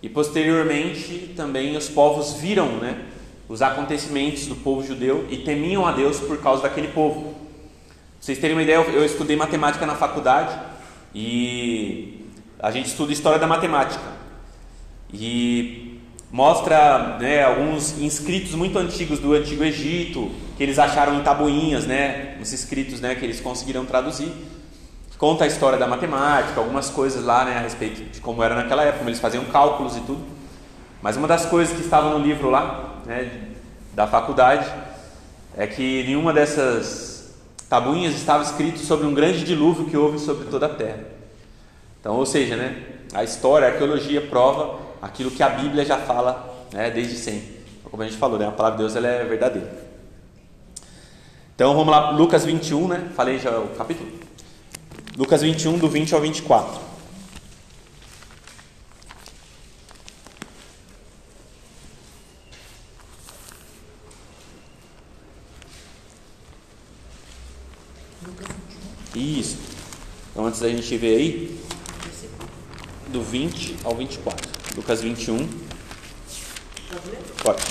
E 0.02 0.10
posteriormente 0.10 1.34
também 1.36 1.76
os 1.78 1.88
povos 1.88 2.34
viram, 2.34 2.68
né? 2.78 3.06
Os 3.48 3.62
acontecimentos 3.62 4.48
do 4.48 4.56
povo 4.56 4.86
judeu 4.86 5.26
e 5.30 5.38
temiam 5.38 5.86
a 5.86 5.92
Deus 5.92 6.20
por 6.20 6.38
causa 6.40 6.64
daquele 6.64 6.88
povo. 6.90 7.36
Vocês 8.22 8.38
terem 8.38 8.56
uma 8.56 8.62
ideia, 8.62 8.76
eu 8.76 9.04
estudei 9.04 9.36
matemática 9.36 9.84
na 9.84 9.96
faculdade 9.96 10.56
e 11.12 12.24
a 12.60 12.70
gente 12.70 12.86
estuda 12.86 13.12
história 13.12 13.40
da 13.40 13.48
matemática 13.48 14.04
e 15.12 16.00
mostra 16.32 17.18
né, 17.20 17.44
alguns 17.44 18.00
inscritos 18.00 18.54
muito 18.54 18.78
antigos 18.78 19.18
do 19.18 19.34
Antigo 19.34 19.64
Egito 19.64 20.30
que 20.56 20.62
eles 20.62 20.78
acharam 20.78 21.16
em 21.16 21.24
tabuinhas, 21.24 21.88
né, 21.88 22.38
os 22.40 22.54
escritos 22.54 23.02
né, 23.02 23.16
que 23.16 23.26
eles 23.26 23.42
conseguiram 23.42 23.86
traduzir. 23.88 24.32
Conta 25.18 25.46
a 25.46 25.48
história 25.48 25.80
da 25.80 25.88
matemática, 25.88 26.60
algumas 26.60 26.92
coisas 26.92 27.26
lá 27.26 27.44
né, 27.44 27.58
a 27.58 27.62
respeito 27.62 28.04
de 28.04 28.22
como 28.22 28.44
era 28.44 28.54
naquela 28.54 28.84
época, 28.84 29.00
como 29.00 29.10
eles 29.10 29.20
faziam 29.20 29.46
cálculos 29.46 29.98
e 29.98 30.02
tudo. 30.02 30.24
Mas 31.02 31.18
uma 31.18 31.28
das 31.28 31.48
coisas 31.48 31.76
que 31.76 31.82
estava 31.82 32.12
no 32.12 32.24
livro 32.24 32.52
lá, 32.52 33.02
né, 33.04 33.32
da 33.96 34.06
faculdade, 34.06 34.72
é 35.58 35.66
que 35.66 36.02
em 36.02 36.16
uma 36.16 36.32
dessas 36.32 37.11
tabuinhas 37.72 38.16
estava 38.16 38.44
escrito 38.44 38.80
sobre 38.80 39.08
um 39.08 39.14
grande 39.14 39.46
dilúvio 39.46 39.86
que 39.86 39.96
houve 39.96 40.20
sobre 40.20 40.46
toda 40.50 40.66
a 40.66 40.70
Terra. 40.70 41.06
Então, 42.02 42.18
ou 42.18 42.26
seja, 42.26 42.58
né, 42.58 42.84
a 43.14 43.24
história, 43.24 43.66
a 43.66 43.72
arqueologia 43.72 44.20
prova 44.20 44.78
aquilo 45.02 45.32
que 45.32 45.42
a 45.42 45.48
Bíblia 45.48 45.86
já 45.86 45.98
fala 45.98 46.68
né, 46.74 46.92
desde 46.92 47.16
sempre. 47.16 47.62
Como 47.86 48.04
a 48.04 48.06
gente 48.06 48.18
falou, 48.18 48.38
né, 48.38 48.46
a 48.46 48.52
palavra 48.52 48.78
de 48.78 48.84
Deus 48.84 48.94
ela 48.98 49.08
é 49.08 49.24
verdadeira. 49.24 49.72
Então 51.56 51.74
vamos 51.74 51.90
lá, 51.90 52.10
Lucas 52.10 52.44
21, 52.44 52.90
né? 52.90 53.10
Falei 53.16 53.40
já 53.40 53.58
o 53.58 53.70
capítulo. 53.70 54.12
Lucas 55.18 55.42
21, 55.42 55.78
do 55.78 55.88
20 55.88 56.14
ao 56.14 56.20
24. 56.20 56.91
Isso. 69.22 69.58
Então 70.32 70.48
antes 70.48 70.60
da 70.60 70.68
gente 70.68 70.98
ver 70.98 71.16
aí, 71.16 71.64
do 73.10 73.22
20 73.22 73.78
ao 73.84 73.96
24. 73.96 74.50
Lucas 74.76 75.02
21. 75.02 75.38
Pode. 77.44 77.62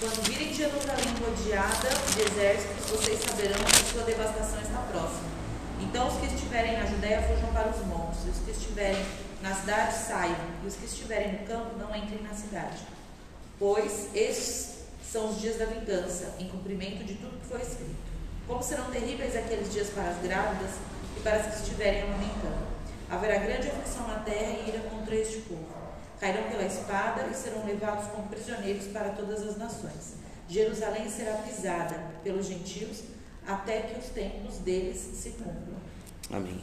Quando 0.00 0.22
virem 0.28 0.52
Jerusalém 0.52 1.14
rodeada 1.20 1.88
de 1.88 2.22
exércitos, 2.22 2.90
vocês 2.90 3.20
saberão 3.20 3.62
que 3.64 3.92
sua 3.92 4.02
devastação 4.02 4.60
está 4.60 4.78
próxima. 4.90 5.30
Então 5.80 6.08
os 6.08 6.14
que 6.14 6.34
estiverem 6.34 6.72
na 6.72 6.86
Judéia 6.86 7.22
fujam 7.22 7.52
para 7.52 7.70
os 7.70 7.86
montes, 7.86 8.20
os 8.24 8.44
que 8.44 8.50
estiverem 8.50 9.04
na 9.42 9.54
cidade 9.54 9.96
saiam, 9.96 10.36
e 10.64 10.66
os 10.66 10.74
que 10.74 10.86
estiverem 10.86 11.32
no 11.32 11.46
campo 11.46 11.78
não 11.78 11.94
entrem 11.94 12.22
na 12.22 12.34
cidade. 12.34 12.78
Pois 13.58 14.08
estes 14.14 14.80
são 15.10 15.30
os 15.30 15.40
dias 15.40 15.56
da 15.56 15.66
vingança, 15.66 16.34
em 16.38 16.48
cumprimento 16.48 17.04
de 17.04 17.14
tudo 17.14 17.40
que 17.40 17.46
foi 17.46 17.60
escrito. 17.60 18.09
Como 18.50 18.64
serão 18.64 18.90
terríveis 18.90 19.36
aqueles 19.36 19.72
dias 19.72 19.90
para 19.90 20.10
as 20.10 20.18
grávidas 20.20 20.72
e 21.16 21.20
para 21.20 21.36
as 21.36 21.54
que 21.54 21.62
estiverem 21.62 22.02
amamentando. 22.02 22.66
Haverá 23.08 23.38
grande 23.38 23.68
aflição 23.68 24.08
na 24.08 24.16
terra 24.16 24.56
e 24.58 24.68
ira 24.70 24.80
contra 24.90 25.14
este 25.14 25.42
povo. 25.42 25.68
Cairão 26.18 26.42
pela 26.50 26.64
espada 26.64 27.28
e 27.30 27.34
serão 27.34 27.64
levados 27.64 28.08
como 28.08 28.26
prisioneiros 28.26 28.86
para 28.88 29.10
todas 29.10 29.46
as 29.46 29.56
nações. 29.56 30.16
Jerusalém 30.48 31.08
será 31.08 31.34
pisada 31.34 31.94
pelos 32.24 32.46
gentios 32.46 33.04
até 33.46 33.82
que 33.82 34.00
os 34.00 34.06
tempos 34.06 34.58
deles 34.58 34.98
se 34.98 35.30
cumpram. 35.30 35.76
Amém. 36.32 36.60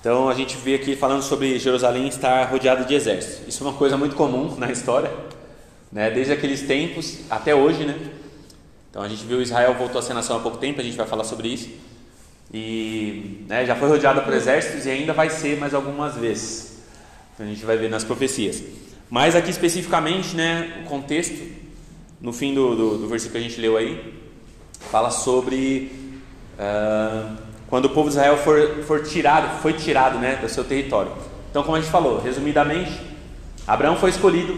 Então 0.00 0.28
a 0.28 0.34
gente 0.34 0.56
vê 0.56 0.76
aqui 0.76 0.94
falando 0.94 1.22
sobre 1.22 1.58
Jerusalém 1.58 2.06
estar 2.06 2.44
rodeado 2.44 2.84
de 2.84 2.94
exércitos. 2.94 3.48
Isso 3.48 3.64
é 3.64 3.66
uma 3.66 3.76
coisa 3.76 3.96
muito 3.96 4.14
comum 4.14 4.54
na 4.54 4.70
história, 4.70 5.12
né? 5.90 6.12
desde 6.12 6.32
aqueles 6.32 6.62
tempos 6.62 7.22
até 7.28 7.52
hoje. 7.56 7.84
Né? 7.84 8.20
Então 8.90 9.02
a 9.02 9.08
gente 9.08 9.24
viu 9.24 9.40
Israel 9.40 9.74
voltou 9.74 10.02
ser 10.02 10.14
nação 10.14 10.36
há 10.36 10.40
pouco 10.40 10.58
tempo, 10.58 10.80
a 10.80 10.84
gente 10.84 10.96
vai 10.96 11.06
falar 11.06 11.24
sobre 11.24 11.48
isso. 11.48 11.70
E 12.52 13.44
né, 13.48 13.64
já 13.64 13.76
foi 13.76 13.88
rodeada 13.88 14.20
por 14.20 14.32
exércitos 14.32 14.84
e 14.84 14.90
ainda 14.90 15.12
vai 15.12 15.30
ser 15.30 15.58
mais 15.58 15.72
algumas 15.72 16.16
vezes. 16.16 16.78
Então 17.32 17.46
a 17.46 17.48
gente 17.48 17.64
vai 17.64 17.76
ver 17.76 17.88
nas 17.88 18.02
profecias. 18.02 18.62
Mas 19.08 19.36
aqui 19.36 19.50
especificamente, 19.50 20.34
né, 20.34 20.82
o 20.84 20.88
contexto, 20.88 21.40
no 22.20 22.32
fim 22.32 22.52
do, 22.52 22.74
do, 22.74 22.98
do 22.98 23.08
versículo 23.08 23.40
que 23.40 23.46
a 23.46 23.48
gente 23.48 23.60
leu 23.60 23.76
aí, 23.76 24.14
fala 24.90 25.10
sobre 25.10 25.92
uh, 26.58 27.36
quando 27.68 27.84
o 27.84 27.90
povo 27.90 28.08
de 28.08 28.16
Israel 28.16 28.36
for, 28.36 28.82
for 28.84 29.02
tirado, 29.04 29.60
foi 29.62 29.72
tirado 29.72 30.18
né, 30.18 30.36
do 30.36 30.48
seu 30.48 30.64
território. 30.64 31.12
Então, 31.50 31.62
como 31.62 31.76
a 31.76 31.80
gente 31.80 31.90
falou, 31.90 32.20
resumidamente, 32.20 32.92
Abraão 33.66 33.96
foi 33.96 34.10
escolhido, 34.10 34.56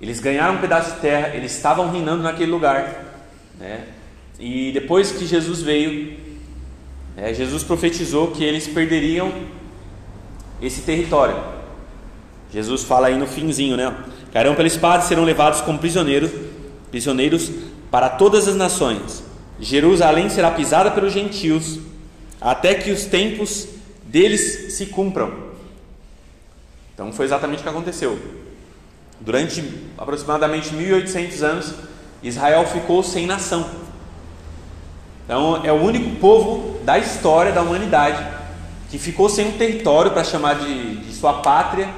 eles 0.00 0.20
ganharam 0.20 0.54
um 0.54 0.58
pedaço 0.58 0.94
de 0.94 1.00
terra, 1.00 1.34
eles 1.34 1.54
estavam 1.54 1.90
reinando 1.90 2.22
naquele 2.22 2.50
lugar. 2.50 3.07
Né? 3.58 3.86
E 4.38 4.70
depois 4.72 5.10
que 5.10 5.26
Jesus 5.26 5.62
veio, 5.62 6.16
é, 7.16 7.34
Jesus 7.34 7.64
profetizou 7.64 8.30
que 8.30 8.44
eles 8.44 8.68
perderiam 8.68 9.32
esse 10.62 10.82
território. 10.82 11.36
Jesus 12.52 12.84
fala 12.84 13.08
aí 13.08 13.18
no 13.18 13.26
finzinho, 13.26 13.76
né? 13.76 13.94
Cairão 14.32 14.54
pela 14.54 14.68
espada 14.68 15.04
e 15.04 15.06
serão 15.06 15.24
levados 15.24 15.60
como 15.60 15.78
prisioneiros, 15.78 16.30
prisioneiros 16.90 17.50
para 17.90 18.08
todas 18.08 18.46
as 18.46 18.54
nações. 18.54 19.22
Jerusalém 19.60 20.28
será 20.30 20.50
pisada 20.50 20.90
pelos 20.90 21.12
gentios, 21.12 21.80
até 22.40 22.74
que 22.74 22.90
os 22.90 23.04
tempos 23.06 23.68
deles 24.04 24.74
se 24.76 24.86
cumpram. 24.86 25.48
Então 26.94 27.12
foi 27.12 27.24
exatamente 27.26 27.60
o 27.60 27.62
que 27.62 27.68
aconteceu. 27.68 28.18
Durante 29.20 29.64
aproximadamente 29.96 30.72
1800 30.72 31.42
anos, 31.42 31.74
Israel 32.22 32.66
ficou 32.66 33.02
sem 33.02 33.26
nação. 33.26 33.68
Então 35.24 35.64
é 35.64 35.72
o 35.72 35.82
único 35.82 36.16
povo 36.16 36.78
da 36.84 36.98
história 36.98 37.52
da 37.52 37.62
humanidade 37.62 38.26
que 38.90 38.98
ficou 38.98 39.28
sem 39.28 39.48
um 39.48 39.58
território 39.58 40.10
para 40.10 40.24
chamar 40.24 40.54
de, 40.54 40.96
de 40.96 41.12
sua 41.12 41.34
pátria, 41.34 41.88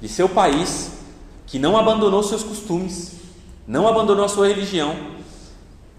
de 0.00 0.08
seu 0.08 0.28
país, 0.28 0.92
que 1.46 1.58
não 1.58 1.76
abandonou 1.76 2.22
seus 2.22 2.42
costumes, 2.42 3.14
não 3.66 3.88
abandonou 3.88 4.24
a 4.24 4.28
sua 4.28 4.46
religião 4.46 4.96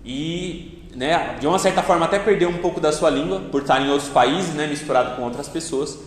e, 0.05 0.89
né, 0.95 1.37
de 1.39 1.47
uma 1.47 1.59
certa 1.59 1.81
forma, 1.83 2.05
até 2.05 2.19
perdeu 2.19 2.49
um 2.49 2.57
pouco 2.57 2.79
da 2.79 2.91
sua 2.91 3.09
língua 3.09 3.41
por 3.51 3.61
estar 3.61 3.81
em 3.81 3.89
outros 3.89 4.09
países, 4.09 4.53
né, 4.53 4.67
misturado 4.67 5.15
com 5.15 5.23
outras 5.23 5.47
pessoas, 5.47 5.97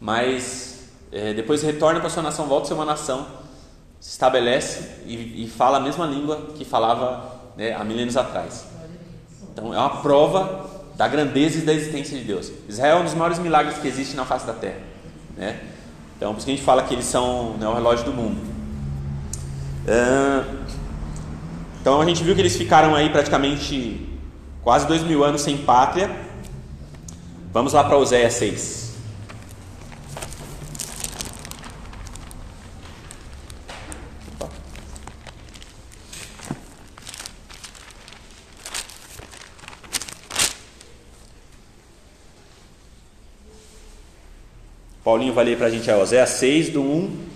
mas 0.00 0.88
é, 1.12 1.32
depois 1.32 1.62
retorna 1.62 2.00
para 2.00 2.10
sua 2.10 2.22
nação, 2.22 2.46
volta 2.46 2.66
a 2.66 2.68
ser 2.68 2.74
uma 2.74 2.84
nação, 2.84 3.26
se 4.00 4.10
estabelece 4.10 5.02
e, 5.06 5.44
e 5.44 5.48
fala 5.48 5.76
a 5.76 5.80
mesma 5.80 6.06
língua 6.06 6.48
que 6.56 6.64
falava 6.64 7.40
né, 7.56 7.74
há 7.74 7.84
milênios 7.84 8.16
atrás. 8.16 8.64
Então 9.52 9.74
é 9.74 9.78
uma 9.78 10.00
prova 10.00 10.68
da 10.96 11.06
grandeza 11.06 11.58
e 11.58 11.60
da 11.60 11.72
existência 11.72 12.18
de 12.18 12.24
Deus. 12.24 12.50
Israel 12.68 12.98
é 12.98 13.00
um 13.00 13.04
dos 13.04 13.14
maiores 13.14 13.38
milagres 13.38 13.78
que 13.78 13.86
existe 13.86 14.16
na 14.16 14.24
face 14.24 14.46
da 14.46 14.54
terra. 14.54 14.78
Né? 15.36 15.60
Então 16.16 16.32
por 16.32 16.38
isso 16.38 16.46
que 16.46 16.52
a 16.52 16.56
gente 16.56 16.64
fala 16.64 16.82
que 16.82 16.94
eles 16.94 17.04
são 17.04 17.54
né, 17.58 17.68
o 17.68 17.74
relógio 17.74 18.06
do 18.06 18.12
mundo. 18.12 18.40
Então 21.80 22.00
a 22.00 22.04
gente 22.06 22.22
viu 22.22 22.34
que 22.34 22.40
eles 22.40 22.56
ficaram 22.56 22.94
aí 22.94 23.10
praticamente 23.10 24.08
quase 24.62 24.86
dois 24.86 25.02
mil 25.02 25.24
anos 25.24 25.42
sem 25.42 25.58
pátria. 25.58 26.10
Vamos 27.52 27.72
lá 27.72 27.82
para 27.84 27.96
Oséias 27.98 28.34
6. 28.34 28.89
Paulinho 45.10 45.34
vai 45.34 45.44
ler 45.44 45.56
para 45.58 45.66
a 45.66 45.70
gente 45.70 45.90
a 45.90 45.98
Oséias 45.98 46.30
6, 46.30 46.68
do 46.68 46.82
1, 46.82 47.26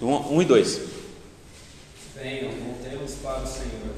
do 0.00 0.08
1, 0.08 0.36
1 0.36 0.40
e 0.40 0.44
2. 0.46 0.80
Venham, 2.14 2.50
voltemos 2.50 3.12
para 3.22 3.42
o 3.42 3.46
Senhor. 3.46 3.94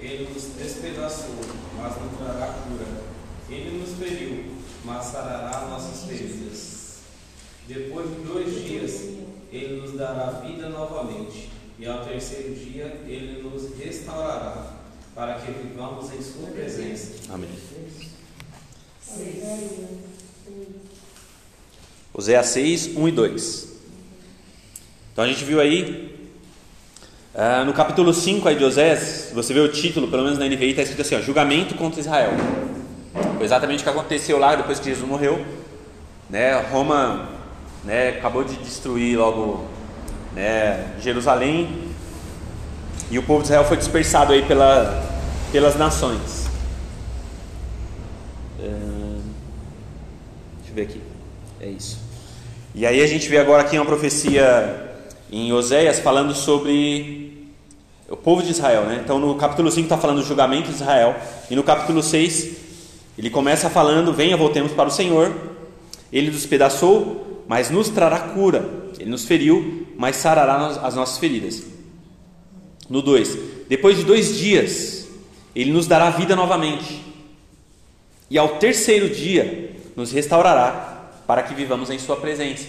Ele 0.00 0.26
nos 0.32 0.42
despedaçou, 0.58 1.34
mas 1.76 1.92
não 2.00 2.08
trará 2.16 2.54
cura. 2.54 2.86
Ele 3.50 3.78
nos 3.78 3.92
feriu, 3.98 4.54
mas 4.86 5.04
sarará 5.04 5.66
nossas 5.68 6.04
feridas. 6.08 7.00
Depois 7.68 8.08
de 8.08 8.22
dois 8.22 8.64
dias, 8.64 8.92
ele 9.52 9.82
nos 9.82 9.98
dará 9.98 10.30
vida 10.46 10.70
novamente. 10.70 11.50
E 11.78 11.86
ao 11.86 12.06
terceiro 12.06 12.54
dia, 12.54 13.02
ele 13.06 13.42
nos 13.42 13.76
restaurará, 13.76 14.76
para 15.14 15.34
que 15.40 15.52
vivamos 15.52 16.10
em 16.10 16.22
Sua 16.22 16.48
presença. 16.52 17.16
Amém. 17.30 17.50
Oséias 22.18 22.46
6, 22.46 22.96
1 22.96 23.08
e 23.08 23.12
2. 23.12 23.68
Então 25.12 25.22
a 25.22 25.28
gente 25.28 25.44
viu 25.44 25.60
aí, 25.60 26.18
uh, 27.34 27.62
no 27.66 27.74
capítulo 27.74 28.14
5 28.14 28.48
aí 28.48 28.56
de 28.56 28.64
Oséias, 28.64 29.32
você 29.34 29.52
vê 29.52 29.60
o 29.60 29.70
título, 29.70 30.08
pelo 30.08 30.22
menos 30.22 30.38
na 30.38 30.46
NVI, 30.46 30.70
está 30.70 30.80
escrito 30.80 31.02
assim: 31.02 31.14
ó, 31.14 31.20
Julgamento 31.20 31.74
contra 31.74 32.00
Israel. 32.00 32.30
Foi 33.36 33.44
exatamente 33.44 33.80
o 33.80 33.82
que 33.82 33.90
aconteceu 33.90 34.38
lá 34.38 34.56
depois 34.56 34.78
que 34.78 34.86
Jesus 34.86 35.06
morreu. 35.06 35.44
Né, 36.30 36.58
Roma 36.70 37.28
né, 37.84 38.08
acabou 38.08 38.42
de 38.42 38.56
destruir 38.56 39.18
logo 39.18 39.66
né, 40.34 40.96
Jerusalém 41.00 41.92
e 43.10 43.18
o 43.18 43.22
povo 43.22 43.40
de 43.40 43.48
Israel 43.48 43.64
foi 43.64 43.76
dispersado 43.76 44.32
aí 44.32 44.42
pela, 44.42 45.06
pelas 45.52 45.76
nações. 45.76 46.48
Uh, 48.58 49.20
deixa 50.56 50.70
eu 50.70 50.74
ver 50.74 50.82
aqui. 50.82 51.00
É 51.60 51.68
isso. 51.68 52.05
E 52.78 52.84
aí 52.84 53.00
a 53.00 53.06
gente 53.06 53.26
vê 53.30 53.38
agora 53.38 53.62
aqui 53.62 53.78
uma 53.78 53.86
profecia 53.86 54.92
em 55.32 55.50
Oséias 55.50 55.98
falando 55.98 56.34
sobre 56.34 57.48
o 58.06 58.18
povo 58.18 58.42
de 58.42 58.50
Israel. 58.50 58.82
Né? 58.82 59.00
Então 59.02 59.18
no 59.18 59.34
capítulo 59.36 59.70
5 59.70 59.86
está 59.86 59.96
falando 59.96 60.18
do 60.18 60.26
julgamento 60.26 60.68
de 60.68 60.74
Israel. 60.74 61.16
E 61.50 61.56
no 61.56 61.62
capítulo 61.62 62.02
6 62.02 62.54
ele 63.16 63.30
começa 63.30 63.70
falando: 63.70 64.12
Venha, 64.12 64.36
voltemos 64.36 64.72
para 64.72 64.90
o 64.90 64.92
Senhor. 64.92 65.34
Ele 66.12 66.26
nos 66.26 66.36
despedaçou, 66.36 67.44
mas 67.48 67.70
nos 67.70 67.88
trará 67.88 68.18
cura. 68.18 68.68
Ele 69.00 69.08
nos 69.08 69.24
feriu, 69.24 69.86
mas 69.96 70.16
sarará 70.16 70.66
as 70.66 70.94
nossas 70.94 71.16
feridas. 71.16 71.62
No 72.90 73.00
2: 73.00 73.38
Depois 73.70 73.96
de 73.96 74.04
dois 74.04 74.36
dias, 74.36 75.08
ele 75.54 75.72
nos 75.72 75.86
dará 75.86 76.10
vida 76.10 76.36
novamente. 76.36 77.02
E 78.30 78.36
ao 78.36 78.58
terceiro 78.58 79.08
dia, 79.08 79.74
nos 79.96 80.12
restaurará 80.12 80.85
para 81.26 81.42
que 81.42 81.54
vivamos 81.54 81.90
em 81.90 81.98
Sua 81.98 82.16
presença. 82.16 82.68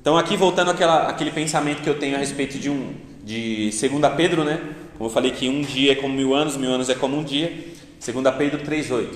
Então, 0.00 0.16
aqui 0.16 0.36
voltando 0.36 0.70
àquela, 0.70 1.08
àquele 1.08 1.30
pensamento 1.30 1.82
que 1.82 1.88
eu 1.88 1.98
tenho 1.98 2.16
a 2.16 2.18
respeito 2.18 2.58
de 2.58 2.68
um 2.68 2.94
de 3.24 3.70
2 3.70 4.14
Pedro, 4.16 4.44
né? 4.44 4.60
Como 4.98 5.08
eu 5.08 5.12
falei 5.12 5.30
que 5.30 5.48
um 5.48 5.62
dia 5.62 5.92
é 5.92 5.94
como 5.94 6.14
mil 6.14 6.34
anos, 6.34 6.56
mil 6.56 6.70
anos 6.70 6.88
é 6.90 6.94
como 6.94 7.16
um 7.16 7.24
dia. 7.24 7.50
2 8.04 8.34
Pedro 8.36 8.60
3,8 8.60 9.08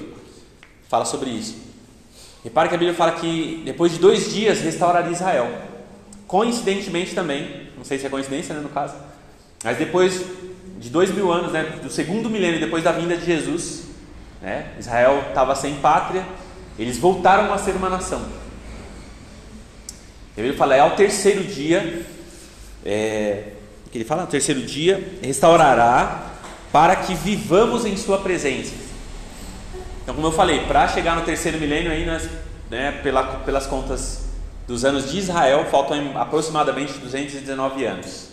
fala 0.88 1.04
sobre 1.04 1.30
isso. 1.30 1.56
Repare 2.42 2.68
que 2.68 2.74
a 2.74 2.78
Bíblia 2.78 2.96
fala 2.96 3.12
que 3.12 3.62
depois 3.64 3.92
de 3.92 3.98
dois 3.98 4.32
dias 4.32 4.60
restauraria 4.60 5.12
Israel. 5.12 5.46
Coincidentemente 6.26 7.14
também, 7.14 7.68
não 7.76 7.84
sei 7.84 7.98
se 7.98 8.06
é 8.06 8.08
coincidência 8.08 8.54
né, 8.54 8.60
no 8.60 8.68
caso, 8.68 8.94
mas 9.62 9.76
depois 9.76 10.24
de 10.78 10.88
dois 10.88 11.10
mil 11.10 11.32
anos, 11.32 11.52
né, 11.52 11.64
do 11.82 11.90
segundo 11.90 12.30
milênio 12.30 12.60
depois 12.60 12.84
da 12.84 12.92
vinda 12.92 13.16
de 13.16 13.26
Jesus, 13.26 13.84
né, 14.40 14.72
Israel 14.78 15.24
estava 15.28 15.54
sem 15.54 15.74
pátria, 15.76 16.24
eles 16.78 16.98
voltaram 16.98 17.52
a 17.52 17.58
ser 17.58 17.72
uma 17.72 17.88
nação. 17.88 18.22
Ele 20.36 20.52
fala, 20.52 20.76
é 20.76 20.80
ao 20.80 20.92
terceiro 20.92 21.42
dia, 21.42 22.06
é, 22.84 23.44
que 23.90 23.98
ele 23.98 24.04
fala, 24.04 24.22
ao 24.22 24.28
terceiro 24.28 24.62
dia, 24.62 25.18
restaurará 25.20 26.34
para 26.70 26.94
que 26.94 27.14
vivamos 27.14 27.84
em 27.84 27.96
sua 27.96 28.18
presença. 28.18 28.72
Então, 30.02 30.14
como 30.14 30.28
eu 30.28 30.32
falei, 30.32 30.60
para 30.60 30.86
chegar 30.88 31.16
no 31.16 31.22
terceiro 31.22 31.58
milênio, 31.58 31.90
aí 31.90 32.06
nós, 32.06 32.28
né, 32.70 32.92
pela, 33.02 33.24
pelas 33.40 33.66
contas 33.66 34.26
dos 34.66 34.84
anos 34.84 35.10
de 35.10 35.18
Israel, 35.18 35.66
faltam 35.70 36.16
aproximadamente 36.16 36.92
219 36.94 37.84
anos. 37.84 38.28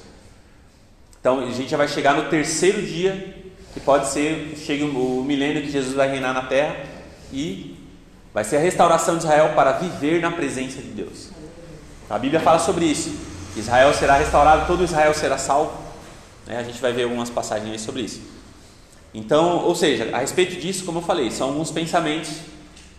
Então, 1.20 1.40
a 1.40 1.52
gente 1.52 1.70
já 1.70 1.78
vai 1.78 1.88
chegar 1.88 2.14
no 2.14 2.30
terceiro 2.30 2.82
dia, 2.84 3.36
que 3.74 3.80
pode 3.80 4.08
ser, 4.10 4.54
chegue 4.58 4.84
o 4.84 5.24
milênio 5.26 5.64
que 5.64 5.72
Jesus 5.72 5.96
vai 5.96 6.10
reinar 6.10 6.34
na 6.34 6.44
terra, 6.44 6.78
e 7.34 7.75
Vai 8.36 8.44
ser 8.44 8.58
a 8.58 8.60
restauração 8.60 9.16
de 9.18 9.24
Israel 9.24 9.54
para 9.56 9.72
viver 9.72 10.20
na 10.20 10.30
presença 10.30 10.82
de 10.82 10.90
Deus. 10.90 11.30
A 12.10 12.20
Bíblia 12.20 12.42
fala 12.42 12.60
sobre 12.60 12.84
isso. 12.84 13.16
Israel 13.56 13.94
será 13.94 14.18
restaurado, 14.18 14.68
todo 14.68 14.84
Israel 14.84 15.14
será 15.14 15.38
salvo. 15.38 15.72
Né? 16.46 16.58
A 16.58 16.64
gente 16.64 16.82
vai 16.82 16.92
ver 16.92 17.04
algumas 17.04 17.30
passagens 17.30 17.80
sobre 17.80 18.02
isso. 18.02 18.20
Então, 19.14 19.64
ou 19.64 19.74
seja, 19.74 20.10
a 20.14 20.18
respeito 20.18 20.60
disso, 20.60 20.84
como 20.84 20.98
eu 20.98 21.02
falei, 21.02 21.32
são 21.32 21.48
alguns 21.48 21.72
pensamentos, 21.72 22.42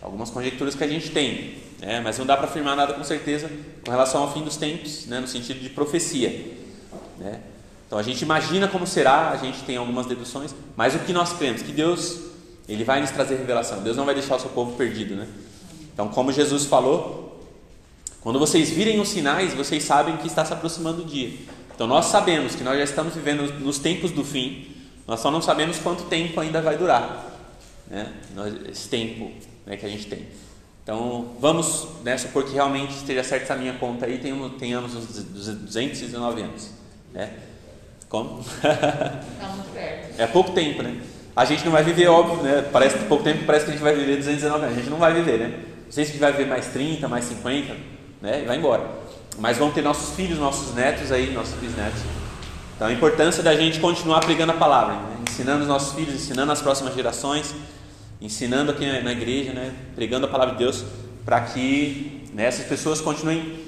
algumas 0.01 0.31
conjecturas 0.31 0.75
que 0.75 0.83
a 0.83 0.89
gente 0.89 1.11
tem, 1.11 1.59
né? 1.81 2.01
mas 2.01 2.17
não 2.17 2.25
dá 2.25 2.35
para 2.35 2.47
afirmar 2.47 2.75
nada 2.75 2.95
com 2.95 3.05
certeza 3.05 3.51
com 3.85 3.91
relação 3.91 4.23
ao 4.23 4.33
fim 4.33 4.43
dos 4.43 4.57
tempos, 4.57 5.05
né? 5.05 5.21
no 5.21 5.29
sentido 5.29 5.61
de 5.61 5.69
profecia. 5.69 6.31
Né? 7.19 7.41
Então 7.87 7.99
a 7.99 8.03
gente 8.03 8.23
imagina 8.23 8.69
como 8.69 8.87
será, 8.87 9.33
a 9.33 9.37
gente 9.37 9.63
tem 9.65 9.77
algumas 9.77 10.07
deduções, 10.07 10.55
mas 10.75 10.95
o 10.95 11.01
que 11.01 11.13
nós 11.13 11.35
cremos? 11.35 11.61
Que 11.61 11.73
Deus 11.73 12.36
ele 12.69 12.85
vai 12.85 13.01
nos 13.01 13.11
trazer 13.11 13.37
revelação. 13.37 13.83
Deus 13.83 13.97
não 13.97 14.05
vai 14.05 14.15
deixar 14.15 14.37
o 14.37 14.41
seu 14.41 14.51
povo 14.51 14.77
perdido, 14.77 15.15
né? 15.15 15.27
Então, 15.93 16.09
como 16.09 16.33
Jesus 16.33 16.67
falou, 16.67 17.41
quando 18.21 18.39
vocês 18.39 18.71
virem 18.71 19.01
os 19.01 19.09
sinais, 19.09 19.55
vocês 19.55 19.85
sabem 19.85 20.17
que 20.17 20.27
está 20.27 20.45
se 20.45 20.53
aproximando 20.53 21.03
o 21.03 21.05
dia. 21.05 21.33
Então, 21.75 21.87
nós 21.87 22.07
sabemos 22.07 22.55
que 22.55 22.65
nós 22.65 22.77
já 22.77 22.85
estamos 22.85 23.15
vivendo 23.15 23.61
nos 23.61 23.79
tempos 23.79 24.11
do 24.11 24.25
fim. 24.25 24.75
Nós 25.07 25.21
só 25.21 25.31
não 25.31 25.41
sabemos 25.41 25.79
quanto 25.79 26.05
tempo 26.05 26.41
ainda 26.41 26.61
vai 26.61 26.77
durar, 26.77 27.33
né? 27.89 28.13
Esse 28.71 28.89
tempo 28.89 29.31
né, 29.65 29.77
que 29.77 29.87
a 29.87 29.89
gente 29.89 30.07
tem. 30.07 30.27
Então, 30.83 31.37
vamos 31.41 31.87
né, 32.05 32.17
supor 32.19 32.45
que 32.45 32.53
realmente 32.53 32.95
esteja 32.95 33.23
certa 33.23 33.45
essa 33.45 33.57
minha 33.57 33.75
conta 33.75 34.07
aí, 34.07 34.19
tenhamos, 34.19 34.53
tenhamos 34.59 34.95
uns 34.95 35.07
219 35.07 36.43
anos, 36.43 36.71
né? 37.13 37.33
Como? 38.09 38.41
Está 38.41 39.49
muito 39.49 39.73
perto. 39.73 40.21
É 40.21 40.27
pouco 40.27 40.53
tempo, 40.53 40.83
né? 40.83 41.01
A 41.37 41.45
gente 41.45 41.67
não 41.67 41.73
vai 41.73 41.85
viver, 41.85 42.09
óbvio, 42.09 42.43
né? 42.43 42.65
Parece 42.73 42.97
pouco 43.01 43.23
tempo 43.23 43.45
parece 43.45 43.67
que 43.67 43.71
a 43.71 43.75
gente 43.75 43.83
vai 43.83 43.95
viver 43.95 44.17
219 44.17 44.65
anos. 44.65 44.75
A 44.75 44.81
gente 44.81 44.91
não 44.91 44.97
vai 44.97 45.13
viver, 45.13 45.39
né? 45.39 45.61
Não 45.85 45.93
sei 45.93 46.05
se 46.05 46.11
a 46.11 46.13
gente 46.15 46.21
vai 46.21 46.33
viver 46.33 46.47
mais 46.47 46.67
30, 46.69 47.07
mais 47.09 47.27
50, 47.27 47.75
né? 48.23 48.43
E 48.43 48.47
vai 48.47 48.57
embora. 48.57 48.83
mas 49.39 49.59
vão 49.59 49.71
ter 49.71 49.83
nossos 49.83 50.17
filhos, 50.17 50.39
nossos 50.39 50.75
netos 50.75 51.13
aí, 51.13 51.31
nossos 51.33 51.55
bisnetos. 51.61 52.01
Então 52.75 52.89
a 52.89 52.93
importância 52.93 53.43
da 53.43 53.55
gente 53.55 53.81
continuar 53.81 54.21
pregando 54.21 54.53
a 54.53 54.55
palavra, 54.55 54.95
né? 54.95 55.17
ensinando 55.29 55.63
os 55.63 55.69
nossos 55.69 55.95
filhos, 55.95 56.15
ensinando 56.15 56.53
as 56.53 56.63
próximas 56.63 56.95
gerações, 56.95 57.55
ensinando 58.21 58.71
aqui 58.71 58.87
na 59.03 59.13
igreja, 59.13 59.53
né? 59.53 59.75
pregando 59.95 60.25
a 60.27 60.29
palavra 60.29 60.55
de 60.55 60.59
Deus, 60.59 60.85
para 61.25 61.41
que 61.43 62.29
né, 62.33 62.45
essas 62.45 62.67
pessoas 62.67 63.01
continuem 63.01 63.61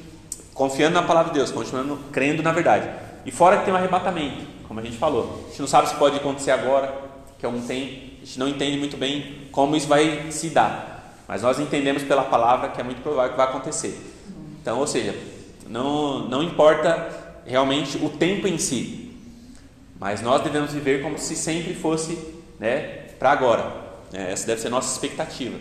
confiando 0.52 0.94
na 0.94 1.02
palavra 1.02 1.32
de 1.32 1.38
Deus, 1.38 1.50
continuando 1.50 1.98
crendo 2.12 2.42
na 2.42 2.52
verdade. 2.52 2.88
E 3.24 3.30
fora 3.30 3.58
que 3.58 3.64
tem 3.64 3.72
um 3.72 3.76
arrebatamento, 3.76 4.46
como 4.66 4.80
a 4.80 4.82
gente 4.82 4.96
falou. 4.96 5.44
A 5.46 5.48
gente 5.48 5.60
não 5.60 5.68
sabe 5.68 5.88
se 5.88 5.94
pode 5.96 6.16
acontecer 6.16 6.50
agora, 6.50 7.07
que 7.39 7.47
tem, 7.66 8.18
a 8.20 8.24
gente 8.24 8.39
não 8.39 8.49
entende 8.49 8.76
muito 8.76 8.97
bem 8.97 9.49
como 9.53 9.76
isso 9.76 9.86
vai 9.86 10.30
se 10.30 10.51
dar. 10.51 11.14
Mas 11.28 11.43
nós 11.43 11.61
entendemos 11.61 12.03
pela 12.03 12.24
palavra 12.24 12.70
que 12.70 12.80
é 12.80 12.84
muito 12.84 13.03
provável 13.03 13.30
que 13.32 13.36
vai 13.36 13.47
acontecer. 13.47 13.97
Então, 14.61 14.78
ou 14.78 14.86
seja, 14.86 15.14
não, 15.68 16.28
não 16.28 16.43
importa 16.43 17.41
realmente 17.47 17.99
o 17.99 18.09
tempo 18.09 18.47
em 18.49 18.59
si, 18.59 19.14
mas 19.99 20.20
nós 20.20 20.43
devemos 20.43 20.72
viver 20.72 21.03
como 21.03 21.18
se 21.18 21.36
sempre 21.36 21.74
fosse 21.74 22.18
né, 22.59 22.80
para 23.18 23.30
agora. 23.30 23.89
É, 24.12 24.32
essa 24.32 24.47
deve 24.47 24.61
ser 24.61 24.68
a 24.68 24.70
nossa 24.70 24.93
expectativa. 24.93 25.57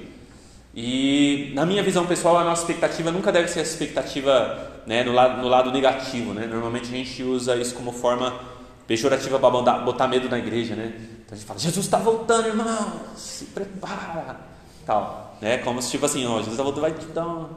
E 0.76 1.52
na 1.56 1.66
minha 1.66 1.82
visão 1.82 2.06
pessoal, 2.06 2.38
a 2.38 2.44
nossa 2.44 2.62
expectativa 2.62 3.12
nunca 3.12 3.32
deve 3.32 3.48
ser 3.48 3.60
a 3.60 3.64
expectativa 3.64 4.82
né, 4.86 5.04
no, 5.04 5.12
lado, 5.12 5.42
no 5.42 5.48
lado 5.48 5.72
negativo. 5.72 6.34
Né? 6.34 6.46
Normalmente 6.46 6.86
a 6.86 6.98
gente 6.98 7.24
usa 7.24 7.56
isso 7.56 7.74
como 7.74 7.92
forma 7.92 8.40
pejorativa 8.86 9.40
para 9.40 9.50
botar 9.80 10.08
medo 10.08 10.30
na 10.30 10.38
igreja. 10.38 10.76
Né? 10.76 10.94
Então 11.28 11.36
a 11.36 11.40
gente 11.40 11.46
fala, 11.46 11.60
Jesus 11.60 11.86
está 11.86 11.98
voltando, 11.98 12.48
irmão, 12.48 12.94
se 13.18 13.46
prepara. 13.46 14.38
Tal, 14.86 15.36
né? 15.42 15.58
Como 15.58 15.82
se 15.82 15.92
tipo 15.92 16.06
assim, 16.06 16.26
ó, 16.26 16.38
Jesus 16.38 16.54
está 16.54 16.64
voltando, 16.64 16.82
vai 16.82 16.94
te 16.94 17.06
dar 17.08 17.26
uma 17.26 17.50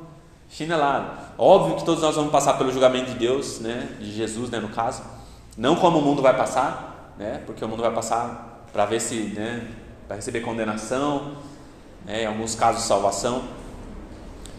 chinelada. 0.51 1.13
Óbvio 1.39 1.77
que 1.77 1.85
todos 1.85 2.03
nós 2.03 2.17
vamos 2.17 2.33
passar 2.33 2.55
pelo 2.59 2.73
julgamento 2.73 3.13
de 3.13 3.19
Deus, 3.19 3.61
né? 3.61 3.97
de 4.01 4.13
Jesus, 4.13 4.51
né, 4.51 4.59
no 4.59 4.71
caso. 4.71 5.03
Não 5.57 5.77
como 5.77 5.99
o 5.99 6.03
mundo 6.03 6.21
vai 6.21 6.37
passar, 6.37 7.15
né? 7.17 7.43
porque 7.47 7.65
o 7.65 7.69
mundo 7.69 7.81
vai 7.81 7.93
passar 7.93 8.67
para 8.73 8.85
ver 8.87 9.01
se 9.01 9.15
né, 9.15 9.69
vai 10.09 10.19
receber 10.19 10.41
condenação, 10.41 11.37
né? 12.05 12.25
em 12.25 12.27
alguns 12.27 12.57
casos 12.57 12.83
salvação. 12.83 13.45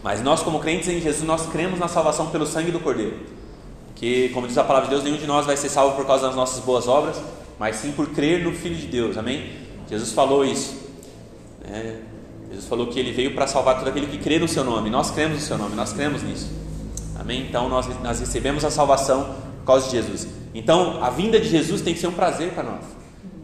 Mas 0.01 0.23
nós, 0.23 0.41
como 0.41 0.61
crentes 0.61 0.87
em 0.87 1.01
Jesus, 1.01 1.23
nós 1.23 1.47
cremos 1.47 1.77
na 1.77 1.89
salvação 1.89 2.29
pelo 2.29 2.45
sangue 2.45 2.71
do 2.71 2.79
Cordeiro. 2.79 3.19
Que, 3.93 4.29
como 4.29 4.47
diz 4.47 4.57
a 4.57 4.63
palavra 4.63 4.87
de 4.87 4.95
Deus, 4.95 5.03
nenhum 5.03 5.17
de 5.17 5.27
nós 5.27 5.45
vai 5.45 5.57
ser 5.57 5.67
salvo 5.67 5.97
por 5.97 6.07
causa 6.07 6.27
das 6.27 6.35
nossas 6.35 6.63
boas 6.63 6.87
obras, 6.87 7.21
mas 7.61 7.75
sim 7.75 7.91
por 7.91 8.07
crer 8.09 8.43
no 8.43 8.53
Filho 8.53 8.75
de 8.75 8.87
Deus. 8.87 9.19
Amém? 9.19 9.51
Jesus 9.87 10.13
falou 10.13 10.43
isso. 10.43 10.81
Né? 11.63 11.99
Jesus 12.49 12.67
falou 12.67 12.87
que 12.87 12.99
ele 12.99 13.11
veio 13.11 13.35
para 13.35 13.45
salvar 13.45 13.77
todo 13.77 13.87
aquele 13.87 14.07
que 14.07 14.17
crê 14.17 14.39
no 14.39 14.47
seu 14.47 14.63
nome. 14.63 14.89
Nós 14.89 15.11
cremos 15.11 15.37
no 15.37 15.43
seu 15.43 15.59
nome, 15.59 15.75
nós 15.75 15.93
cremos 15.93 16.23
nisso. 16.23 16.51
Amém? 17.19 17.45
Então 17.47 17.69
nós, 17.69 17.85
nós 18.01 18.19
recebemos 18.19 18.65
a 18.65 18.71
salvação 18.71 19.35
por 19.59 19.65
causa 19.67 19.85
de 19.85 19.91
Jesus. 19.91 20.27
Então 20.55 21.03
a 21.03 21.11
vinda 21.11 21.39
de 21.39 21.49
Jesus 21.49 21.83
tem 21.83 21.93
que 21.93 21.99
ser 21.99 22.07
um 22.07 22.13
prazer 22.13 22.51
para 22.53 22.63
nós. 22.63 22.83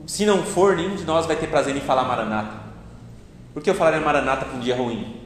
Se 0.08 0.26
não 0.26 0.42
for, 0.42 0.76
nenhum 0.76 0.96
de 0.96 1.04
nós 1.04 1.28
vai 1.28 1.36
ter 1.36 1.46
prazer 1.46 1.78
em 1.78 1.82
falar 1.82 2.04
Maranata. 2.06 2.58
Por 3.54 3.62
que 3.62 3.70
eu 3.70 3.76
falaria 3.76 4.02
Maranata 4.02 4.46
para 4.46 4.58
um 4.58 4.62
dia 4.62 4.76
ruim? 4.76 5.22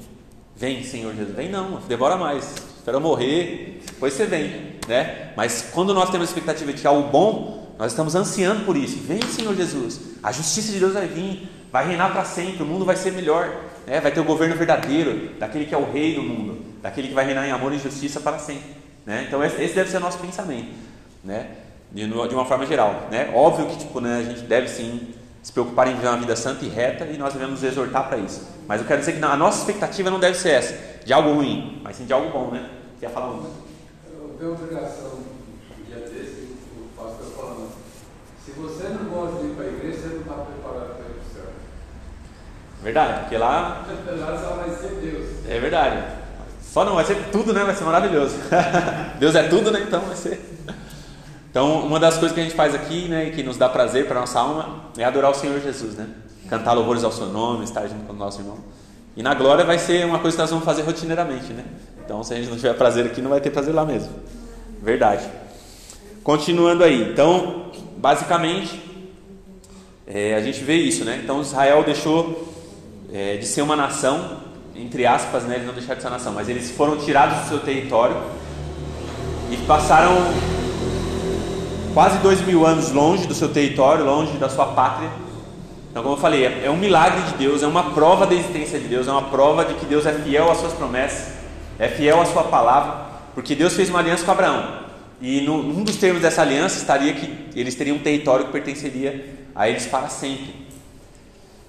Vem, 0.54 0.84
Senhor 0.84 1.16
Jesus. 1.16 1.34
Vem 1.34 1.48
não, 1.50 1.80
demora 1.88 2.18
mais. 2.18 2.56
Espera 2.76 2.98
eu 2.98 3.02
morrer, 3.02 3.82
depois 3.86 4.12
você 4.12 4.26
vem. 4.26 4.76
Né? 4.86 5.32
Mas 5.38 5.70
quando 5.74 5.94
nós 5.94 6.10
temos 6.10 6.28
a 6.28 6.32
expectativa 6.32 6.74
de 6.74 6.86
algo 6.86 7.08
bom, 7.10 7.61
nós 7.82 7.94
estamos 7.94 8.14
ansiando 8.14 8.64
por 8.64 8.78
isso. 8.78 9.00
Vem, 9.00 9.20
Senhor 9.24 9.56
Jesus. 9.56 10.00
A 10.22 10.32
justiça 10.32 10.72
de 10.72 10.78
Deus 10.78 10.94
vai 10.94 11.08
vir, 11.08 11.50
vai 11.72 11.88
reinar 11.88 12.12
para 12.12 12.24
sempre, 12.24 12.62
o 12.62 12.66
mundo 12.68 12.86
vai 12.86 12.96
ser 12.96 13.12
melhor. 13.12 13.52
Né? 13.88 14.00
Vai 14.00 14.12
ter 14.12 14.20
o 14.20 14.24
governo 14.24 14.56
verdadeiro, 14.56 15.32
daquele 15.40 15.66
que 15.66 15.74
é 15.74 15.78
o 15.80 15.92
rei 15.92 16.14
do 16.14 16.22
mundo, 16.22 16.64
daquele 16.80 17.08
que 17.08 17.14
vai 17.16 17.26
reinar 17.26 17.48
em 17.48 17.52
amor 17.52 17.74
e 17.74 17.80
justiça 17.80 18.20
para 18.20 18.38
sempre. 18.38 18.70
Né? 19.04 19.26
Então 19.28 19.44
esse 19.44 19.74
deve 19.74 19.90
ser 19.90 19.98
o 19.98 20.00
nosso 20.00 20.20
pensamento. 20.20 20.70
Né? 21.24 21.56
De, 21.92 22.08
de 22.08 22.36
uma 22.36 22.46
forma 22.46 22.68
geral. 22.68 23.08
Né? 23.10 23.32
Óbvio 23.34 23.66
que 23.66 23.78
tipo, 23.80 24.00
né, 24.00 24.20
a 24.20 24.24
gente 24.32 24.42
deve 24.42 24.68
sim 24.68 25.16
se 25.42 25.52
preocupar 25.52 25.88
em 25.88 25.96
viver 25.96 26.08
uma 26.10 26.18
vida 26.18 26.36
santa 26.36 26.64
e 26.64 26.70
reta 26.70 27.06
e 27.06 27.18
nós 27.18 27.34
devemos 27.34 27.64
exortar 27.64 28.08
para 28.08 28.18
isso. 28.18 28.48
Mas 28.68 28.80
eu 28.80 28.86
quero 28.86 29.00
dizer 29.00 29.14
que 29.14 29.26
a 29.26 29.36
nossa 29.36 29.60
expectativa 29.60 30.12
não 30.12 30.20
deve 30.20 30.38
ser 30.38 30.50
essa, 30.50 31.04
de 31.04 31.12
algo 31.12 31.34
ruim, 31.34 31.82
mas 31.84 31.96
sim 31.96 32.06
de 32.06 32.14
algo 32.14 32.30
bom, 32.30 32.52
né? 32.52 32.70
Você 33.00 33.08
ia 33.08 33.10
falar 33.10 33.32
um? 33.32 33.44
Eu 34.14 34.36
tenho 34.38 34.52
obrigação, 34.52 35.14
um 35.18 35.84
dia 35.88 36.06
desse, 36.06 36.56
o 36.78 36.96
pastor 36.96 37.26
falando, 37.36 37.72
se 38.46 38.51
você 38.62 38.90
não 38.90 39.06
gosta 39.10 39.40
de 39.42 39.48
ir 39.48 39.56
para 39.56 39.66
a 39.66 39.68
igreja, 39.68 39.98
você 39.98 40.08
não 40.08 40.22
está 40.22 40.34
preparado 40.34 40.96
para 40.96 41.06
ir 41.06 41.14
para 41.14 41.30
o 41.30 41.34
céu. 41.34 41.52
Verdade, 42.84 43.20
porque 43.22 43.38
lá. 43.38 43.86
Lá 44.08 44.38
só 44.38 44.56
vai 44.56 44.70
ser 44.70 44.96
Deus. 45.02 45.26
É 45.48 45.60
verdade. 45.60 46.04
Só 46.62 46.86
não 46.86 46.96
vai 46.96 47.04
ser 47.04 47.18
tudo, 47.32 47.54
né? 47.54 47.64
Vai 47.64 47.76
ser 47.76 47.84
maravilhoso. 47.84 48.38
Deus 49.20 49.36
é 49.36 49.44
tudo, 49.44 49.72
né? 49.72 49.84
Então 49.86 50.02
vai 50.02 50.16
ser. 50.16 50.40
Então, 51.50 51.86
uma 51.86 52.00
das 52.00 52.18
coisas 52.18 52.34
que 52.34 52.40
a 52.40 52.44
gente 52.44 52.56
faz 52.56 52.74
aqui, 52.74 53.10
né, 53.10 53.30
que 53.32 53.44
nos 53.44 53.58
dá 53.58 53.68
prazer 53.68 54.08
para 54.08 54.22
nossa 54.22 54.40
alma, 54.40 54.86
é 54.98 55.04
adorar 55.04 55.32
o 55.32 55.34
Senhor 55.34 55.60
Jesus, 55.60 55.96
né? 55.96 56.08
Cantar 56.50 56.72
louvores 56.72 57.04
ao 57.04 57.12
seu 57.12 57.26
nome, 57.26 57.66
estar 57.66 57.86
junto 57.88 58.06
com 58.06 58.14
o 58.14 58.16
nosso 58.16 58.40
irmão. 58.40 58.58
E 59.18 59.22
na 59.22 59.34
glória 59.34 59.66
vai 59.66 59.78
ser 59.78 60.06
uma 60.06 60.20
coisa 60.20 60.38
que 60.38 60.42
nós 60.42 60.50
vamos 60.50 60.64
fazer 60.64 60.84
rotineiramente, 60.84 61.52
né? 61.52 61.66
Então, 62.06 62.24
se 62.24 62.34
a 62.34 62.38
gente 62.38 62.50
não 62.50 62.56
tiver 62.56 62.74
prazer 62.76 63.06
aqui, 63.06 63.22
não 63.22 63.30
vai 63.30 63.42
ter 63.42 63.50
prazer 63.50 63.76
lá 63.76 63.84
mesmo. 63.84 64.14
Verdade. 64.82 65.26
Continuando 66.24 66.86
aí. 66.86 67.12
Então, 67.12 67.71
basicamente, 68.02 68.82
é, 70.08 70.34
a 70.34 70.42
gente 70.42 70.64
vê 70.64 70.76
isso, 70.76 71.06
né? 71.06 71.22
Então, 71.24 71.40
Israel 71.40 71.84
deixou 71.84 72.52
é, 73.14 73.38
de 73.38 73.46
ser 73.46 73.62
uma 73.62 73.76
nação, 73.76 74.40
entre 74.76 75.06
aspas, 75.06 75.44
né? 75.44 75.56
Eles 75.56 75.68
não 75.68 75.74
deixaram 75.74 75.98
de 75.98 76.02
ser 76.02 76.08
uma 76.08 76.18
nação, 76.18 76.34
mas 76.34 76.50
eles 76.50 76.72
foram 76.72 76.98
tirados 76.98 77.44
do 77.44 77.50
seu 77.50 77.60
território 77.60 78.18
e 79.52 79.58
passaram 79.68 80.16
quase 81.94 82.18
dois 82.20 82.42
mil 82.42 82.66
anos 82.66 82.92
longe 82.92 83.28
do 83.28 83.36
seu 83.36 83.50
território, 83.50 84.04
longe 84.04 84.36
da 84.38 84.50
sua 84.50 84.66
pátria. 84.66 85.10
Então, 85.92 86.02
como 86.02 86.16
eu 86.16 86.20
falei, 86.20 86.46
é 86.46 86.72
um 86.72 86.78
milagre 86.78 87.22
de 87.24 87.34
Deus, 87.36 87.62
é 87.62 87.68
uma 87.68 87.92
prova 87.92 88.26
da 88.26 88.34
existência 88.34 88.80
de 88.80 88.88
Deus, 88.88 89.08
é 89.08 89.12
uma 89.12 89.24
prova 89.24 89.64
de 89.64 89.76
que 89.76 89.86
Deus 89.86 90.06
é 90.06 90.14
fiel 90.14 90.50
às 90.50 90.58
suas 90.58 90.74
promessas, 90.74 91.34
é 91.78 91.88
fiel 91.88 92.20
à 92.20 92.26
sua 92.26 92.46
palavra, 92.46 93.06
porque 93.36 93.54
Deus 93.54 93.76
fez 93.76 93.90
uma 93.90 94.00
aliança 94.00 94.24
com 94.24 94.32
Abraão. 94.32 94.81
E 95.22 95.42
no, 95.42 95.56
um 95.56 95.84
dos 95.84 95.98
termos 95.98 96.22
dessa 96.22 96.42
aliança 96.42 96.78
estaria 96.80 97.14
que 97.14 97.50
eles 97.56 97.76
teriam 97.76 97.98
um 97.98 98.00
território 98.00 98.46
que 98.46 98.52
pertenceria 98.52 99.38
a 99.56 99.70
eles 99.70 99.86
para 99.86 100.10
sempre. 100.10 100.62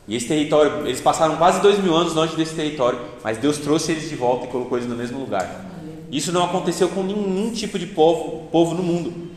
E 0.08 0.16
esse 0.16 0.26
território, 0.26 0.86
eles 0.86 1.00
passaram 1.00 1.36
quase 1.36 1.60
dois 1.60 1.78
mil 1.78 1.94
anos 1.94 2.14
longe 2.14 2.34
desse 2.34 2.54
território, 2.54 2.98
mas 3.22 3.38
Deus 3.38 3.58
trouxe 3.58 3.92
eles 3.92 4.08
de 4.08 4.16
volta 4.16 4.46
e 4.46 4.48
colocou 4.48 4.78
eles 4.78 4.88
no 4.88 4.96
mesmo 4.96 5.20
lugar. 5.20 5.66
Isso 6.10 6.32
não 6.32 6.44
aconteceu 6.44 6.88
com 6.88 7.02
nenhum 7.02 7.52
tipo 7.52 7.78
de 7.78 7.86
povo, 7.86 8.48
povo 8.50 8.74
no 8.74 8.82
mundo. 8.82 9.30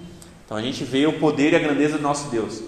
Então 0.45 0.57
a 0.57 0.61
gente 0.61 0.83
vê 0.83 1.05
o 1.05 1.13
poder 1.13 1.53
e 1.53 1.55
a 1.55 1.59
grandeza 1.59 1.97
do 1.97 2.03
nosso 2.03 2.29
Deus. 2.29 2.61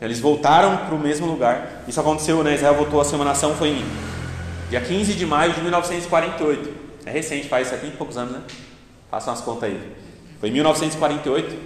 Eles 0.00 0.18
voltaram 0.18 0.86
para 0.86 0.94
o 0.94 0.98
mesmo 0.98 1.26
lugar. 1.26 1.84
Isso 1.86 2.00
aconteceu, 2.00 2.42
né? 2.42 2.54
Israel 2.54 2.74
voltou 2.74 3.00
a 3.00 3.04
ser 3.04 3.16
uma 3.16 3.24
nação, 3.24 3.54
foi 3.54 3.68
em 3.68 3.84
dia 4.70 4.80
15 4.80 5.14
de 5.14 5.26
maio 5.26 5.52
de 5.52 5.60
1948. 5.60 6.70
É 7.04 7.10
recente, 7.10 7.48
faz 7.48 7.68
70 7.68 7.94
e 7.94 7.96
poucos 7.96 8.16
anos, 8.16 8.32
né? 8.32 8.42
Façam 9.10 9.32
as 9.32 9.40
contas 9.40 9.64
aí. 9.64 9.80
Foi 10.40 10.48
em 10.48 10.52
1948. 10.52 11.56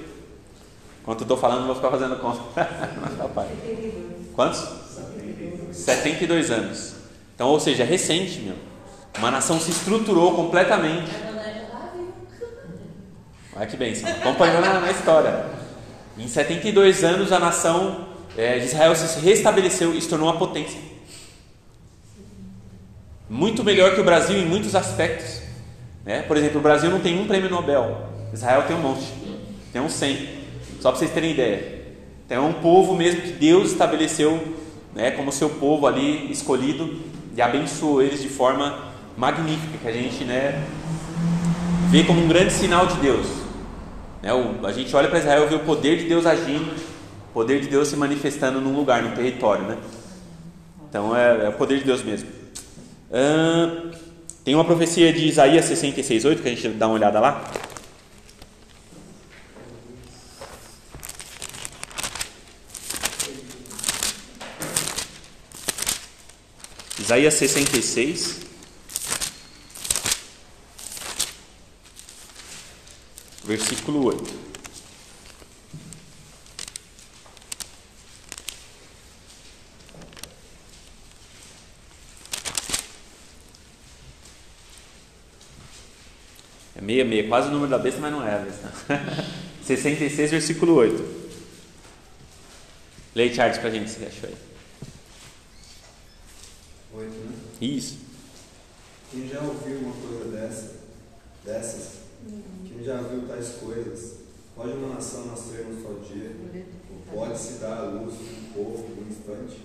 Enquanto 1.03 1.21
eu 1.21 1.25
estou 1.25 1.37
falando, 1.37 1.67
vou 1.67 1.77
ficar 1.77 1.91
fazendo 1.91 2.17
conta. 2.17 2.43
Quantos? 4.35 4.67
72 5.73 6.51
anos. 6.51 6.95
Então, 7.35 7.49
ou 7.49 7.61
seja, 7.61 7.85
é 7.85 7.87
recente, 7.87 8.41
meu. 8.41 8.57
Uma 9.19 9.31
nação 9.31 9.61
se 9.61 9.71
estruturou 9.71 10.35
completamente. 10.35 11.11
Olha 13.57 13.67
que 13.67 13.77
bem, 13.77 13.95
acompanhou 14.21 14.61
na, 14.61 14.81
na 14.81 14.91
história. 14.91 15.47
Em 16.19 16.27
72 16.27 17.05
anos, 17.05 17.31
a 17.31 17.39
nação 17.39 18.09
é, 18.37 18.59
de 18.59 18.67
Israel 18.67 18.97
se 18.97 19.21
restabeleceu 19.21 19.95
e 19.95 20.01
se 20.01 20.09
tornou 20.09 20.29
uma 20.29 20.39
potência. 20.39 20.81
Muito 23.29 23.63
melhor 23.63 23.95
que 23.95 24.01
o 24.01 24.05
Brasil 24.05 24.37
em 24.37 24.47
muitos 24.47 24.75
aspectos. 24.75 25.43
Né? 26.05 26.23
Por 26.23 26.37
exemplo, 26.37 26.59
o 26.59 26.63
Brasil 26.63 26.91
não 26.91 27.01
tem 27.01 27.21
um 27.21 27.27
prêmio 27.27 27.49
Nobel. 27.49 28.14
Israel 28.35 28.65
tem 28.65 28.77
um 28.77 28.81
monte. 28.81 29.05
Tem 29.73 29.81
uns 29.81 29.93
100. 29.93 30.29
Só 30.81 30.91
para 30.91 30.99
vocês 30.99 31.13
terem 31.13 31.31
ideia. 31.31 31.85
Então 32.27 32.45
é 32.45 32.49
um 32.49 32.55
povo 32.55 32.95
mesmo 32.95 33.23
que 33.23 33.33
Deus 33.33 33.71
estabeleceu 33.71 34.55
né, 34.95 35.13
como 35.13 35.31
seu 35.33 35.49
povo 35.49 35.87
ali 35.87 36.31
escolhido 36.31 37.01
e 37.37 37.41
abençoou 37.41 38.03
eles 38.03 38.21
de 38.21 38.29
forma 38.29 38.93
magnífica, 39.17 39.79
que 39.81 39.89
a 39.89 39.93
gente 39.93 40.25
né, 40.25 40.65
vê 41.91 42.03
como 42.05 42.21
um 42.21 42.29
grande 42.29 42.53
sinal 42.53 42.87
de 42.87 42.97
Deus. 42.97 43.27
Né? 44.23 44.33
O, 44.33 44.67
a 44.67 44.73
gente 44.73 44.95
olha 44.97 45.09
para 45.09 45.19
Israel 45.21 45.45
e 45.45 45.49
vê 45.49 45.55
o 45.55 45.61
poder 45.61 45.99
de 45.99 46.05
Deus 46.05 46.27
agindo, 46.27 46.73
o 47.31 47.33
poder 47.33 47.61
de 47.61 47.69
Deus 47.69 47.89
se 47.89 47.97
manifestando 47.97 48.61
num 48.61 48.75
lugar, 48.75 49.03
num 49.03 49.15
território. 49.15 49.65
Né? 49.65 49.79
Então 50.89 51.17
é, 51.17 51.47
é 51.47 51.49
o 51.49 51.53
poder 51.53 51.79
de 51.79 51.85
Deus 51.85 52.03
mesmo. 52.03 52.29
tem 54.45 54.55
uma 54.55 54.65
profecia 54.65 55.13
de 55.13 55.29
Isaías 55.29 55.67
66,8 55.67 56.43
que 56.43 56.49
a 56.49 56.51
gente 56.51 56.69
dá 56.71 56.87
uma 56.87 56.95
olhada 56.95 57.21
lá. 57.21 57.45
Isaías 67.05 67.35
66. 67.35 68.37
versículo 73.45 74.07
8. 74.07 74.35
É 86.75 86.81
meia, 86.81 87.05
meia, 87.05 87.29
quase 87.29 87.49
o 87.49 87.51
número 87.51 87.71
da 87.71 87.77
besta, 87.77 88.01
mas 88.01 88.13
não 88.13 88.27
é 88.27 88.35
a 88.35 88.39
besta. 88.39 88.73
66, 89.63 90.31
versículo 90.31 90.75
8. 90.77 91.25
Leia 93.15 93.35
Charles 93.35 93.59
pra 93.59 93.69
gente, 93.69 93.91
se 93.91 94.03
achou 94.03 94.31
aí. 94.31 94.54
Oito, 96.97 97.11
né? 97.11 97.33
Isso. 97.61 97.99
Quem 99.11 99.29
já 99.29 99.41
ouviu 99.41 99.79
uma 99.79 99.95
coisa 99.95 100.31
dessa, 100.31 100.75
dessas? 101.45 102.05
Quem 102.69 102.85
já 102.85 102.97
viu 102.99 103.27
tais 103.27 103.49
coisas? 103.61 104.19
Pode 104.55 104.73
uma 104.73 104.95
nação 104.95 105.27
nascer 105.27 105.67
num 105.67 105.83
só 105.83 105.89
dia? 106.09 106.31
Ou 106.91 107.19
pode 107.19 107.39
se 107.39 107.55
dar 107.55 107.79
à 107.79 107.83
luz 107.83 108.15
um 108.15 108.53
povo 108.55 108.89
num 108.97 109.11
instante? 109.11 109.61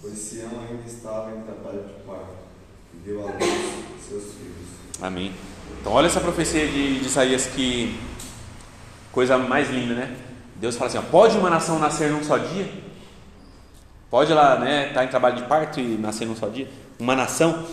Pois 0.00 0.18
Sião 0.18 0.50
ainda 0.68 0.86
estava 0.86 1.36
em 1.36 1.42
trabalho 1.42 1.82
de 1.82 2.02
parto 2.04 2.34
e 2.94 2.96
deu 2.98 3.26
à 3.26 3.32
luz 3.32 4.08
seus 4.08 4.34
filhos. 4.34 4.68
Amém. 5.00 5.32
Então 5.80 5.92
olha 5.92 6.06
essa 6.06 6.20
profecia 6.20 6.66
de, 6.66 7.00
de 7.00 7.06
Isaías 7.06 7.46
que 7.46 7.98
coisa 9.10 9.36
mais 9.36 9.68
linda, 9.68 9.94
né? 9.94 10.16
Deus 10.56 10.76
fala 10.76 10.88
assim: 10.88 10.98
ó, 10.98 11.02
pode 11.02 11.36
uma 11.36 11.50
nação 11.50 11.80
nascer 11.80 12.10
num 12.10 12.22
só 12.22 12.38
dia? 12.38 12.91
Pode 14.12 14.30
ela 14.30 14.56
né, 14.56 14.90
tá 14.92 15.02
em 15.02 15.08
trabalho 15.08 15.36
de 15.36 15.44
parto 15.44 15.80
e 15.80 15.96
nascer 15.96 16.26
num 16.26 16.36
só 16.36 16.46
dia? 16.46 16.68
Uma 17.00 17.16
nação? 17.16 17.64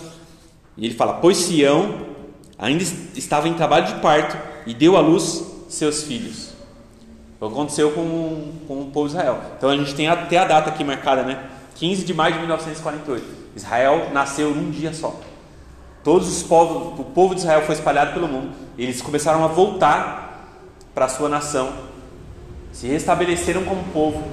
E 0.77 0.85
ele 0.85 0.95
fala: 0.95 1.15
Pois 1.15 1.35
Sião 1.35 1.93
ainda 2.57 2.81
estava 3.13 3.49
em 3.49 3.53
trabalho 3.55 3.87
de 3.87 3.95
parto 3.95 4.37
e 4.65 4.73
deu 4.73 4.95
à 4.95 5.01
luz 5.01 5.43
seus 5.67 6.03
filhos. 6.03 6.53
O 7.41 7.45
que 7.45 7.53
aconteceu 7.53 7.91
com, 7.91 8.53
com 8.65 8.83
o 8.83 8.85
povo 8.85 9.09
de 9.09 9.15
Israel. 9.15 9.37
Então 9.57 9.69
a 9.69 9.75
gente 9.75 9.93
tem 9.93 10.07
até 10.07 10.37
a 10.37 10.45
data 10.45 10.69
aqui 10.69 10.81
marcada, 10.81 11.23
né? 11.23 11.43
15 11.75 12.05
de 12.05 12.13
maio 12.13 12.35
de 12.35 12.39
1948. 12.39 13.25
Israel 13.57 14.09
nasceu 14.13 14.55
num 14.55 14.71
dia 14.71 14.93
só. 14.93 15.19
Todos 16.05 16.29
os 16.29 16.41
povos, 16.41 16.97
o 16.97 17.03
povo 17.03 17.35
de 17.35 17.41
Israel 17.41 17.63
foi 17.63 17.75
espalhado 17.75 18.13
pelo 18.13 18.29
mundo. 18.29 18.51
Eles 18.77 19.01
começaram 19.01 19.43
a 19.43 19.47
voltar 19.47 20.55
para 20.95 21.03
a 21.03 21.09
sua 21.09 21.27
nação, 21.27 21.73
se 22.71 22.87
restabeleceram 22.87 23.65
como 23.65 23.83
povo, 23.91 24.23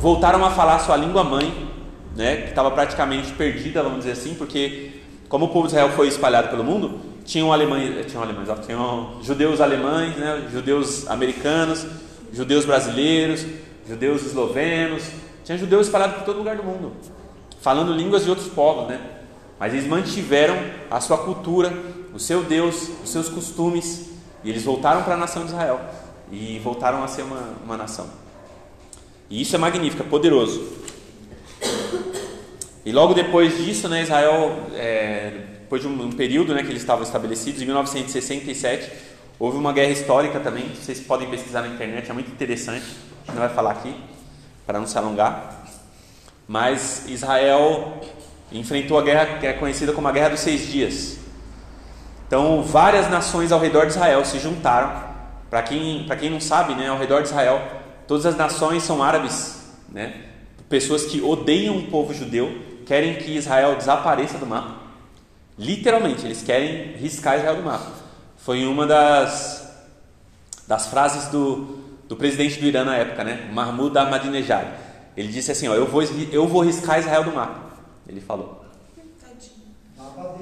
voltaram 0.00 0.42
a 0.42 0.50
falar 0.50 0.78
sua 0.78 0.96
língua 0.96 1.22
mãe, 1.22 1.68
né, 2.16 2.36
que 2.38 2.48
estava 2.48 2.70
praticamente 2.70 3.32
perdida, 3.32 3.82
vamos 3.82 3.98
dizer 3.98 4.12
assim, 4.12 4.34
porque 4.34 5.02
como 5.28 5.44
o 5.44 5.48
povo 5.48 5.66
de 5.66 5.74
Israel 5.74 5.90
foi 5.90 6.08
espalhado 6.08 6.48
pelo 6.48 6.64
mundo, 6.64 6.98
tinham 7.24 7.52
alemães, 7.52 8.06
tinham 8.06 8.22
alemães, 8.22 8.48
tinham 8.64 9.18
judeus 9.22 9.60
alemães, 9.60 10.16
né, 10.16 10.48
judeus 10.50 11.06
americanos, 11.06 11.86
judeus 12.32 12.64
brasileiros, 12.64 13.44
judeus 13.86 14.22
eslovenos, 14.22 15.04
tinha 15.44 15.58
judeus 15.58 15.86
espalhados 15.86 16.16
por 16.16 16.24
todo 16.24 16.38
lugar 16.38 16.56
do 16.56 16.64
mundo, 16.64 16.92
falando 17.60 17.92
línguas 17.92 18.24
de 18.24 18.30
outros 18.30 18.48
povos, 18.48 18.88
né? 18.88 18.98
Mas 19.58 19.74
eles 19.74 19.86
mantiveram 19.86 20.56
a 20.90 20.98
sua 21.00 21.18
cultura, 21.18 21.70
o 22.14 22.18
seu 22.18 22.42
Deus, 22.42 22.88
os 23.04 23.10
seus 23.10 23.28
costumes, 23.28 24.08
e 24.42 24.48
eles 24.48 24.64
voltaram 24.64 25.02
para 25.02 25.14
a 25.14 25.18
nação 25.18 25.44
de 25.44 25.50
Israel 25.50 25.78
e 26.32 26.58
voltaram 26.60 27.04
a 27.04 27.08
ser 27.08 27.22
uma, 27.22 27.42
uma 27.62 27.76
nação. 27.76 28.06
E 29.30 29.42
isso 29.42 29.54
é 29.54 29.58
magnífico, 29.58 30.02
é 30.02 30.06
poderoso. 30.06 30.80
E 32.84 32.90
logo 32.90 33.14
depois 33.14 33.56
disso, 33.56 33.88
né, 33.88 34.02
Israel, 34.02 34.66
é, 34.74 35.32
depois 35.60 35.82
de 35.82 35.86
um, 35.86 36.10
período 36.10 36.52
né, 36.52 36.62
que 36.64 36.70
eles 36.70 36.82
estavam 36.82 37.04
estabelecidos, 37.04 37.62
em 37.62 37.64
1967, 37.64 38.90
houve 39.38 39.56
uma 39.56 39.72
guerra 39.72 39.92
histórica 39.92 40.40
também. 40.40 40.68
Vocês 40.74 40.98
podem 40.98 41.30
pesquisar 41.30 41.62
na 41.62 41.68
internet, 41.68 42.10
é 42.10 42.12
muito 42.12 42.30
interessante. 42.30 42.84
A 42.84 43.26
gente 43.26 43.34
não 43.34 43.46
vai 43.46 43.50
falar 43.50 43.70
aqui, 43.70 43.94
para 44.66 44.80
não 44.80 44.86
se 44.86 44.98
alongar. 44.98 45.64
Mas 46.48 47.08
Israel 47.08 48.00
enfrentou 48.50 48.98
a 48.98 49.02
guerra 49.02 49.38
que 49.38 49.46
é 49.46 49.52
conhecida 49.52 49.92
como 49.92 50.08
a 50.08 50.12
Guerra 50.12 50.30
dos 50.30 50.40
Seis 50.40 50.66
Dias. 50.66 51.18
Então, 52.26 52.64
várias 52.64 53.08
nações 53.08 53.52
ao 53.52 53.60
redor 53.60 53.86
de 53.86 53.92
Israel 53.92 54.24
se 54.24 54.40
juntaram. 54.40 55.08
Para 55.48 55.62
quem, 55.62 56.06
quem 56.18 56.30
não 56.30 56.40
sabe, 56.40 56.74
né, 56.74 56.88
ao 56.88 56.98
redor 56.98 57.22
de 57.22 57.28
Israel, 57.28 57.79
todas 58.10 58.26
as 58.26 58.36
nações 58.36 58.82
são 58.82 59.04
árabes, 59.04 59.56
né? 59.88 60.24
pessoas 60.68 61.04
que 61.04 61.20
odeiam 61.20 61.76
o 61.76 61.86
povo 61.86 62.12
judeu, 62.12 62.60
querem 62.84 63.14
que 63.14 63.36
Israel 63.36 63.76
desapareça 63.76 64.36
do 64.36 64.44
mapa. 64.44 64.80
Literalmente, 65.56 66.26
eles 66.26 66.42
querem 66.42 66.96
riscar 66.96 67.38
Israel 67.38 67.54
do 67.54 67.62
mapa. 67.62 67.86
Foi 68.36 68.66
uma 68.66 68.84
das, 68.84 69.72
das 70.66 70.88
frases 70.88 71.28
do, 71.28 71.78
do 72.08 72.16
presidente 72.16 72.58
do 72.58 72.66
Irã 72.66 72.82
na 72.82 72.96
época, 72.96 73.22
né? 73.22 73.48
Mahmoud 73.52 73.96
Ahmadinejad. 73.96 74.66
Ele 75.16 75.28
disse 75.28 75.52
assim: 75.52 75.68
ó, 75.68 75.74
eu, 75.74 75.86
vou, 75.86 76.02
eu 76.02 76.48
vou 76.48 76.62
riscar 76.62 76.98
Israel 76.98 77.22
do 77.22 77.30
mapa. 77.30 77.60
Ele 78.08 78.20
falou. 78.20 78.64
Mapa 79.96 80.34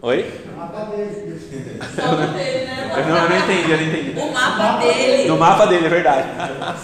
Oi? 0.00 0.42
Mapa 0.56 0.84
dele. 0.84 1.40
Só 1.96 2.12
o 2.12 2.16
dele, 2.16 2.66
né? 2.66 2.92
Eu 2.96 3.08
não, 3.08 3.16
eu 3.16 3.28
não 3.28 3.36
entendi, 3.36 3.70
eu 3.70 3.76
não 3.76 3.84
entendi. 3.84 4.20
O 4.20 4.32
mapa 4.32 4.78
dele. 4.78 5.28
No 5.28 5.36
mapa 5.36 5.66
dele, 5.66 5.86
é 5.86 5.88
verdade. 5.88 6.28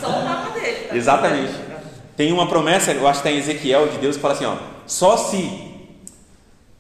Só 0.00 0.08
o 0.08 0.24
mapa 0.24 0.50
dele. 0.50 0.88
Tá 0.88 0.96
Exatamente. 0.96 1.52
Tem 2.16 2.32
uma 2.32 2.48
promessa, 2.48 2.92
eu 2.92 3.06
acho 3.06 3.22
que 3.22 3.28
está 3.28 3.36
em 3.36 3.40
Ezequiel, 3.40 3.88
de 3.88 3.98
Deus 3.98 4.16
que 4.16 4.22
fala 4.22 4.34
assim: 4.34 4.46
ó, 4.46 4.56
só 4.86 5.16
se 5.16 5.74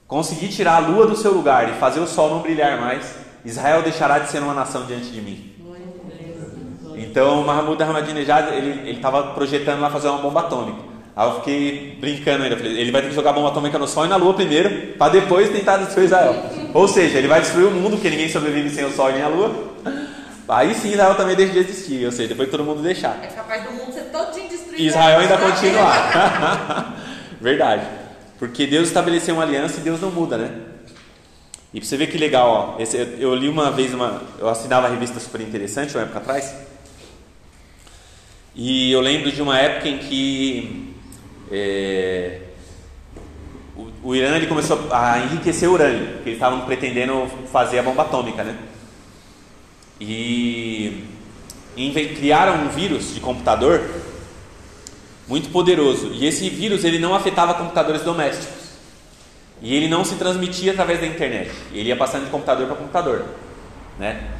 conseguir 0.08 0.48
tirar 0.48 0.76
a 0.76 0.78
lua 0.80 1.06
do 1.06 1.16
seu 1.16 1.32
lugar 1.32 1.68
e 1.68 1.74
fazer 1.74 2.00
o 2.00 2.06
sol 2.06 2.30
não 2.30 2.40
brilhar 2.40 2.80
mais, 2.80 3.14
Israel 3.44 3.82
deixará 3.82 4.18
de 4.18 4.28
ser 4.28 4.42
uma 4.42 4.54
nação 4.54 4.86
diante 4.86 5.10
de 5.10 5.20
mim. 5.20 5.52
Então, 6.96 7.44
Mahmoud 7.44 7.80
Ahmadinejad, 7.82 8.54
ele 8.54 8.90
estava 8.90 9.34
projetando 9.34 9.80
lá 9.80 9.90
fazer 9.90 10.08
uma 10.08 10.18
bomba 10.18 10.40
atômica. 10.40 10.93
Aí 11.16 11.28
eu 11.28 11.34
fiquei 11.36 11.96
brincando 12.00 12.42
ainda, 12.42 12.56
falei, 12.56 12.76
ele 12.78 12.90
vai 12.90 13.02
ter 13.02 13.08
que 13.08 13.14
jogar 13.14 13.32
bomba 13.32 13.48
atômica 13.48 13.78
no 13.78 13.86
Sol 13.86 14.04
e 14.04 14.08
na 14.08 14.16
Lua 14.16 14.34
primeiro, 14.34 14.94
para 14.98 15.12
depois 15.12 15.48
tentar 15.48 15.76
destruir 15.76 16.06
Israel. 16.06 16.34
Ou 16.72 16.88
seja, 16.88 17.18
ele 17.18 17.28
vai 17.28 17.40
destruir 17.40 17.66
o 17.66 17.70
mundo, 17.70 17.92
porque 17.92 18.10
ninguém 18.10 18.28
sobrevive 18.28 18.70
sem 18.70 18.84
o 18.84 18.90
Sol 18.90 19.10
e 19.10 19.12
nem 19.14 19.22
a 19.22 19.28
Lua. 19.28 19.74
Aí 20.48 20.74
sim 20.74 20.90
Israel 20.90 21.14
também 21.14 21.36
deixa 21.36 21.52
de 21.52 21.58
existir, 21.60 22.04
ou 22.04 22.12
seja, 22.12 22.28
depois 22.28 22.50
todo 22.50 22.64
mundo 22.64 22.82
deixar. 22.82 23.18
É 23.22 23.28
capaz 23.28 23.62
do 23.62 23.70
mundo 23.72 23.92
ser 23.92 24.04
todinho 24.04 24.48
destruído. 24.48 24.82
Israel 24.82 25.20
ainda 25.20 25.38
continuar. 25.38 26.96
Verdade. 27.40 27.86
Porque 28.38 28.66
Deus 28.66 28.88
estabeleceu 28.88 29.34
uma 29.34 29.44
aliança 29.44 29.78
e 29.78 29.82
Deus 29.82 30.00
não 30.00 30.10
muda, 30.10 30.36
né? 30.36 30.50
E 31.72 31.80
pra 31.80 31.88
você 31.88 31.96
ver 31.96 32.08
que 32.08 32.18
legal, 32.18 32.76
ó. 32.76 32.82
Esse, 32.82 32.96
eu 33.18 33.34
li 33.34 33.48
uma 33.48 33.70
vez 33.70 33.94
uma. 33.94 34.22
Eu 34.38 34.48
assinava 34.48 34.86
a 34.86 34.90
revista 34.90 35.18
super 35.18 35.40
interessante, 35.40 35.94
uma 35.96 36.02
época 36.02 36.18
atrás. 36.18 36.54
E 38.54 38.92
eu 38.92 39.00
lembro 39.00 39.32
de 39.32 39.42
uma 39.42 39.58
época 39.58 39.88
em 39.88 39.98
que 39.98 40.93
é, 41.50 42.40
o, 43.76 44.08
o, 44.08 44.14
Irã 44.14 44.36
ele 44.36 44.46
começou 44.46 44.88
a 44.90 45.18
enriquecer 45.18 45.68
o 45.68 45.72
urânio, 45.72 46.06
porque 46.14 46.30
eles 46.30 46.34
estavam 46.34 46.62
pretendendo 46.62 47.26
fazer 47.52 47.78
a 47.78 47.82
bomba 47.82 48.02
atômica, 48.02 48.44
né? 48.44 48.56
E, 50.00 51.04
e 51.76 52.14
criaram 52.16 52.64
um 52.64 52.68
vírus 52.68 53.14
de 53.14 53.20
computador 53.20 53.80
muito 55.26 55.50
poderoso. 55.50 56.10
E 56.12 56.26
esse 56.26 56.48
vírus 56.50 56.84
ele 56.84 56.98
não 56.98 57.14
afetava 57.14 57.54
computadores 57.54 58.02
domésticos. 58.02 58.64
E 59.62 59.74
ele 59.74 59.88
não 59.88 60.04
se 60.04 60.16
transmitia 60.16 60.72
através 60.72 61.00
da 61.00 61.06
internet. 61.06 61.50
Ele 61.72 61.88
ia 61.88 61.96
passando 61.96 62.24
de 62.24 62.30
computador 62.30 62.66
para 62.66 62.76
computador, 62.76 63.24
né? 63.98 64.30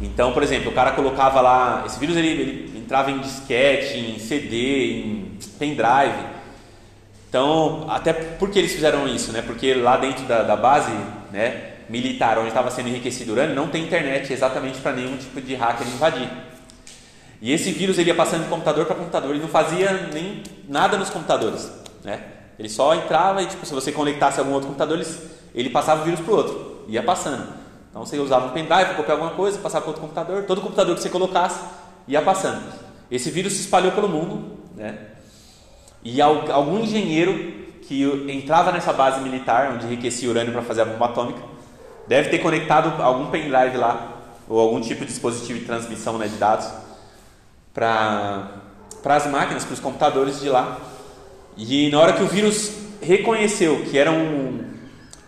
Então, 0.00 0.32
por 0.32 0.42
exemplo, 0.42 0.70
o 0.70 0.74
cara 0.74 0.92
colocava 0.92 1.40
lá, 1.40 1.84
esse 1.86 1.98
vírus 1.98 2.16
ele, 2.16 2.28
ele 2.28 2.78
entrava 2.78 3.10
em 3.10 3.18
disquete, 3.20 3.98
em 3.98 4.18
CD, 4.18 5.02
em 5.02 5.38
pendrive. 5.58 6.34
Então, 7.28 7.86
até 7.88 8.12
porque 8.12 8.58
eles 8.58 8.72
fizeram 8.72 9.08
isso, 9.08 9.32
né? 9.32 9.42
Porque 9.42 9.74
lá 9.74 9.96
dentro 9.96 10.24
da, 10.24 10.42
da 10.42 10.56
base, 10.56 10.92
né, 11.32 11.72
militar, 11.88 12.38
onde 12.38 12.48
estava 12.48 12.70
sendo 12.70 12.88
enriquecido 12.88 13.32
urânio, 13.32 13.54
não 13.54 13.68
tem 13.68 13.84
internet 13.84 14.32
exatamente 14.32 14.78
para 14.78 14.92
nenhum 14.92 15.16
tipo 15.16 15.40
de 15.40 15.54
hacker 15.54 15.86
invadir. 15.86 16.28
E 17.40 17.52
esse 17.52 17.72
vírus 17.72 17.98
ele 17.98 18.10
ia 18.10 18.14
passando 18.14 18.44
de 18.44 18.48
computador 18.48 18.86
para 18.86 18.94
computador 18.94 19.34
e 19.34 19.38
não 19.38 19.48
fazia 19.48 20.08
nem 20.12 20.42
nada 20.68 20.96
nos 20.96 21.10
computadores, 21.10 21.70
né? 22.02 22.20
Ele 22.58 22.68
só 22.68 22.94
entrava 22.94 23.42
e 23.42 23.46
tipo, 23.46 23.66
se 23.66 23.74
você 23.74 23.90
conectasse 23.90 24.38
algum 24.38 24.52
outro 24.52 24.68
computador, 24.68 24.98
ele, 24.98 25.08
ele 25.54 25.70
passava 25.70 26.02
o 26.02 26.04
vírus 26.04 26.20
para 26.20 26.32
o 26.32 26.36
outro, 26.36 26.84
ia 26.88 27.02
passando. 27.02 27.63
Então 27.94 28.04
você 28.04 28.18
usava 28.18 28.46
um 28.46 28.50
pendrive, 28.50 28.96
copiar 28.96 29.12
alguma 29.12 29.30
coisa, 29.30 29.56
passava 29.58 29.82
para 29.82 29.90
outro 29.90 30.02
computador, 30.02 30.42
todo 30.42 30.60
computador 30.60 30.96
que 30.96 31.00
você 31.00 31.08
colocasse 31.08 31.60
ia 32.08 32.20
passando. 32.20 32.60
Esse 33.08 33.30
vírus 33.30 33.52
se 33.52 33.60
espalhou 33.60 33.92
pelo 33.92 34.08
mundo, 34.08 34.58
né? 34.74 34.98
E 36.02 36.20
algum 36.20 36.80
engenheiro 36.80 37.54
que 37.82 38.02
entrava 38.28 38.72
nessa 38.72 38.92
base 38.92 39.20
militar, 39.20 39.74
onde 39.74 39.86
enriquecia 39.86 40.28
urânio 40.28 40.52
para 40.52 40.62
fazer 40.62 40.80
a 40.80 40.86
bomba 40.86 41.04
atômica, 41.04 41.40
deve 42.08 42.30
ter 42.30 42.40
conectado 42.40 43.00
algum 43.00 43.30
pendrive 43.30 43.76
lá, 43.76 44.12
ou 44.48 44.58
algum 44.58 44.80
tipo 44.80 45.02
de 45.02 45.12
dispositivo 45.12 45.60
de 45.60 45.64
transmissão 45.64 46.18
né, 46.18 46.26
de 46.26 46.34
dados, 46.34 46.68
para 47.72 48.50
as 49.04 49.26
máquinas, 49.28 49.64
para 49.64 49.74
os 49.74 49.80
computadores 49.80 50.40
de 50.40 50.48
lá. 50.48 50.78
E 51.56 51.88
na 51.90 52.00
hora 52.00 52.12
que 52.14 52.24
o 52.24 52.26
vírus 52.26 52.72
reconheceu 53.00 53.84
que 53.84 53.96
era 53.96 54.10
um, 54.10 54.73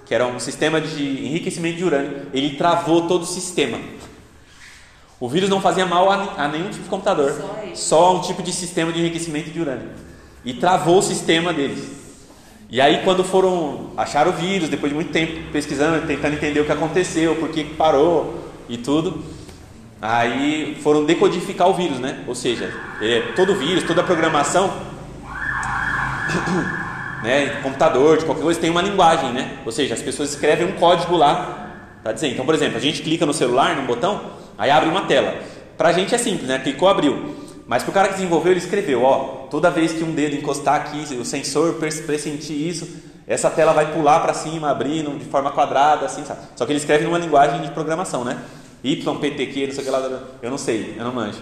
que 0.06 0.14
era 0.14 0.26
um 0.26 0.38
sistema 0.38 0.80
de 0.80 1.02
enriquecimento 1.02 1.76
de 1.76 1.84
urânio, 1.84 2.28
ele 2.32 2.56
travou 2.56 3.08
todo 3.08 3.22
o 3.22 3.26
sistema. 3.26 3.78
O 5.18 5.28
vírus 5.28 5.50
não 5.50 5.60
fazia 5.60 5.84
mal 5.84 6.10
a, 6.10 6.44
a 6.44 6.48
nenhum 6.48 6.68
tipo 6.70 6.84
de 6.84 6.88
computador, 6.88 7.32
Só 7.74 7.74
só 7.74 8.04
a 8.06 8.12
um 8.12 8.20
tipo 8.20 8.42
de 8.42 8.52
sistema 8.52 8.92
de 8.92 9.00
enriquecimento 9.00 9.50
de 9.50 9.60
urânio. 9.60 9.90
E 10.44 10.54
travou 10.54 10.98
o 10.98 11.02
sistema 11.02 11.52
deles. 11.52 11.90
E 12.70 12.80
aí 12.80 13.02
quando 13.02 13.24
foram 13.24 13.90
achar 13.96 14.28
o 14.28 14.32
vírus, 14.32 14.68
depois 14.68 14.90
de 14.90 14.94
muito 14.94 15.10
tempo 15.10 15.50
pesquisando, 15.50 16.06
tentando 16.06 16.34
entender 16.34 16.60
o 16.60 16.64
que 16.64 16.72
aconteceu, 16.72 17.34
por 17.36 17.48
que 17.48 17.64
parou 17.64 18.44
e 18.68 18.76
tudo, 18.76 19.24
aí 20.00 20.76
foram 20.82 21.04
decodificar 21.04 21.68
o 21.68 21.74
vírus, 21.74 21.98
né? 21.98 22.22
Ou 22.28 22.34
seja, 22.34 22.72
é, 23.00 23.32
todo 23.34 23.56
vírus, 23.56 23.84
toda 23.84 24.02
programação, 24.02 24.70
né, 27.22 27.60
computador, 27.62 28.18
de 28.18 28.24
qualquer 28.24 28.42
coisa, 28.42 28.60
tem 28.60 28.70
uma 28.70 28.82
linguagem, 28.82 29.32
né? 29.32 29.58
Ou 29.64 29.72
seja, 29.72 29.94
as 29.94 30.02
pessoas 30.02 30.30
escrevem 30.30 30.66
um 30.66 30.72
código 30.72 31.16
lá 31.16 31.66
para 32.02 32.12
dizer. 32.12 32.28
Então, 32.28 32.44
por 32.44 32.54
exemplo, 32.54 32.76
a 32.76 32.80
gente 32.80 33.02
clica 33.02 33.26
no 33.26 33.32
celular, 33.32 33.74
num 33.76 33.86
botão, 33.86 34.32
aí 34.56 34.70
abre 34.70 34.88
uma 34.88 35.02
tela. 35.02 35.34
Pra 35.76 35.92
gente 35.92 36.14
é 36.14 36.18
simples, 36.18 36.48
né? 36.48 36.58
Clicou, 36.58 36.88
abriu. 36.88 37.34
Mas 37.66 37.82
pro 37.82 37.92
cara 37.92 38.08
que 38.08 38.14
desenvolveu, 38.14 38.52
ele 38.52 38.60
escreveu, 38.60 39.02
ó, 39.02 39.48
toda 39.50 39.70
vez 39.70 39.92
que 39.92 40.04
um 40.04 40.12
dedo 40.12 40.36
encostar 40.36 40.76
aqui, 40.76 41.14
o 41.16 41.24
sensor 41.24 41.74
pressentir 41.74 42.56
isso, 42.56 42.88
essa 43.26 43.50
tela 43.50 43.72
vai 43.72 43.92
pular 43.92 44.20
para 44.20 44.32
cima, 44.32 44.70
abrindo 44.70 45.18
de 45.18 45.24
forma 45.24 45.50
quadrada, 45.50 46.06
assim, 46.06 46.24
sabe? 46.24 46.40
Só 46.54 46.64
que 46.64 46.70
ele 46.70 46.78
escreve 46.78 47.04
numa 47.04 47.18
linguagem 47.18 47.60
de 47.60 47.70
programação, 47.72 48.24
né? 48.24 48.40
YPTQ, 48.84 49.66
não 49.66 49.74
sei 49.74 49.82
o 49.82 49.84
que 49.84 49.90
lá, 49.90 50.20
eu 50.40 50.50
não 50.50 50.58
sei, 50.58 50.94
eu 50.96 51.04
não 51.04 51.12
manjo. 51.12 51.40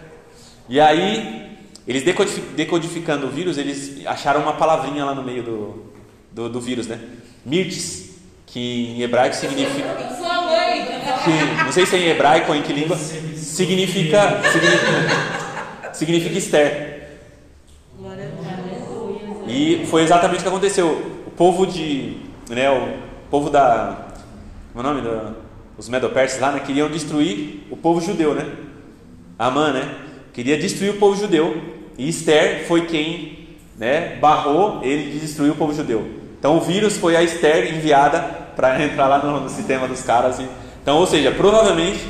e 0.68 0.78
aí, 0.78 1.55
eles 1.86 2.02
decodifi- 2.02 2.40
decodificando 2.56 3.26
o 3.26 3.30
vírus, 3.30 3.58
eles 3.58 4.04
acharam 4.06 4.40
uma 4.40 4.54
palavrinha 4.54 5.04
lá 5.04 5.14
no 5.14 5.22
meio 5.22 5.42
do, 5.42 5.92
do, 6.32 6.48
do 6.48 6.60
vírus, 6.60 6.86
né? 6.86 6.98
Mirtes, 7.44 8.16
que 8.46 8.96
em 8.96 9.02
hebraico 9.02 9.34
significa 9.36 9.94
que 11.24 11.64
não 11.64 11.72
sei 11.72 11.86
se 11.86 11.96
é 11.96 11.98
em 11.98 12.08
hebraico 12.08 12.50
ou 12.50 12.56
em 12.56 12.62
que 12.62 12.72
língua, 12.72 12.96
significa 12.96 14.40
significa, 14.50 15.92
significa 15.92 16.38
Esther. 16.38 16.96
E 19.48 19.86
foi 19.86 20.02
exatamente 20.02 20.40
o 20.40 20.42
que 20.42 20.48
aconteceu. 20.48 21.22
O 21.26 21.30
povo 21.30 21.66
de, 21.66 22.16
né, 22.50 22.70
o 22.70 22.96
povo 23.30 23.48
da, 23.50 24.08
como 24.72 24.86
é 24.86 24.90
o 24.90 24.94
nome 24.94 25.06
da, 25.06 25.32
os 25.78 25.88
medo-persas 25.88 26.40
lá, 26.40 26.52
né, 26.52 26.60
queriam 26.60 26.88
destruir 26.90 27.66
o 27.70 27.76
povo 27.76 28.00
judeu, 28.00 28.34
né? 28.34 28.50
Amã, 29.38 29.72
né? 29.72 29.94
Queria 30.32 30.56
destruir 30.58 30.90
o 30.90 30.98
povo 30.98 31.16
judeu. 31.16 31.75
E 31.98 32.08
Esther 32.08 32.66
foi 32.66 32.82
quem, 32.86 33.48
né, 33.78 34.16
barrou 34.20 34.80
ele 34.82 35.10
de 35.12 35.18
destruir 35.20 35.50
o 35.50 35.54
povo 35.54 35.72
judeu. 35.74 36.06
Então 36.38 36.56
o 36.58 36.60
vírus 36.60 36.96
foi 36.96 37.16
a 37.16 37.22
Esther 37.22 37.74
enviada 37.74 38.20
para 38.54 38.82
entrar 38.84 39.06
lá 39.06 39.18
no, 39.18 39.40
no 39.40 39.48
sistema 39.48 39.86
dos 39.88 40.02
caras. 40.02 40.38
e- 40.38 40.46
então, 40.82 40.98
ou 40.98 41.06
seja, 41.06 41.32
provavelmente, 41.32 42.00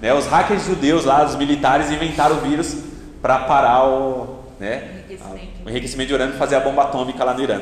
né, 0.00 0.14
os 0.14 0.26
hackers 0.26 0.64
judeus 0.66 1.04
lá, 1.04 1.24
os 1.24 1.34
militares 1.36 1.90
inventaram 1.90 2.36
o 2.36 2.40
vírus 2.40 2.76
para 3.20 3.38
parar 3.40 3.84
o, 3.88 4.44
né, 4.60 5.02
Enriquecimento. 5.08 5.48
o 5.66 5.70
enriquecimento 5.70 6.08
de 6.08 6.14
urânio 6.14 6.34
e 6.34 6.38
fazer 6.38 6.56
a 6.56 6.60
bomba 6.60 6.82
atômica 6.82 7.24
lá 7.24 7.34
no 7.34 7.42
Irã. 7.42 7.60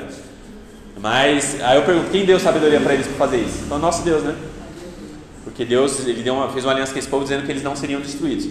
Mas 1.01 1.61
aí 1.63 1.77
eu 1.77 1.85
pergunto, 1.85 2.11
quem 2.11 2.25
deu 2.25 2.39
sabedoria 2.41 2.81
para 2.81 2.93
eles 2.95 3.07
para 3.07 3.17
fazer 3.17 3.39
isso? 3.39 3.63
Então, 3.65 3.79
nosso 3.79 4.03
Deus, 4.03 4.23
né? 4.25 4.35
Porque 5.45 5.65
Deus 5.65 6.07
ele 6.07 6.23
deu 6.23 6.35
uma, 6.35 6.49
fez 6.51 6.65
uma 6.65 6.73
aliança 6.73 6.93
com 6.93 6.99
esse 6.99 7.09
povo 7.09 7.23
dizendo 7.23 7.47
que 7.47 7.53
eles 7.53 7.63
não 7.63 7.75
seriam 7.77 8.01
destruídos. 8.01 8.47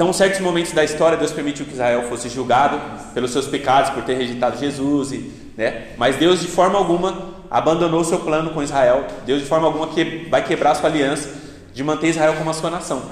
Então, 0.00 0.14
certos 0.14 0.40
momentos 0.40 0.72
da 0.72 0.82
história, 0.82 1.18
Deus 1.18 1.30
permitiu 1.30 1.66
que 1.66 1.74
Israel 1.74 2.04
fosse 2.08 2.26
julgado 2.30 2.80
pelos 3.12 3.32
seus 3.32 3.46
pecados, 3.46 3.90
por 3.90 4.02
ter 4.02 4.14
rejeitado 4.14 4.58
Jesus, 4.58 5.12
e, 5.12 5.30
né? 5.58 5.88
mas 5.98 6.16
Deus, 6.16 6.40
de 6.40 6.46
forma 6.48 6.78
alguma, 6.78 7.34
abandonou 7.50 8.02
seu 8.02 8.18
plano 8.20 8.48
com 8.48 8.62
Israel. 8.62 9.04
Deus, 9.26 9.42
de 9.42 9.46
forma 9.46 9.66
alguma, 9.66 9.88
que, 9.88 10.26
vai 10.30 10.42
quebrar 10.42 10.74
sua 10.74 10.88
aliança 10.88 11.28
de 11.74 11.84
manter 11.84 12.08
Israel 12.08 12.32
como 12.38 12.48
a 12.48 12.54
sua 12.54 12.70
nação, 12.70 13.02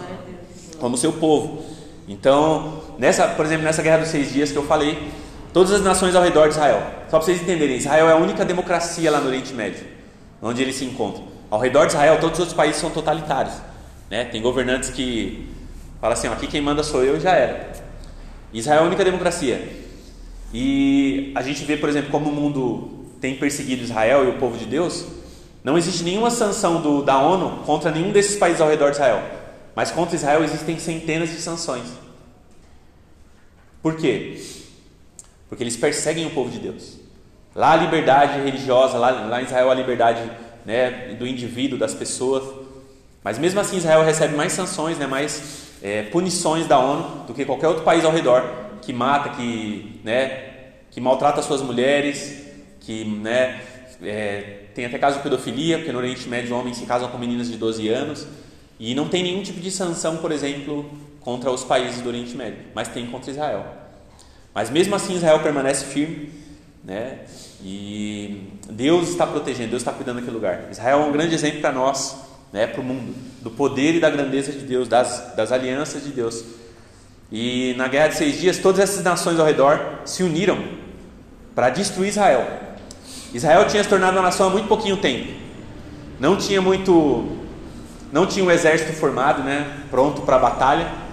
como 0.81 0.97
seu 0.97 1.13
povo. 1.13 1.63
Então, 2.09 2.81
nessa, 2.99 3.29
por 3.29 3.45
exemplo, 3.45 3.65
nessa 3.65 3.83
guerra 3.83 3.99
dos 3.99 4.09
seis 4.09 4.33
dias 4.33 4.51
que 4.51 4.57
eu 4.57 4.65
falei, 4.65 5.13
todas 5.53 5.73
as 5.73 5.83
nações 5.83 6.15
ao 6.15 6.23
redor 6.23 6.45
de 6.45 6.55
Israel, 6.55 6.83
só 7.11 7.19
para 7.19 7.21
vocês 7.21 7.43
entenderem, 7.43 7.77
Israel 7.77 8.09
é 8.09 8.13
a 8.13 8.17
única 8.17 8.47
democracia 8.47 9.11
lá 9.11 9.21
no 9.21 9.27
Oriente 9.27 9.53
Médio, 9.53 9.87
onde 10.41 10.63
eles 10.63 10.77
se 10.77 10.87
encontram. 10.87 11.25
Ao 11.51 11.61
redor 11.61 11.85
de 11.85 11.93
Israel, 11.93 12.17
todos 12.19 12.37
os 12.37 12.41
outros 12.41 12.57
países 12.57 12.81
são 12.81 12.89
totalitários. 12.89 13.57
Né? 14.11 14.25
Tem 14.25 14.41
governantes 14.41 14.89
que 14.89 15.58
falam 16.01 16.15
assim: 16.15 16.29
ó, 16.29 16.33
aqui 16.33 16.47
quem 16.47 16.61
manda 16.61 16.83
sou 16.83 17.03
eu 17.05 17.17
e 17.17 17.21
já 17.21 17.33
era. 17.33 17.73
Israel 18.53 18.81
é 18.81 18.83
a 18.83 18.87
única 18.87 19.05
democracia. 19.05 19.87
E 20.53 21.33
a 21.35 21.43
gente 21.43 21.65
vê, 21.65 21.77
por 21.77 21.89
exemplo, 21.89 22.11
como 22.11 22.31
o 22.31 22.33
mundo 22.33 23.07
tem 23.21 23.37
perseguido 23.37 23.83
Israel 23.83 24.25
e 24.25 24.29
o 24.29 24.39
povo 24.39 24.57
de 24.57 24.65
Deus. 24.65 25.05
Não 25.63 25.77
existe 25.77 26.03
nenhuma 26.03 26.31
sanção 26.31 26.81
do, 26.81 27.03
da 27.03 27.19
ONU 27.19 27.65
contra 27.65 27.91
nenhum 27.91 28.13
desses 28.13 28.37
países 28.37 28.61
ao 28.61 28.69
redor 28.69 28.91
de 28.91 28.97
Israel. 28.97 29.23
Mas 29.75 29.91
contra 29.91 30.17
Israel 30.17 30.43
existem 30.43 30.79
centenas 30.79 31.31
de 31.31 31.37
sanções. 31.37 31.87
Por 33.83 33.97
quê? 33.97 34.41
Porque 35.49 35.63
eles 35.63 35.77
perseguem 35.77 36.27
o 36.27 36.31
povo 36.31 36.51
de 36.51 36.59
Deus. 36.59 36.99
Lá 37.55 37.73
a 37.73 37.77
liberdade 37.77 38.41
religiosa, 38.41 38.97
lá, 38.99 39.11
lá 39.11 39.41
em 39.41 39.45
Israel 39.45 39.71
a 39.71 39.75
liberdade 39.75 40.31
né, 40.65 41.15
do 41.19 41.27
indivíduo, 41.27 41.79
das 41.79 41.95
pessoas. 41.95 42.45
Mas 43.23 43.39
mesmo 43.39 43.61
assim 43.61 43.77
Israel 43.77 44.05
recebe 44.05 44.35
mais 44.37 44.53
sanções, 44.53 44.97
né, 44.97 45.07
mais 45.07 45.68
é, 45.83 46.03
punições 46.05 46.67
da 46.67 46.79
ONU 46.79 47.27
do 47.27 47.35
que 47.35 47.45
qualquer 47.45 47.69
outro 47.69 47.85
país 47.85 48.05
ao 48.05 48.13
redor 48.13 48.43
que 48.83 48.93
mata, 48.93 49.31
que, 49.31 50.01
né, 50.05 50.45
que 50.91 51.01
maltrata 51.01 51.43
suas 51.43 51.61
mulheres, 51.61 52.47
que 52.81 53.05
né, 53.05 53.61
é, 54.03 54.65
tem 54.75 54.87
até 54.87 54.99
caso 54.99 55.19
de 55.19 55.23
pedofilia, 55.23 55.79
porque 55.79 55.93
no 55.93 55.99
Oriente 55.99 56.29
Médio 56.29 56.57
homens 56.57 56.77
se 56.77 56.87
casam 56.87 57.09
com 57.09 57.19
meninas 57.19 57.51
de 57.51 57.57
12 57.57 57.89
anos. 57.89 58.27
E 58.81 58.95
não 58.95 59.09
tem 59.09 59.23
nenhum 59.23 59.43
tipo 59.43 59.61
de 59.61 59.71
sanção, 59.71 60.19
por 60.19 60.31
exemplo, 60.31 60.89
contra 61.21 61.51
os 61.51 61.65
países 61.65 62.01
do 62.01 62.09
Oriente 62.09 62.37
Médio, 62.37 62.61
mas 62.75 62.89
tem 62.89 63.07
contra 63.07 63.31
Israel. 63.31 63.67
Mas 64.55 64.71
mesmo 64.71 64.95
assim 64.95 65.17
Israel 65.17 65.41
permanece 65.41 65.85
firme, 65.85 66.31
né? 66.85 67.19
E 67.63 68.53
Deus 68.71 69.09
está 69.09 69.27
protegendo, 69.27 69.71
Deus 69.71 69.83
está 69.83 69.93
cuidando 69.93 70.17
daquele 70.17 70.35
lugar. 70.35 70.69
Israel 70.71 71.01
é 71.01 71.05
um 71.05 71.13
grande 71.13 71.35
exemplo 71.35 71.61
para 71.61 71.73
nós, 71.73 72.17
né? 72.53 72.67
Para 72.67 72.81
o 72.81 72.85
mundo, 72.85 73.15
do 73.43 73.51
poder 73.51 73.95
e 73.95 74.01
da 74.01 74.11
grandeza 74.11 74.53
de 74.53 74.61
Deus, 74.61 74.89
das, 74.89 75.35
das 75.37 75.53
alianças 75.53 76.05
de 76.05 76.11
Deus. 76.11 76.45
E 77.31 77.75
na 77.77 77.89
guerra 77.89 78.09
de 78.09 78.17
seis 78.17 78.41
dias, 78.41 78.59
todas 78.59 78.81
essas 78.81 79.03
nações 79.05 79.39
ao 79.39 79.47
redor 79.47 79.81
se 80.05 80.23
uniram 80.23 80.59
para 81.55 81.71
destruir 81.71 82.09
Israel. 82.09 82.47
Israel 83.35 83.67
tinha 83.67 83.83
se 83.83 83.89
tornado 83.89 84.17
uma 84.17 84.23
nação 84.23 84.49
há 84.49 84.51
muito 84.51 84.69
pouquinho 84.69 84.97
tempo. 84.97 85.33
Não 86.19 86.37
tinha 86.37 86.63
muito, 86.63 87.37
não 88.13 88.27
tinha 88.27 88.45
um 88.45 88.51
exército 88.51 88.93
formado, 88.95 89.43
né? 89.43 89.85
Pronto 89.91 90.23
para 90.23 90.37
a 90.37 90.39
batalha 90.39 91.09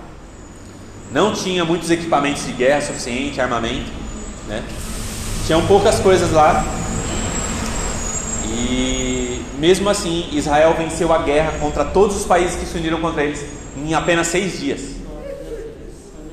não 1.12 1.34
tinha 1.34 1.64
muitos 1.64 1.90
equipamentos 1.90 2.46
de 2.46 2.52
guerra 2.52 2.82
suficiente, 2.82 3.40
armamento, 3.40 3.90
né? 4.48 4.64
Tinham 5.46 5.66
poucas 5.66 6.00
coisas 6.00 6.32
lá. 6.32 6.66
E 8.48 9.14
mesmo 9.58 9.89
assim, 9.89 10.30
Israel 10.32 10.74
venceu 10.78 11.12
a 11.14 11.20
guerra 11.20 11.53
contra 11.60 11.86
todos 11.86 12.16
os 12.16 12.26
países 12.26 12.56
que 12.56 12.66
se 12.66 12.78
uniram 12.78 13.01
contra 13.01 13.24
eles 13.24 13.45
em 13.78 13.93
apenas 13.93 14.28
seis 14.28 14.60
dias. 14.60 14.95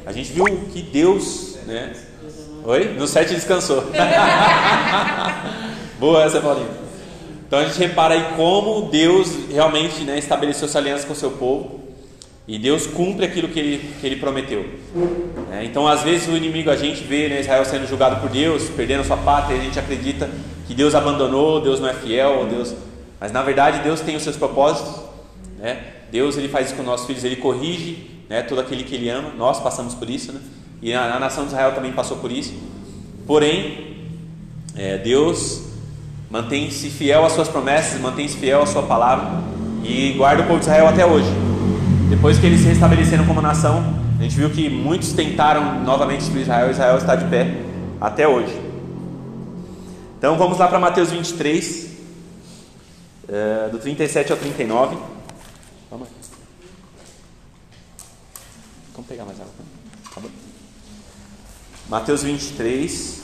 A 0.04 0.12
gente 0.12 0.32
viu 0.32 0.44
que 0.72 0.82
Deus, 0.82 1.56
né? 1.66 1.92
Oi? 2.64 2.94
No 2.98 3.06
sete 3.06 3.34
descansou. 3.34 3.84
Boa 5.98 6.24
essa, 6.24 6.40
Paulinho. 6.40 6.68
Então 7.46 7.60
a 7.60 7.64
gente 7.64 7.78
repara 7.78 8.14
aí 8.14 8.24
como 8.36 8.88
Deus 8.90 9.28
realmente 9.50 10.02
né, 10.04 10.18
estabeleceu 10.18 10.66
essa 10.66 10.78
aliança 10.78 11.06
com 11.06 11.12
o 11.12 11.16
seu 11.16 11.32
povo. 11.32 11.82
E 12.46 12.58
Deus 12.58 12.86
cumpre 12.86 13.24
aquilo 13.24 13.48
que 13.48 13.58
ele, 13.58 13.94
que 14.00 14.06
ele 14.06 14.16
prometeu. 14.16 14.64
É, 15.52 15.64
então, 15.64 15.86
às 15.86 16.02
vezes, 16.02 16.26
o 16.26 16.36
inimigo, 16.36 16.70
a 16.70 16.76
gente 16.76 17.04
vê 17.04 17.28
né, 17.28 17.40
Israel 17.40 17.64
sendo 17.64 17.86
julgado 17.86 18.20
por 18.20 18.30
Deus, 18.30 18.68
perdendo 18.70 19.04
sua 19.04 19.16
pátria, 19.16 19.56
a 19.56 19.60
gente 19.60 19.78
acredita 19.78 20.28
que 20.66 20.74
Deus 20.74 20.94
abandonou, 20.94 21.60
Deus 21.60 21.78
não 21.78 21.88
é 21.88 21.94
fiel, 21.94 22.46
Deus. 22.50 22.74
Mas 23.22 23.30
na 23.30 23.40
verdade, 23.40 23.78
Deus 23.84 24.00
tem 24.00 24.16
os 24.16 24.24
seus 24.24 24.34
propósitos. 24.34 25.00
Né? 25.56 25.78
Deus 26.10 26.36
ele 26.36 26.48
faz 26.48 26.66
isso 26.66 26.74
com 26.74 26.82
nossos 26.82 27.06
filhos, 27.06 27.22
ele 27.22 27.36
corrige 27.36 28.10
né, 28.28 28.42
todo 28.42 28.60
aquele 28.60 28.82
que 28.82 28.96
ele 28.96 29.08
ama. 29.08 29.30
Nós 29.38 29.60
passamos 29.60 29.94
por 29.94 30.10
isso, 30.10 30.32
né? 30.32 30.40
e 30.82 30.92
a, 30.92 31.14
a 31.14 31.20
nação 31.20 31.44
de 31.44 31.50
Israel 31.50 31.70
também 31.70 31.92
passou 31.92 32.16
por 32.16 32.32
isso. 32.32 32.52
Porém, 33.24 34.08
é, 34.74 34.98
Deus 34.98 35.62
mantém-se 36.28 36.90
fiel 36.90 37.24
às 37.24 37.30
suas 37.30 37.46
promessas, 37.46 38.00
mantém-se 38.00 38.36
fiel 38.38 38.62
à 38.62 38.66
sua 38.66 38.82
palavra 38.82 39.40
e 39.84 40.14
guarda 40.14 40.42
o 40.42 40.46
povo 40.46 40.58
de 40.58 40.64
Israel 40.64 40.88
até 40.88 41.06
hoje. 41.06 41.30
Depois 42.10 42.40
que 42.40 42.46
eles 42.46 42.62
se 42.62 42.66
restabeleceram 42.66 43.24
como 43.24 43.40
nação, 43.40 43.84
a 44.18 44.22
gente 44.24 44.34
viu 44.34 44.50
que 44.50 44.68
muitos 44.68 45.12
tentaram 45.12 45.84
novamente 45.84 46.22
destruir 46.22 46.42
Israel, 46.42 46.72
Israel 46.72 46.98
está 46.98 47.14
de 47.14 47.26
pé 47.26 47.54
até 48.00 48.26
hoje. 48.26 48.60
Então 50.18 50.36
vamos 50.36 50.58
lá 50.58 50.66
para 50.66 50.80
Mateus 50.80 51.12
23, 51.12 51.91
eh, 53.32 53.70
do 53.70 53.78
37 53.78 54.30
ao 54.30 54.38
39. 54.38 54.98
Vamos. 55.90 56.08
Vamos 58.92 59.08
pegar 59.08 59.24
mais 59.24 59.40
água. 59.40 59.52
Tá 60.14 60.20
bom. 60.20 60.28
Mateus 61.88 62.22
23, 62.22 63.22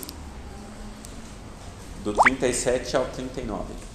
do 2.04 2.14
37 2.14 2.96
ao 2.96 3.04
39. 3.04 3.88